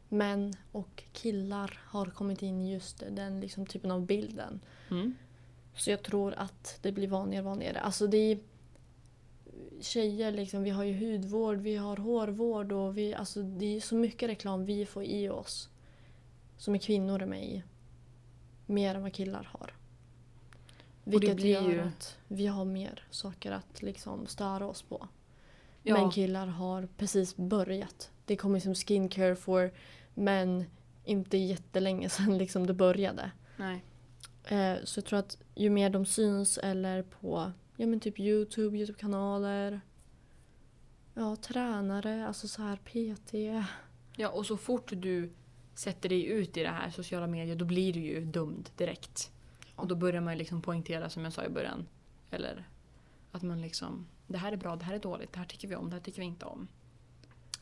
män 0.10 0.54
och 0.72 1.04
killar 1.14 1.80
har 1.86 2.06
kommit 2.06 2.42
in 2.42 2.62
i 2.62 2.74
just 2.74 3.04
den 3.12 3.40
liksom, 3.40 3.66
typen 3.66 3.92
av 3.92 4.06
bilden. 4.06 4.60
Mm. 4.90 5.16
Så 5.76 5.90
jag 5.90 6.04
tror 6.04 6.34
att 6.38 6.80
det 6.82 6.92
blir 6.92 7.08
vanligare 7.08 7.44
och 7.44 7.50
vanligare. 7.50 7.80
Alltså 7.80 8.08
det 8.08 8.18
är 8.18 8.40
tjejer 9.82 10.32
liksom, 10.32 10.64
vi 10.64 10.70
har 10.70 10.84
ju 10.84 11.12
hudvård, 11.12 11.58
vi 11.58 11.76
har 11.76 11.98
hårvård 11.98 12.72
och 12.72 12.98
vi, 12.98 13.14
alltså 13.14 13.42
det 13.44 13.76
är 13.76 13.80
så 13.82 13.96
mycket 13.96 14.30
reklam 14.30 14.66
vi 14.66 14.86
får 14.86 15.04
i 15.04 15.30
oss. 15.30 15.70
Som 16.58 16.76
är 16.76 16.80
kvinnor 16.80 17.22
är 17.22 17.26
med 17.26 17.44
i. 17.46 17.64
Mer 18.66 18.96
än 18.96 19.02
vad 19.02 19.14
killar 19.14 19.50
har. 19.54 19.74
Vilket 21.04 21.36
blir 21.36 21.54
gör 21.54 21.72
ju- 21.72 21.82
att 21.82 22.18
vi 22.28 22.48
har 22.48 22.66
mer 22.66 23.04
saker 23.10 23.52
att 23.52 23.82
liksom 23.82 24.28
störa 24.28 24.68
oss 24.68 24.82
på. 24.82 25.08
Ja. 25.84 25.94
Men 26.02 26.12
killar 26.12 26.48
har 26.48 26.88
precis 26.98 27.36
börjat. 27.36 28.12
Det 28.26 28.36
kommer 28.36 28.60
som 28.60 28.76
skincare 28.76 29.36
for 29.36 29.72
men 30.14 30.66
inte 31.06 31.38
jättelänge 31.38 32.10
sedan 32.10 32.38
liksom 32.44 32.68
det 32.68 32.74
började. 32.74 33.32
Nej. 33.58 33.84
Eh, 34.44 34.78
så 34.84 34.98
jag 34.98 35.06
tror 35.06 35.20
att 35.20 35.38
ju 35.56 35.70
mer 35.70 35.90
de 35.90 36.06
syns 36.06 36.58
eller 36.58 37.02
på 37.04 37.52
ja, 37.78 37.88
men 37.88 38.00
typ 38.00 38.20
Youtube, 38.20 38.78
Youtube-kanaler. 38.78 39.82
Ja, 41.14 41.36
tränare, 41.36 42.28
alltså 42.28 42.48
så 42.48 42.62
här 42.62 42.78
PT. 42.78 43.34
Ja, 44.16 44.30
och 44.30 44.46
så 44.46 44.58
fort 44.58 44.92
du 44.96 45.34
sätter 45.74 46.10
dig 46.10 46.26
ut 46.26 46.58
i 46.58 46.64
det 46.64 46.70
här 46.70 46.90
sociala 46.90 47.28
medier 47.28 47.56
då 47.56 47.66
blir 47.66 47.94
du 47.94 48.00
ju 48.00 48.26
dömd 48.26 48.70
direkt. 48.76 49.32
Och 49.76 49.88
då 49.88 49.96
börjar 49.96 50.22
man 50.22 50.34
ju 50.34 50.40
liksom 50.40 50.62
poängtera 50.62 51.10
som 51.10 51.24
jag 51.24 51.34
sa 51.34 51.46
i 51.46 51.50
början. 51.50 51.88
Eller 52.32 52.68
att 53.32 53.44
man 53.44 53.62
liksom, 53.62 54.08
det 54.28 54.38
här 54.38 54.52
är 54.52 54.58
bra, 54.58 54.76
det 54.76 54.86
här 54.86 54.94
är 54.94 55.00
dåligt, 55.00 55.34
det 55.34 55.40
här 55.40 55.46
tycker 55.46 55.68
vi 55.68 55.76
om, 55.76 55.90
det 55.90 55.96
här 55.96 56.02
tycker 56.02 56.20
vi 56.20 56.26
inte 56.26 56.46
om. 56.46 56.68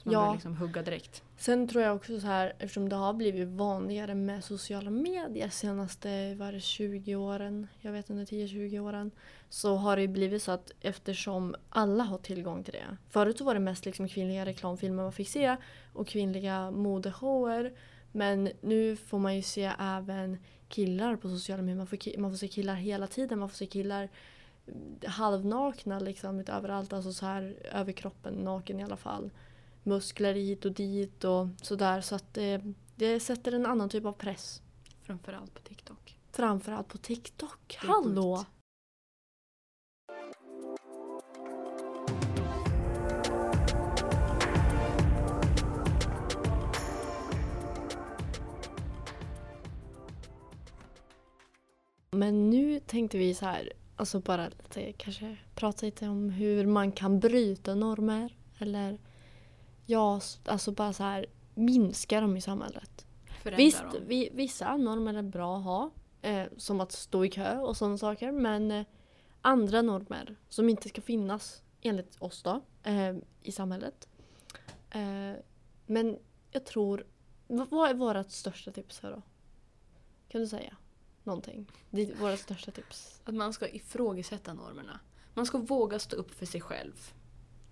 Man 0.06 0.14
Ja. 0.14 0.20
börjar 0.20 0.34
liksom 0.34 0.56
hugga 0.58 0.82
direkt. 0.82 1.24
Sen 1.38 1.68
tror 1.68 1.84
jag 1.84 1.96
också 1.96 2.20
så 2.20 2.28
här, 2.28 2.54
eftersom 2.60 2.90
det 2.90 2.96
har 2.96 3.14
blivit 3.14 3.48
vanligare 3.48 4.16
med 4.16 4.44
sociala 4.44 4.90
medier 4.90 5.50
senaste 5.50 6.36
var 6.36 6.52
det 6.52 6.60
20 6.60 7.16
åren, 7.16 7.68
jag 7.82 7.92
vet 7.92 8.10
inte, 8.10 8.36
10-20 8.36 8.80
åren. 8.80 9.12
Så 9.50 9.76
har 9.76 9.98
det 9.98 10.08
blivit 10.08 10.44
så 10.44 10.52
att 10.52 10.72
eftersom 10.82 11.56
alla 11.70 12.04
har 12.04 12.18
tillgång 12.18 12.64
till 12.64 12.74
det. 12.74 12.98
Förut 13.10 13.38
så 13.38 13.44
var 13.44 13.54
det 13.54 13.60
mest 13.60 13.86
liksom 13.86 14.08
kvinnliga 14.08 14.46
reklamfilmer 14.46 15.04
man 15.04 15.12
fick 15.14 15.30
se 15.30 15.56
och 15.94 16.08
kvinnliga 16.08 16.72
modeshower. 16.72 17.74
Men 18.12 18.50
nu 18.62 18.96
får 18.96 19.20
man 19.20 19.36
ju 19.36 19.42
se 19.42 19.72
även 19.80 20.38
killar 20.70 21.16
på 21.16 21.30
sociala 21.30 21.62
medier. 21.62 21.78
Man 21.78 21.88
får, 21.88 22.20
man 22.20 22.32
får 22.32 22.38
se 22.38 22.48
killar 22.48 22.76
hela 22.76 23.08
tiden. 23.08 23.40
Man 23.40 23.50
får 23.50 23.56
se 23.58 23.66
killar 23.66 24.10
mm, 24.68 24.96
halvnakna 25.06 26.00
liksom 26.00 26.44
överallt. 26.48 26.94
Alltså 26.94 27.14
så 27.14 27.26
här 27.26 27.56
över 27.72 27.92
kroppen, 27.92 28.34
naken 28.34 28.80
i 28.80 28.84
alla 28.84 28.98
fall. 28.98 29.30
Muskler 29.86 30.34
hit 30.34 30.66
och 30.66 30.72
dit 30.72 31.24
och 31.24 31.48
sådär. 31.62 32.02
Så 32.02 32.16
att 32.16 32.34
det, 32.34 32.62
det 32.96 33.20
sätter 33.20 33.52
en 33.52 33.66
annan 33.66 33.90
typ 33.90 34.06
av 34.06 34.12
press. 34.12 34.62
Framförallt 35.04 35.54
på 35.54 35.62
TikTok. 35.62 36.20
Framförallt 36.32 36.88
på 36.88 36.98
TikTok. 36.98 37.78
Hallå! 37.80 38.38
sjukt. 38.38 38.50
Men 52.12 52.50
nu 52.50 52.80
tänkte 52.80 53.18
vi 53.18 53.34
så 53.34 53.46
här, 53.46 53.74
alltså 53.96 54.20
bara 54.20 54.50
lite, 54.50 54.92
kanske 54.92 55.38
prata 55.56 55.86
lite 55.86 56.08
om 56.08 56.30
hur 56.30 56.66
man 56.66 56.92
kan 56.92 57.20
bryta 57.20 57.76
normer. 57.76 58.36
Eller 58.60 58.98
ja, 59.86 60.22
alltså 60.46 60.72
bara 60.72 60.94
så 60.94 61.04
här, 61.04 61.26
minska 61.54 62.22
dem 62.22 62.38
i 62.38 62.42
samhället. 62.42 63.06
Förändra 63.44 63.64
Visst, 63.64 63.82
dem. 63.82 64.04
vi, 64.08 64.30
vissa 64.34 64.78
normer 64.78 65.14
är 65.14 65.22
bra 65.22 65.58
att 65.58 65.64
ha. 65.64 65.92
Eh, 66.22 66.48
som 66.58 66.82
att 66.82 66.92
stå 66.92 67.26
i 67.26 67.30
kö 67.30 67.58
och 67.60 67.78
sådana 67.78 67.98
saker. 67.98 68.32
Men 68.32 68.72
eh, 68.72 68.86
andra 69.42 69.82
normer 69.82 70.36
som 70.50 70.70
inte 70.70 70.90
ska 70.90 71.02
finnas 71.02 71.62
enligt 71.82 72.22
oss 72.22 72.44
då 72.44 72.62
eh, 72.84 73.16
i 73.42 73.52
samhället. 73.52 74.08
Eh, 74.90 75.34
men 75.86 76.18
jag 76.52 76.66
tror... 76.66 77.06
Vad 77.48 77.90
är 77.90 77.94
vårt 77.94 78.32
största 78.32 78.72
tips 78.72 79.00
här 79.00 79.12
då? 79.12 79.22
Kan 80.28 80.42
du 80.42 80.48
säga 80.48 80.76
någonting? 81.24 81.72
Det 81.90 82.02
är 82.02 82.16
våra 82.16 82.38
största 82.38 82.72
tips. 82.72 83.22
Att 83.24 83.36
man 83.36 83.54
ska 83.54 83.68
ifrågasätta 83.68 84.54
normerna. 84.54 85.00
Man 85.34 85.46
ska 85.46 85.58
våga 85.58 86.00
stå 86.00 86.16
upp 86.16 86.32
för 86.32 86.46
sig 86.46 86.62
själv. 86.62 87.14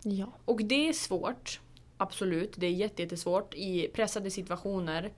Ja. 0.04 0.32
Och 0.46 0.64
det 0.64 0.90
är 0.90 0.94
svårt. 0.94 1.60
Absolut, 2.04 2.54
det 2.58 2.68
är 2.68 2.72
jättesvårt. 2.72 3.54
I 3.54 3.88
pressade 3.88 4.32
situationer 4.32 5.14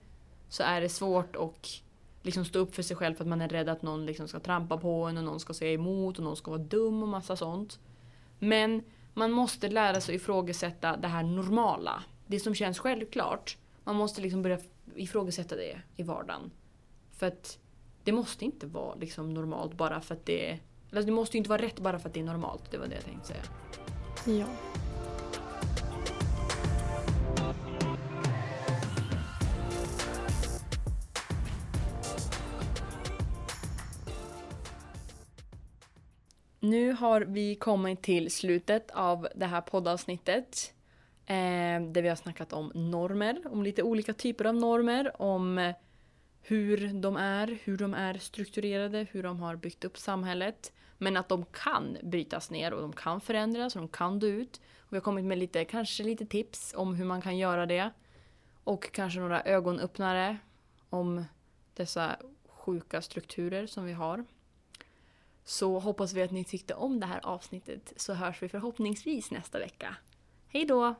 så 0.48 0.62
är 0.62 0.80
det 0.80 0.88
svårt 0.88 1.36
att 1.36 1.82
liksom 2.22 2.44
stå 2.44 2.58
upp 2.58 2.74
för 2.74 2.82
sig 2.82 2.96
själv 2.96 3.14
för 3.14 3.24
att 3.24 3.28
man 3.28 3.40
är 3.40 3.48
rädd 3.48 3.68
att 3.68 3.82
någon 3.82 4.06
liksom 4.06 4.28
ska 4.28 4.40
trampa 4.40 4.78
på 4.78 5.04
en 5.04 5.18
och 5.18 5.24
någon 5.24 5.40
ska 5.40 5.54
säga 5.54 5.72
emot 5.72 6.18
och 6.18 6.24
någon 6.24 6.36
ska 6.36 6.50
vara 6.50 6.62
dum 6.62 7.02
och 7.02 7.08
massa 7.08 7.36
sånt. 7.36 7.78
Men 8.38 8.82
man 9.14 9.32
måste 9.32 9.68
lära 9.68 10.00
sig 10.00 10.14
ifrågasätta 10.14 10.96
det 10.96 11.08
här 11.08 11.22
normala. 11.22 12.02
Det 12.26 12.40
som 12.40 12.54
känns 12.54 12.78
självklart. 12.78 13.56
Man 13.84 13.96
måste 13.96 14.20
liksom 14.20 14.42
börja 14.42 14.58
ifrågasätta 14.94 15.56
det 15.56 15.80
i 15.96 16.02
vardagen. 16.02 16.50
För 17.16 17.26
att 17.26 17.58
det 18.04 18.12
måste 18.12 18.44
inte 18.44 18.66
vara 18.66 18.94
liksom 18.94 19.34
normalt 19.34 19.74
bara 19.74 20.00
för 20.00 20.14
att 20.14 20.26
det. 20.26 20.58
Eller 20.90 21.02
det 21.02 21.12
måste 21.12 21.38
inte 21.38 21.50
vara 21.50 21.62
rätt 21.62 21.80
bara 21.80 21.98
för 21.98 22.08
att 22.08 22.14
det 22.14 22.20
är 22.20 22.24
normalt. 22.24 22.70
Det 22.70 22.78
var 22.78 22.86
det 22.86 22.94
jag 22.94 23.04
tänkte 23.04 23.28
säga. 23.28 23.42
Ja. 24.38 24.46
Nu 36.66 36.92
har 36.92 37.20
vi 37.20 37.54
kommit 37.54 38.02
till 38.02 38.30
slutet 38.30 38.90
av 38.90 39.28
det 39.34 39.46
här 39.46 39.60
poddavsnittet. 39.60 40.74
Eh, 41.26 41.82
där 41.82 42.02
vi 42.02 42.08
har 42.08 42.16
snackat 42.16 42.52
om 42.52 42.72
normer, 42.74 43.42
om 43.50 43.62
lite 43.62 43.82
olika 43.82 44.12
typer 44.12 44.44
av 44.44 44.54
normer, 44.54 45.22
om 45.22 45.72
hur 46.42 47.00
de 47.02 47.16
är, 47.16 47.58
hur 47.64 47.76
de 47.76 47.94
är 47.94 48.14
strukturerade, 48.14 49.06
hur 49.10 49.22
de 49.22 49.40
har 49.40 49.56
byggt 49.56 49.84
upp 49.84 49.98
samhället. 49.98 50.72
Men 50.98 51.16
att 51.16 51.28
de 51.28 51.44
kan 51.44 51.96
brytas 52.02 52.50
ner 52.50 52.74
och 52.74 52.80
de 52.80 52.92
kan 52.92 53.20
förändras 53.20 53.76
och 53.76 53.82
de 53.82 53.88
kan 53.88 54.18
dö 54.18 54.26
ut. 54.26 54.60
Och 54.78 54.92
vi 54.92 54.96
har 54.96 55.02
kommit 55.02 55.24
med 55.24 55.38
lite, 55.38 55.64
kanske 55.64 56.02
lite 56.02 56.26
tips 56.26 56.74
om 56.76 56.94
hur 56.94 57.04
man 57.04 57.22
kan 57.22 57.38
göra 57.38 57.66
det. 57.66 57.90
Och 58.64 58.92
kanske 58.92 59.20
några 59.20 59.42
ögonöppnare 59.42 60.38
om 60.90 61.24
dessa 61.74 62.16
sjuka 62.48 63.02
strukturer 63.02 63.66
som 63.66 63.84
vi 63.84 63.92
har. 63.92 64.24
Så 65.48 65.78
hoppas 65.78 66.12
vi 66.12 66.22
att 66.22 66.30
ni 66.30 66.44
tyckte 66.44 66.74
om 66.74 67.00
det 67.00 67.06
här 67.06 67.20
avsnittet 67.26 67.92
så 67.96 68.14
hörs 68.14 68.42
vi 68.42 68.48
förhoppningsvis 68.48 69.30
nästa 69.30 69.58
vecka. 69.58 69.96
Hej 70.48 70.64
då! 70.64 70.94